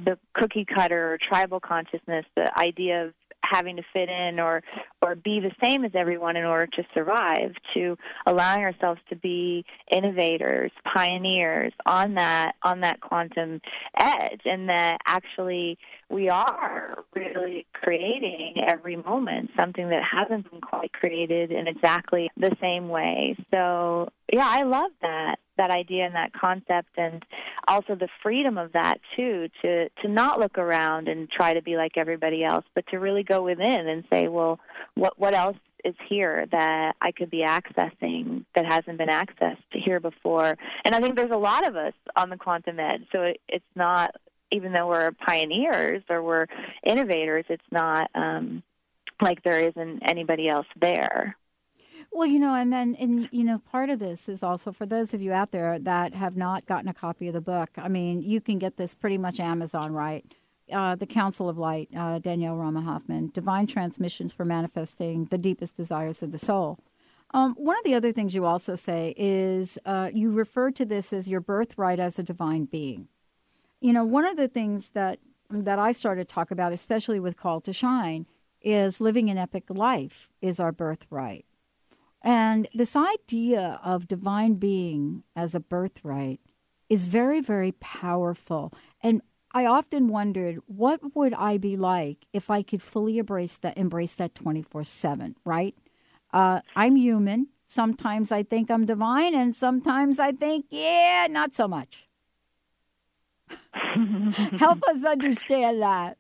the 0.07 0.19
cookie 0.35 0.65
cutter 0.65 1.13
or 1.13 1.19
tribal 1.19 1.61
consciousness, 1.61 2.25
the 2.35 2.51
idea 2.59 3.05
of 3.05 3.15
having 3.43 3.77
to 3.77 3.83
fit 3.93 4.09
in 4.09 4.41
or 4.41 4.63
or 5.01 5.15
be 5.15 5.41
the 5.41 5.51
same 5.63 5.85
as 5.85 5.93
everyone 5.95 6.37
in 6.37 6.45
order 6.45 6.67
to 6.67 6.83
survive 6.95 7.53
to 7.75 7.97
allowing 8.27 8.63
ourselves 8.63 9.01
to 9.09 9.17
be 9.17 9.65
innovators 9.91 10.71
pioneers 10.95 11.73
on 11.87 12.15
that 12.15 12.53
on 12.63 12.81
that 12.81 13.01
quantum 13.01 13.61
edge 13.99 14.41
and 14.45 14.69
that 14.69 14.99
actually 15.07 15.79
we 16.09 16.29
are 16.29 17.05
really 17.15 17.67
creating 17.73 18.55
every 18.67 18.97
moment 18.97 19.51
something 19.59 19.89
that 19.89 20.03
hasn't 20.03 20.51
been 20.51 20.61
quite 20.61 20.93
created 20.93 21.51
in 21.51 21.67
exactly 21.67 22.31
the 22.37 22.55
same 22.61 22.89
way. 22.89 23.37
So 23.51 24.09
yeah 24.33 24.47
i 24.49 24.63
love 24.63 24.91
that 25.03 25.37
that 25.63 25.71
idea 25.71 26.05
and 26.05 26.15
that 26.15 26.33
concept 26.33 26.89
and 26.97 27.25
also 27.69 27.95
the 27.95 28.09
freedom 28.23 28.59
of 28.59 28.73
that 28.73 29.01
too 29.17 29.49
to 29.63 29.89
to 30.03 30.09
not 30.09 30.41
look 30.41 30.59
around 30.59 31.09
and 31.09 31.31
try 31.31 31.55
to 31.55 31.63
be 31.63 31.77
like 31.77 31.97
everybody 31.97 32.45
else 32.45 32.65
but 32.75 32.85
to 32.89 32.99
really 32.99 33.23
go 33.23 33.43
within 33.43 33.89
and 33.89 34.05
say 34.13 34.27
well 34.29 34.59
what 34.95 35.19
what 35.19 35.35
else 35.35 35.57
is 35.85 35.95
here 36.09 36.47
that 36.53 36.95
I 37.01 37.11
could 37.13 37.31
be 37.31 37.45
accessing 37.45 38.45
that 38.55 38.65
hasn't 38.65 38.99
been 38.99 39.09
accessed 39.09 39.57
here 39.73 39.99
before? 39.99 40.57
And 40.85 40.95
I 40.95 41.01
think 41.01 41.17
there's 41.17 41.33
a 41.33 41.37
lot 41.37 41.67
of 41.67 41.75
us 41.75 41.95
on 42.15 42.31
the 42.31 42.37
quantum 42.37 42.79
edge 42.79 43.03
so 43.13 43.23
it, 43.23 43.41
it's 43.49 43.65
not 43.75 44.15
even 44.51 44.73
though 44.73 44.89
we're 44.89 45.13
pioneers 45.13 46.03
or 46.09 46.23
we're 46.23 46.47
innovators 46.87 47.45
it's 47.49 47.71
not 47.71 48.11
um 48.15 48.63
like 49.21 49.43
there 49.43 49.61
isn't 49.69 50.03
anybody 50.09 50.49
else 50.49 50.67
there 50.81 51.37
well, 52.13 52.27
you 52.27 52.39
know, 52.39 52.55
and 52.55 52.73
then, 52.73 52.95
and 53.01 53.29
you 53.33 53.43
know, 53.43 53.59
part 53.59 53.89
of 53.89 53.99
this 53.99 54.29
is 54.29 54.43
also 54.43 54.71
for 54.71 54.85
those 54.85 55.15
of 55.15 55.23
you 55.23 55.33
out 55.33 55.51
there 55.51 55.79
that 55.79 56.15
have 56.15 56.37
not 56.37 56.67
gotten 56.67 56.89
a 56.89 56.95
copy 56.95 57.29
of 57.29 57.35
the 57.35 57.41
book. 57.41 57.71
I 57.77 57.89
mean, 57.89 58.23
you 58.23 58.41
can 58.41 58.59
get 58.59 58.77
this 58.77 58.95
pretty 58.95 59.19
much 59.19 59.41
Amazon, 59.41 59.93
right? 59.93 60.25
Uh, 60.71 60.95
the 60.95 61.07
Council 61.07 61.49
of 61.49 61.59
Light, 61.59 61.89
uh, 61.97 62.19
Danielle 62.19 62.57
Rama 62.57 62.83
Hoffman, 62.83 63.31
Divine 63.33 63.67
Transmissions 63.67 64.33
for 64.33 64.45
Manifesting 64.45 65.27
the 65.27 65.39
Deepest 65.39 65.77
Desires 65.77 66.23
of 66.23 66.33
the 66.33 66.39
Soul. 66.39 66.79
Um, 67.35 67.55
one 67.55 67.79
of 67.79 67.85
the 67.85 67.95
other 67.95 68.13
things 68.13 68.35
you 68.35 68.45
also 68.45 68.77
say 68.77 69.15
is 69.17 69.79
uh, 69.87 70.11
you 70.13 70.31
refer 70.31 70.71
to 70.73 70.85
this 70.85 71.13
as 71.13 71.29
your 71.29 71.41
birthright 71.41 71.99
as 71.99 72.19
a 72.19 72.23
divine 72.23 72.67
being. 72.67 73.09
You 73.81 73.95
know, 73.95 74.05
one 74.05 74.27
of 74.27 74.37
the 74.37 74.49
things 74.49 74.91
that 74.91 75.19
that 75.51 75.79
I 75.79 75.93
started 75.93 76.29
to 76.29 76.35
talk 76.35 76.51
about, 76.51 76.73
especially 76.73 77.21
with 77.21 77.37
Call 77.37 77.61
to 77.63 77.73
Shine, 77.73 78.27
is 78.63 79.01
living 79.01 79.29
an 79.29 79.39
epic 79.39 79.65
life 79.69 80.31
is 80.41 80.61
our 80.61 80.73
birthright. 80.73 81.45
And 82.23 82.69
this 82.73 82.95
idea 82.95 83.81
of 83.85 84.09
divine 84.09 84.55
being 84.55 85.25
as 85.35 85.55
a 85.55 85.61
birthright 85.61 86.41
is 86.89 87.07
very, 87.07 87.41
very 87.41 87.73
powerful. 87.73 88.73
And 89.03 89.23
I 89.53 89.67
often 89.67 90.09
wondered, 90.09 90.61
what 90.67 91.15
would 91.15 91.35
I 91.35 91.59
be 91.59 91.77
like 91.77 92.27
if 92.33 92.49
I 92.49 92.63
could 92.63 92.81
fully 92.81 93.19
embrace 93.19 93.57
that, 93.59 93.77
embrace 93.77 94.15
that 94.15 94.35
24 94.35 94.85
7, 94.85 95.37
right? 95.45 95.75
Uh, 96.33 96.61
I'm 96.77 96.97
human. 96.97 97.49
Sometimes 97.67 98.31
I 98.31 98.43
think 98.43 98.71
I'm 98.71 98.85
divine, 98.87 99.35
and 99.35 99.55
sometimes 99.55 100.19
I 100.19 100.33
think, 100.33 100.67
yeah, 100.71 101.27
not 101.31 101.53
so 101.53 101.67
much. 101.67 102.09
Help 104.59 104.83
us 104.89 105.05
understand 105.05 105.81
that. 105.83 106.19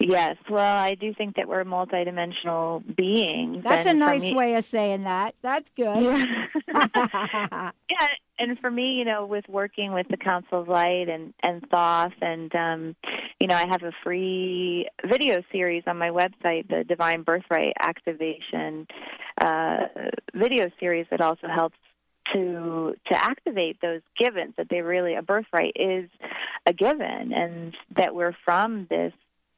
Yes, 0.00 0.36
well, 0.48 0.76
I 0.76 0.94
do 0.94 1.12
think 1.12 1.36
that 1.36 1.46
we're 1.46 1.62
multidimensional 1.64 2.82
beings. 2.96 3.62
That's 3.62 3.86
a 3.86 3.92
nice 3.92 4.22
me, 4.22 4.34
way 4.34 4.54
of 4.54 4.64
saying 4.64 5.04
that. 5.04 5.34
That's 5.42 5.70
good. 5.76 6.02
Yeah. 6.02 6.46
yeah, 7.90 8.08
and 8.38 8.58
for 8.60 8.70
me, 8.70 8.94
you 8.94 9.04
know, 9.04 9.26
with 9.26 9.46
working 9.46 9.92
with 9.92 10.08
the 10.08 10.16
Council 10.16 10.62
of 10.62 10.68
Light 10.68 11.10
and 11.10 11.34
and 11.42 11.62
Thoth, 11.70 12.14
and 12.22 12.54
um, 12.54 12.96
you 13.38 13.46
know, 13.46 13.56
I 13.56 13.66
have 13.68 13.82
a 13.82 13.92
free 14.02 14.88
video 15.06 15.42
series 15.52 15.82
on 15.86 15.98
my 15.98 16.08
website, 16.08 16.68
the 16.68 16.82
Divine 16.88 17.22
Birthright 17.22 17.74
Activation 17.78 18.86
uh, 19.38 19.86
video 20.34 20.70
series 20.80 21.06
that 21.10 21.20
also 21.20 21.46
helps 21.46 21.76
to 22.32 22.94
to 23.06 23.14
activate 23.24 23.80
those 23.82 24.00
givens 24.18 24.54
that 24.56 24.68
they 24.70 24.80
really 24.80 25.14
a 25.14 25.22
birthright 25.22 25.74
is 25.76 26.08
a 26.66 26.72
given 26.72 27.32
and 27.34 27.76
that 27.96 28.14
we're 28.14 28.36
from 28.44 28.86
this 28.88 29.12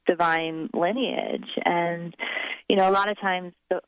divine 0.06 0.70
lineage. 0.74 1.48
And, 1.64 2.14
you 2.68 2.76
know, 2.76 2.88
a 2.88 2.92
lot 2.92 3.10
of 3.10 3.20
times 3.20 3.52
the, 3.70 3.80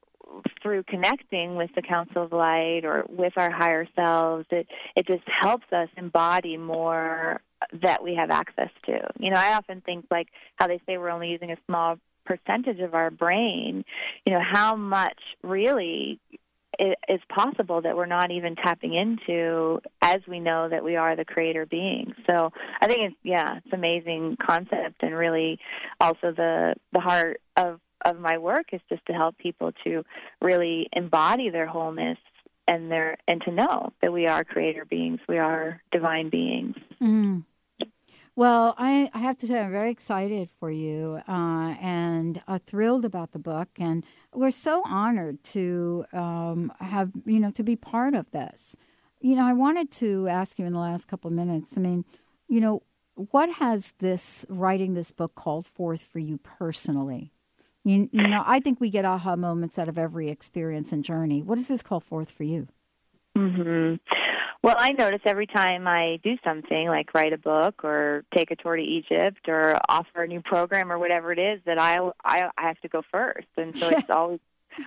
through 0.63 0.83
connecting 0.85 1.57
with 1.57 1.71
the 1.75 1.83
Council 1.83 2.25
of 2.25 2.33
Light 2.33 2.81
or 2.85 3.05
with 3.09 3.35
our 3.37 3.51
higher 3.51 3.87
selves, 3.95 4.47
it, 4.51 4.67
it 4.97 5.07
just 5.07 5.25
helps 5.27 5.67
us 5.73 5.89
embody 5.97 6.57
more 6.57 7.41
that 7.83 8.03
we 8.03 8.15
have 8.15 8.31
access 8.31 8.71
to. 8.87 8.99
You 9.19 9.31
know, 9.31 9.39
I 9.39 9.55
often 9.55 9.81
think 9.81 10.07
like 10.11 10.29
how 10.57 10.67
they 10.67 10.81
say 10.87 10.99
we're 10.99 11.11
only 11.11 11.29
using 11.29 11.51
a 11.51 11.57
small 11.67 11.97
percentage 12.25 12.81
of 12.81 12.95
our 12.95 13.11
brain, 13.11 13.85
you 14.25 14.33
know, 14.33 14.41
how 14.43 14.77
much 14.77 15.19
really 15.43 16.19
it 16.79 16.99
is 17.09 17.21
possible 17.29 17.81
that 17.83 17.97
we're 17.97 18.07
not 18.07 18.31
even 18.31 18.57
tapping 18.57 18.95
into 18.95 19.81
as 20.03 20.21
we 20.27 20.41
know 20.41 20.69
that 20.69 20.85
we 20.85 20.97
are 20.97 21.17
the 21.17 21.25
creator 21.25 21.67
beings. 21.67 22.15
So 22.27 22.53
I 22.81 22.87
think 22.87 23.05
it's 23.05 23.17
yeah, 23.23 23.59
it's 23.65 23.73
amazing 23.73 24.37
concept 24.45 25.03
and 25.03 25.15
really 25.15 25.59
also 26.01 26.33
the 26.33 26.75
the 26.93 27.01
heart 27.01 27.41
of 27.57 27.81
of 28.05 28.19
my 28.19 28.39
work 28.39 28.67
is 28.73 28.81
just 28.89 29.05
to 29.07 29.13
help 29.13 29.39
people 29.39 29.73
to 29.85 30.05
really 30.41 30.89
embody 30.93 31.51
their 31.51 31.67
wholeness 31.67 32.19
and 32.69 32.91
their 32.91 33.17
and 33.27 33.43
to 33.43 33.51
know 33.51 33.93
that 34.03 34.13
we 34.13 34.27
are 34.27 34.45
creator 34.45 34.85
beings, 34.85 35.21
we 35.29 35.39
are 35.39 35.81
divine 35.93 36.31
beings. 36.31 36.77
Mm. 37.01 37.45
Well, 38.37 38.75
I, 38.79 39.11
I 39.15 39.19
have 39.19 39.37
to 39.39 39.47
say, 39.47 39.61
I'm 39.61 39.71
very 39.71 39.93
excited 39.93 40.51
for 40.59 40.71
you 40.71 41.21
uh, 41.29 41.75
and 41.81 42.43
uh, 42.49 42.59
thrilled 42.67 43.05
about 43.05 43.31
the 43.31 43.39
book. 43.39 43.69
And 43.79 44.05
we're 44.33 44.51
so 44.51 44.83
honored 44.87 45.43
to 45.45 46.05
um, 46.13 46.73
have, 46.81 47.13
you 47.25 47.39
know, 47.39 47.53
to 47.53 47.63
be 47.63 47.77
part 47.77 48.15
of 48.15 48.29
this. 48.33 48.77
You 49.21 49.37
know, 49.37 49.45
I 49.45 49.53
wanted 49.53 49.93
to 49.93 50.27
ask 50.27 50.59
you 50.59 50.67
in 50.67 50.73
the 50.73 50.81
last 50.81 51.07
couple 51.07 51.29
of 51.29 51.35
minutes, 51.35 51.77
I 51.77 51.81
mean, 51.81 52.05
you 52.49 52.61
know, 52.61 52.83
what 53.15 53.53
has 53.55 53.95
this 54.01 54.45
writing 54.49 54.95
this 54.95 55.13
book 55.13 55.37
called 55.37 55.65
forth 55.65 56.03
for 56.03 56.19
you 56.19 56.39
personally? 56.39 57.31
You, 57.85 58.09
you 58.11 58.27
know, 58.27 58.43
I 58.45 58.59
think 58.59 58.81
we 58.81 58.91
get 58.91 59.05
aha 59.05 59.37
moments 59.37 59.79
out 59.79 59.89
of 59.89 59.99
every 59.99 60.29
experience 60.29 60.91
and 60.91 61.05
journey. 61.05 61.41
What 61.41 61.57
does 61.57 61.69
this 61.69 61.83
call 61.83 62.01
forth 62.01 62.31
for 62.31 62.43
you? 62.43 62.67
Mm-hmm. 63.37 63.95
Well, 64.65 64.77
I 64.79 64.93
notice 64.93 65.21
every 65.27 65.47
time 65.47 65.87
I 65.87 66.19
do 66.25 66.39
something 66.43 66.89
like 66.89 67.13
write 67.13 67.35
a 67.35 67.37
book 67.37 67.85
or 67.85 68.25
take 68.35 68.51
a 68.51 68.57
tour 68.57 68.77
to 68.77 68.83
Egypt 68.83 69.47
or 69.47 69.77
offer 69.91 70.23
a 70.23 70.27
new 70.27 70.41
program 70.41 70.91
or 70.91 70.99
whatever 70.99 71.33
it 71.33 71.39
is 71.39 71.61
that 71.67 71.79
I 71.79 71.99
I, 72.25 72.49
I 72.57 72.69
have 72.69 72.81
to 72.81 72.89
go 72.89 73.03
first, 73.13 73.49
and 73.59 73.77
so 73.77 73.91
it's 73.91 74.09
always 74.11 74.41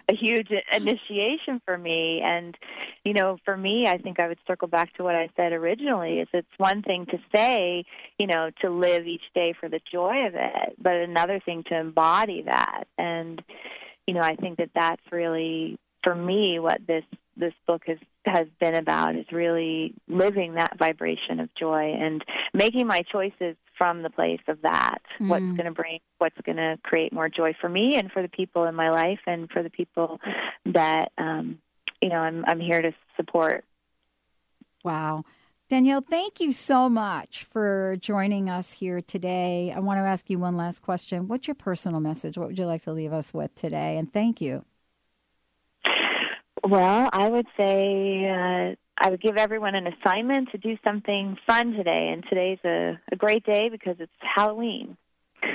a 0.10 0.16
huge 0.16 0.50
initiation 0.74 1.62
for 1.64 1.78
me. 1.78 2.22
And 2.24 2.58
you 3.06 3.14
know, 3.14 3.38
for 3.46 3.56
me, 3.56 3.86
I 3.86 4.00
think 4.00 4.20
I 4.20 4.28
would 4.28 4.40
circle 4.48 4.68
back 4.68 4.96
to 4.96 5.04
what 5.04 5.14
I 5.14 5.30
said 5.36 5.54
originally: 5.54 6.22
is 6.22 6.28
it's 6.34 6.48
one 6.58 6.82
thing 6.82 7.06
to 7.12 7.20
say, 7.32 7.86
you 8.18 8.26
know, 8.26 8.50
to 8.62 8.72
live 8.72 9.06
each 9.06 9.32
day 9.36 9.54
for 9.60 9.70
the 9.70 9.80
joy 9.92 10.26
of 10.26 10.34
it, 10.34 10.76
but 10.82 10.96
another 10.96 11.40
thing 11.40 11.64
to 11.68 11.80
embody 11.80 12.42
that. 12.48 12.86
And 12.98 13.44
you 14.08 14.16
know, 14.16 14.22
I 14.22 14.38
think 14.38 14.58
that 14.58 14.72
that's 14.74 15.04
really 15.12 15.78
for 16.04 16.16
me 16.16 16.58
what 16.58 16.82
this 16.88 17.04
this 17.36 17.54
book 17.68 17.84
has 17.86 18.00
has 18.28 18.48
been 18.60 18.76
about 18.76 19.16
is 19.16 19.26
really 19.32 19.94
living 20.08 20.54
that 20.56 20.78
vibration 20.78 21.40
of 21.40 21.50
joy 21.56 21.94
and 22.00 22.24
making 22.54 22.88
my 22.88 23.02
choices 23.12 23.56
from 23.78 24.02
the 24.02 24.10
place 24.10 24.42
of 24.48 24.62
that 24.64 25.00
mm. 25.20 25.28
what's 25.30 25.44
going 25.44 25.66
to 25.66 25.72
bring 25.72 26.00
what's 26.18 26.40
going 26.46 26.58
to 26.58 26.78
create 26.84 27.14
more 27.14 27.30
joy 27.30 27.54
for 27.60 27.70
me 27.70 27.96
and 27.96 28.12
for 28.12 28.22
the 28.22 28.28
people 28.28 28.66
in 28.66 28.76
my 28.76 28.90
life 28.90 29.20
and 29.28 29.50
for 29.52 29.64
the 29.64 29.70
people 29.70 30.20
that 30.66 31.12
um 31.18 31.60
you 32.02 32.10
know 32.10 32.18
I'm 32.18 32.44
I'm 32.46 32.60
here 32.60 32.82
to 32.82 32.92
support 33.16 33.66
wow 34.84 35.24
Danielle, 35.70 36.00
thank 36.00 36.40
you 36.40 36.54
so 36.54 36.88
much 36.88 37.44
for 37.44 37.98
joining 38.00 38.50
us 38.50 38.72
here 38.72 39.02
today. 39.02 39.74
I 39.76 39.82
want 39.82 39.98
to 39.98 40.04
ask 40.04 40.30
you 40.30 40.40
one 40.40 40.56
last 40.56 40.82
question. 40.82 41.28
What's 41.28 41.46
your 41.46 41.56
personal 41.56 42.00
message? 42.00 42.38
What 42.38 42.48
would 42.48 42.58
you 42.58 42.66
like 42.66 42.84
to 42.84 42.94
leave 42.94 43.12
us 43.12 43.34
with 43.34 43.54
today? 43.56 43.98
And 43.98 44.12
thank 44.12 44.40
you. 44.40 44.64
Well, 46.70 47.10
I 47.14 47.30
would 47.30 47.48
say 47.58 48.30
uh, 48.30 48.76
I 48.98 49.10
would 49.10 49.22
give 49.22 49.38
everyone 49.38 49.74
an 49.76 49.88
assignment 49.88 50.52
to 50.52 50.58
do 50.58 50.76
something 50.84 51.38
fun 51.48 51.72
today, 51.72 52.10
and 52.12 52.26
today's 52.28 52.60
a, 52.66 53.00
a 53.10 53.16
great 53.16 53.46
day 53.46 53.70
because 53.70 53.96
it's 54.00 54.12
Halloween. 54.20 54.98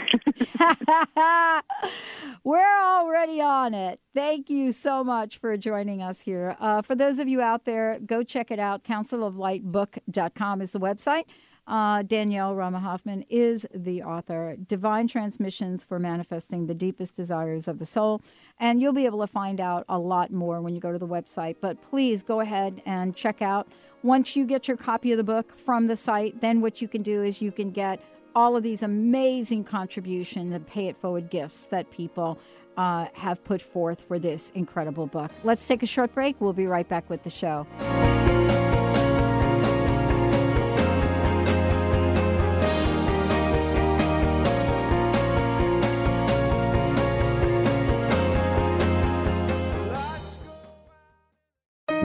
We're 2.45 2.81
already 2.81 3.43
on 3.43 3.75
it. 3.75 4.01
Thank 4.15 4.49
you 4.49 4.73
so 4.73 5.05
much 5.05 5.37
for 5.37 5.55
joining 5.59 6.01
us 6.01 6.23
here. 6.23 6.57
Uh, 6.59 6.81
for 6.81 6.95
those 6.95 7.19
of 7.19 7.29
you 7.29 7.43
out 7.43 7.67
there, 7.67 7.99
go 7.99 8.23
check 8.23 8.51
it 8.51 8.59
out. 8.59 8.83
Counciloflightbook.com 8.83 10.63
is 10.63 10.73
the 10.73 10.81
website. 10.81 11.25
Uh, 11.67 12.03
Danielle 12.03 12.55
Rama 12.55 12.81
Hoffman 12.81 13.25
is 13.29 13.67
the 13.75 14.03
author. 14.03 14.57
Divine 14.67 15.07
Transmissions 15.07 15.85
for 15.85 15.99
Manifesting 15.99 16.67
the 16.67 16.75
Deepest 16.75 17.17
Desires 17.17 17.69
of 17.69 17.79
the 17.79 17.87
Soul. 17.87 18.21
And 18.59 18.83
you'll 18.83 18.93
be 18.93 19.07
able 19.07 19.21
to 19.21 19.27
find 19.27 19.61
out 19.61 19.85
a 19.89 19.99
lot 19.99 20.33
more 20.33 20.61
when 20.61 20.75
you 20.75 20.81
go 20.81 20.93
to 20.93 20.99
the 20.99 21.07
website. 21.07 21.57
But 21.61 21.81
please 21.91 22.23
go 22.23 22.41
ahead 22.41 22.83
and 22.85 23.15
check 23.15 23.43
out. 23.43 23.69
Once 24.03 24.35
you 24.35 24.45
get 24.45 24.67
your 24.67 24.77
copy 24.77 25.13
of 25.13 25.19
the 25.19 25.25
book 25.25 25.57
from 25.57 25.87
the 25.87 25.97
site, 25.97 26.41
then 26.41 26.61
what 26.61 26.83
you 26.83 26.89
can 26.89 27.03
do 27.03 27.23
is 27.23 27.41
you 27.41 27.53
can 27.53 27.71
get 27.71 28.01
all 28.35 28.57
of 28.57 28.63
these 28.63 28.83
amazing 28.83 29.63
contributions 29.63 30.55
and 30.55 30.67
pay 30.67 30.89
it 30.89 30.97
forward 30.97 31.31
gifts 31.31 31.67
that 31.67 31.91
people 31.91 32.39
uh, 32.77 33.07
have 33.13 33.45
put 33.45 33.61
forth 33.61 34.01
for 34.01 34.19
this 34.19 34.51
incredible 34.55 35.07
book. 35.07 35.31
Let's 35.45 35.67
take 35.67 35.83
a 35.83 35.87
short 35.87 36.15
break. 36.15 36.41
We'll 36.41 36.53
be 36.53 36.67
right 36.67 36.89
back 36.89 37.09
with 37.09 37.23
the 37.23 37.31
show. 37.31 37.67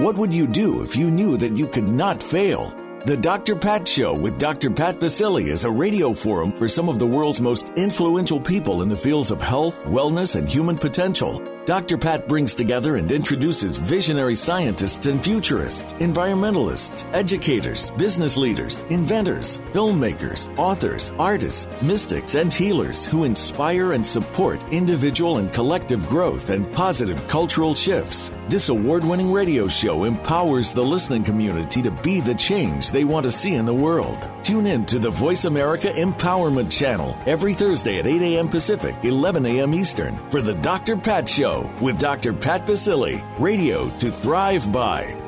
What 0.08 0.18
would 0.20 0.34
you 0.34 0.48
do 0.48 0.84
if 0.84 0.96
you 0.96 1.12
knew 1.12 1.36
that 1.36 1.58
you 1.58 1.68
could 1.68 1.90
not 1.90 2.24
fail? 2.24 2.74
The 3.06 3.18
Dr. 3.18 3.58
Pat 3.58 3.86
Show 3.86 4.16
with 4.16 4.38
Dr. 4.38 4.72
Pat 4.72 5.02
Baccili 5.02 5.48
is 5.48 5.66
a 5.66 5.70
radio 5.70 6.14
forum 6.14 6.54
for 6.54 6.70
some 6.70 6.88
of 6.88 6.98
the 6.98 7.06
world's 7.06 7.42
most 7.42 7.74
influential 7.76 8.40
people 8.40 8.84
in 8.84 8.88
the 8.88 8.96
fields 8.96 9.32
of 9.32 9.42
health, 9.42 9.84
wellness, 9.84 10.38
and 10.38 10.48
human 10.48 10.78
potential. 10.78 11.57
Dr. 11.68 11.98
Pat 11.98 12.30
brings 12.30 12.56
together 12.56 12.96
and 12.96 13.12
introduces 13.12 13.76
visionary 13.76 14.36
scientists 14.36 15.06
and 15.06 15.22
futurists, 15.22 15.92
environmentalists, 15.96 17.06
educators, 17.14 17.92
business 17.92 18.38
leaders, 18.38 18.84
inventors, 18.84 19.60
filmmakers, 19.74 20.50
authors, 20.58 21.12
artists, 21.20 21.68
mystics, 21.82 22.36
and 22.36 22.54
healers 22.54 23.06
who 23.06 23.26
inspire 23.26 23.92
and 23.92 24.06
support 24.06 24.64
individual 24.72 25.40
and 25.40 25.52
collective 25.52 26.08
growth 26.08 26.52
and 26.52 26.72
positive 26.72 27.28
cultural 27.28 27.76
shifts. 27.76 28.32
This 28.48 28.70
award 28.70 29.04
winning 29.04 29.34
radio 29.34 29.68
show 29.68 30.06
empowers 30.06 30.72
the 30.72 30.86
listening 30.86 31.26
community 31.26 31.82
to 31.82 31.92
be 31.92 32.22
the 32.22 32.36
change 32.36 32.92
they 32.92 33.04
want 33.04 33.26
to 33.26 33.32
see 33.32 33.56
in 33.56 33.66
the 33.66 33.74
world. 33.74 34.30
Tune 34.48 34.66
in 34.66 34.86
to 34.86 34.98
the 34.98 35.10
Voice 35.10 35.44
America 35.44 35.90
Empowerment 35.90 36.72
Channel 36.72 37.18
every 37.26 37.54
Thursday 37.54 38.00
at 38.00 38.08
8 38.08 38.22
a.m. 38.22 38.48
Pacific, 38.48 38.96
11 39.04 39.46
a.m. 39.46 39.74
Eastern 39.74 40.16
for 40.30 40.42
the 40.42 40.54
Dr. 40.54 40.96
Pat 40.96 41.28
Show 41.28 41.70
with 41.82 42.00
Dr. 42.00 42.32
Pat 42.32 42.66
Baccili, 42.66 43.22
radio 43.40 43.90
to 43.98 44.10
thrive 44.10 44.72
by. 44.72 45.27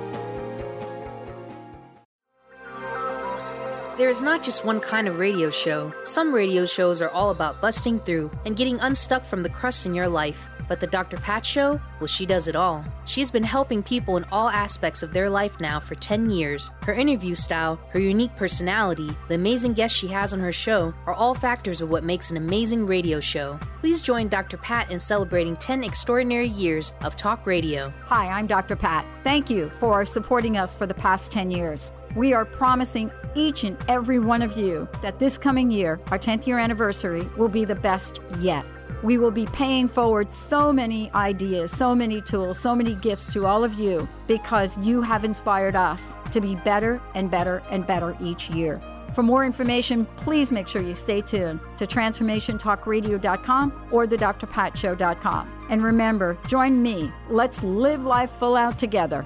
There 4.00 4.08
is 4.08 4.22
not 4.22 4.44
just 4.44 4.64
one 4.64 4.80
kind 4.80 5.10
of 5.10 5.20
radio 5.20 5.50
show. 5.50 5.92
Some 6.06 6.34
radio 6.34 6.66
shows 6.66 7.02
are 7.02 7.10
all 7.10 7.32
about 7.32 7.60
busting 7.60 8.00
through 8.00 8.32
and 8.46 8.56
getting 8.56 8.80
unstuck 8.80 9.26
from 9.26 9.44
the 9.44 9.50
crust 9.50 9.86
in 9.86 9.94
your 9.94 10.08
life. 10.08 10.50
But 10.70 10.80
the 10.80 10.88
Dr. 10.88 11.18
Pat 11.18 11.46
Show, 11.46 11.82
well, 12.00 12.08
she 12.08 12.26
does 12.26 12.48
it 12.48 12.56
all. 12.56 12.86
She's 13.04 13.30
been 13.30 13.44
helping 13.44 13.84
people 13.84 14.16
in 14.16 14.24
all 14.32 14.48
aspects 14.48 15.04
of 15.04 15.12
their 15.12 15.30
life 15.30 15.60
now 15.60 15.82
for 15.82 15.96
10 15.96 16.30
years. 16.30 16.72
Her 16.84 16.94
interview 16.94 17.36
style, 17.36 17.78
her 17.90 18.00
unique 18.00 18.34
personality, 18.38 19.10
the 19.28 19.36
amazing 19.36 19.74
guests 19.74 19.98
she 19.98 20.08
has 20.08 20.32
on 20.32 20.40
her 20.40 20.54
show 20.54 20.94
are 21.06 21.14
all 21.14 21.36
factors 21.36 21.82
of 21.82 21.90
what 21.90 22.06
makes 22.06 22.32
an 22.32 22.38
amazing 22.38 22.88
radio 22.88 23.20
show. 23.20 23.60
Please 23.82 24.02
join 24.02 24.30
Dr. 24.30 24.56
Pat 24.56 24.90
in 24.90 25.00
celebrating 25.00 25.58
10 25.58 25.84
extraordinary 25.84 26.48
years 26.48 26.94
of 27.04 27.18
talk 27.18 27.46
radio. 27.46 27.92
Hi, 28.06 28.30
I'm 28.30 28.48
Dr. 28.48 28.78
Pat. 28.78 29.06
Thank 29.26 29.50
you 29.50 29.70
for 29.78 30.06
supporting 30.06 30.56
us 30.56 30.74
for 30.74 30.86
the 30.86 30.94
past 30.94 31.34
10 31.34 31.52
years. 31.52 31.92
We 32.16 32.34
are 32.34 32.46
promising 32.46 33.12
each 33.36 33.64
and 33.64 33.78
every 33.88 34.20
one 34.20 34.42
of 34.42 34.58
you 34.58 34.88
that 35.02 35.20
this 35.20 35.38
coming 35.38 35.70
year, 35.70 36.00
our 36.12 36.20
10th 36.20 36.48
year 36.48 36.58
anniversary, 36.58 37.28
will 37.38 37.50
be 37.50 37.66
the 37.66 37.76
best 37.76 38.20
yet. 38.40 38.66
We 39.04 39.18
will 39.18 39.32
be 39.32 39.46
paying 39.46 39.88
forward 39.88 40.32
so 40.32 40.74
many 40.74 41.10
ideas, 41.12 41.72
so 41.72 41.96
many 41.96 42.22
tools, 42.22 42.60
so 42.60 42.76
many 42.76 42.96
gifts 42.96 43.32
to 43.34 43.46
all 43.46 43.64
of 43.64 43.76
you 43.76 44.08
because 44.28 44.78
you 44.80 45.02
have 45.02 45.24
inspired 45.24 45.76
us 45.76 46.14
to 46.32 46.42
be 46.42 46.56
better 46.56 47.02
and 47.16 47.32
better 47.32 47.64
and 47.70 47.88
better 47.88 48.18
each 48.20 48.50
year. 48.50 48.82
For 49.14 49.24
more 49.24 49.46
information, 49.46 50.06
please 50.18 50.52
make 50.52 50.68
sure 50.68 50.82
you 50.82 50.96
stay 50.96 51.22
tuned 51.22 51.60
to 51.78 51.88
transformationtalkradio.com 51.88 53.88
or 53.92 54.06
the 54.06 54.18
drpatshow.com. 54.18 55.66
And 55.70 55.84
remember, 55.84 56.38
join 56.48 56.82
me. 56.82 57.12
Let's 57.30 57.64
live 57.64 58.06
life 58.06 58.32
full 58.40 58.56
out 58.56 58.78
together. 58.78 59.26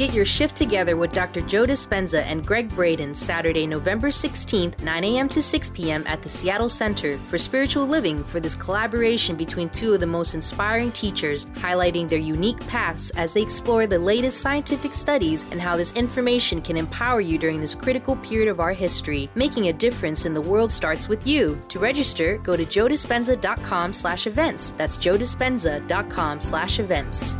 Get 0.00 0.14
your 0.14 0.24
shift 0.24 0.56
together 0.56 0.96
with 0.96 1.12
Dr. 1.12 1.42
Joe 1.42 1.66
Dispenza 1.66 2.22
and 2.22 2.46
Gregg 2.46 2.70
Braden 2.70 3.14
Saturday, 3.14 3.66
November 3.66 4.08
16th, 4.08 4.82
9 4.82 5.04
a.m. 5.04 5.28
to 5.28 5.42
6 5.42 5.68
p.m. 5.68 6.02
at 6.06 6.22
the 6.22 6.30
Seattle 6.30 6.70
Center 6.70 7.18
for 7.18 7.36
Spiritual 7.36 7.84
Living 7.84 8.24
for 8.24 8.40
this 8.40 8.54
collaboration 8.54 9.36
between 9.36 9.68
two 9.68 9.92
of 9.92 10.00
the 10.00 10.06
most 10.06 10.34
inspiring 10.34 10.90
teachers, 10.92 11.44
highlighting 11.56 12.08
their 12.08 12.18
unique 12.18 12.66
paths 12.66 13.10
as 13.10 13.34
they 13.34 13.42
explore 13.42 13.86
the 13.86 13.98
latest 13.98 14.40
scientific 14.40 14.94
studies 14.94 15.44
and 15.52 15.60
how 15.60 15.76
this 15.76 15.92
information 15.92 16.62
can 16.62 16.78
empower 16.78 17.20
you 17.20 17.36
during 17.36 17.60
this 17.60 17.74
critical 17.74 18.16
period 18.16 18.48
of 18.48 18.58
our 18.58 18.72
history. 18.72 19.28
Making 19.34 19.68
a 19.68 19.74
difference 19.74 20.24
in 20.24 20.32
the 20.32 20.40
world 20.40 20.72
starts 20.72 21.10
with 21.10 21.26
you. 21.26 21.60
To 21.68 21.78
register, 21.78 22.38
go 22.38 22.56
to 22.56 22.64
joedispenza.com 22.64 23.92
slash 23.92 24.26
events. 24.26 24.70
That's 24.70 24.96
joedispenza.com 24.96 26.40
slash 26.40 26.80
events. 26.80 27.34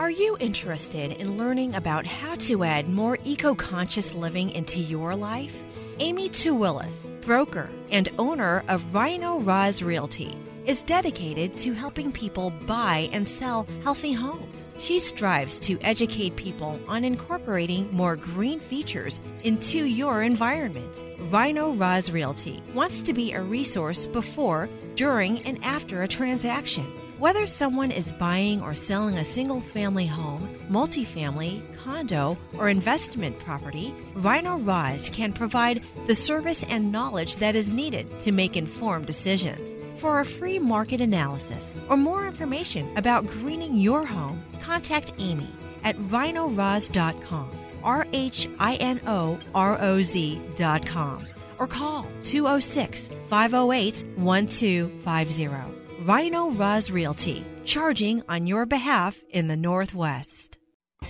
Are 0.00 0.10
you 0.10 0.38
interested 0.40 1.12
in 1.12 1.36
learning 1.36 1.74
about 1.74 2.06
how 2.06 2.34
to 2.36 2.64
add 2.64 2.88
more 2.88 3.18
eco 3.22 3.54
conscious 3.54 4.14
living 4.14 4.48
into 4.48 4.80
your 4.80 5.14
life? 5.14 5.54
Amy 5.98 6.30
Willis, 6.46 7.12
broker 7.20 7.68
and 7.90 8.08
owner 8.18 8.64
of 8.68 8.94
Rhino 8.94 9.40
Roz 9.40 9.82
Realty, 9.82 10.34
is 10.64 10.82
dedicated 10.84 11.54
to 11.58 11.74
helping 11.74 12.12
people 12.12 12.48
buy 12.66 13.10
and 13.12 13.28
sell 13.28 13.66
healthy 13.82 14.14
homes. 14.14 14.70
She 14.78 14.98
strives 14.98 15.58
to 15.58 15.78
educate 15.82 16.34
people 16.34 16.80
on 16.88 17.04
incorporating 17.04 17.94
more 17.94 18.16
green 18.16 18.58
features 18.58 19.20
into 19.44 19.84
your 19.84 20.22
environment. 20.22 21.04
Rhino 21.30 21.72
Roz 21.72 22.10
Realty 22.10 22.62
wants 22.72 23.02
to 23.02 23.12
be 23.12 23.32
a 23.32 23.42
resource 23.42 24.06
before, 24.06 24.66
during, 24.94 25.42
and 25.42 25.62
after 25.62 26.02
a 26.02 26.08
transaction. 26.08 26.90
Whether 27.20 27.46
someone 27.46 27.90
is 27.90 28.12
buying 28.12 28.62
or 28.62 28.74
selling 28.74 29.18
a 29.18 29.26
single 29.26 29.60
family 29.60 30.06
home, 30.06 30.48
multifamily, 30.70 31.60
condo, 31.76 32.38
or 32.56 32.70
investment 32.70 33.38
property, 33.40 33.92
Rhino 34.14 34.56
Roz 34.56 35.10
can 35.10 35.34
provide 35.34 35.82
the 36.06 36.14
service 36.14 36.62
and 36.62 36.90
knowledge 36.90 37.36
that 37.36 37.54
is 37.54 37.72
needed 37.72 38.08
to 38.20 38.32
make 38.32 38.56
informed 38.56 39.04
decisions. 39.04 39.60
For 40.00 40.20
a 40.20 40.24
free 40.24 40.58
market 40.58 41.02
analysis 41.02 41.74
or 41.90 41.98
more 41.98 42.26
information 42.26 42.88
about 42.96 43.26
greening 43.26 43.76
your 43.76 44.06
home, 44.06 44.42
contact 44.62 45.12
Amy 45.18 45.50
at 45.84 45.98
rhinoroz.com, 45.98 47.50
R 47.84 48.06
H 48.14 48.48
I 48.58 48.76
N 48.76 48.98
O 49.06 49.38
R 49.54 49.78
O 49.78 50.00
Z.com, 50.00 51.26
or 51.58 51.66
call 51.66 52.06
206 52.22 53.10
508 53.28 54.06
1250. 54.16 55.79
Rhino 56.04 56.50
Roz 56.52 56.90
Realty, 56.90 57.44
charging 57.66 58.22
on 58.26 58.46
your 58.46 58.64
behalf 58.64 59.20
in 59.28 59.48
the 59.48 59.56
Northwest. 59.56 60.56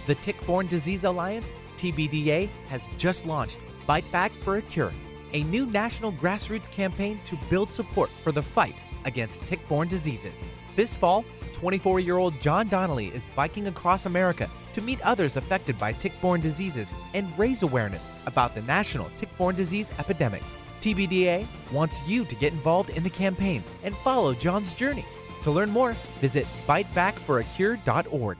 The 0.09 0.17
Tick 0.17 0.45
Borne 0.45 0.67
Disease 0.67 1.05
Alliance, 1.05 1.55
TBDA, 1.77 2.49
has 2.67 2.91
just 2.99 3.25
launched 3.25 3.59
Bite 3.87 4.11
Back 4.11 4.33
for 4.43 4.57
a 4.57 4.63
Cure, 4.63 4.93
a 5.33 5.45
new 5.45 5.65
national 5.65 6.13
grassroots 6.15 6.69
campaign 6.69 7.21
to 7.23 7.39
build 7.49 7.71
support 7.71 8.11
for 8.25 8.33
the 8.33 8.43
fight 8.43 8.75
against 9.05 9.43
tick 9.43 9.61
borne 9.69 9.87
diseases. 9.87 10.45
This 10.75 10.97
fall, 10.97 11.25
24 11.53 12.01
year 12.01 12.17
old 12.17 12.41
John 12.41 12.67
Donnelly 12.67 13.15
is 13.15 13.29
biking 13.37 13.69
across 13.69 14.07
America 14.07 14.51
to 14.73 14.83
meet 14.83 15.01
others 15.03 15.37
affected 15.37 15.79
by 15.79 15.93
tick 15.93 16.21
borne 16.21 16.41
diseases 16.41 16.93
and 17.15 17.39
raise 17.39 17.63
awareness 17.63 18.09
about 18.27 18.57
the 18.57 18.63
national 18.63 19.09
tick 19.17 19.29
borne 19.39 19.55
disease 19.55 19.93
epidemic. 20.01 20.43
TBDA 20.81 21.47
wants 21.73 22.09
you 22.09 22.25
to 22.25 22.35
get 22.35 22.53
involved 22.53 22.91
in 22.91 23.03
the 23.03 23.11
campaign 23.11 23.63
and 23.83 23.97
follow 23.97 24.35
John's 24.35 24.75
journey. 24.75 25.05
To 25.43 25.51
learn 25.51 25.71
more, 25.71 25.93
visit 26.21 26.47
bitebackforacure.org. 26.67 28.39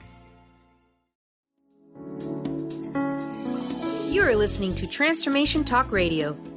You 4.11 4.23
are 4.23 4.35
listening 4.35 4.75
to 4.75 4.87
Transformation 4.87 5.63
Talk 5.63 5.91
Radio, 5.91 6.35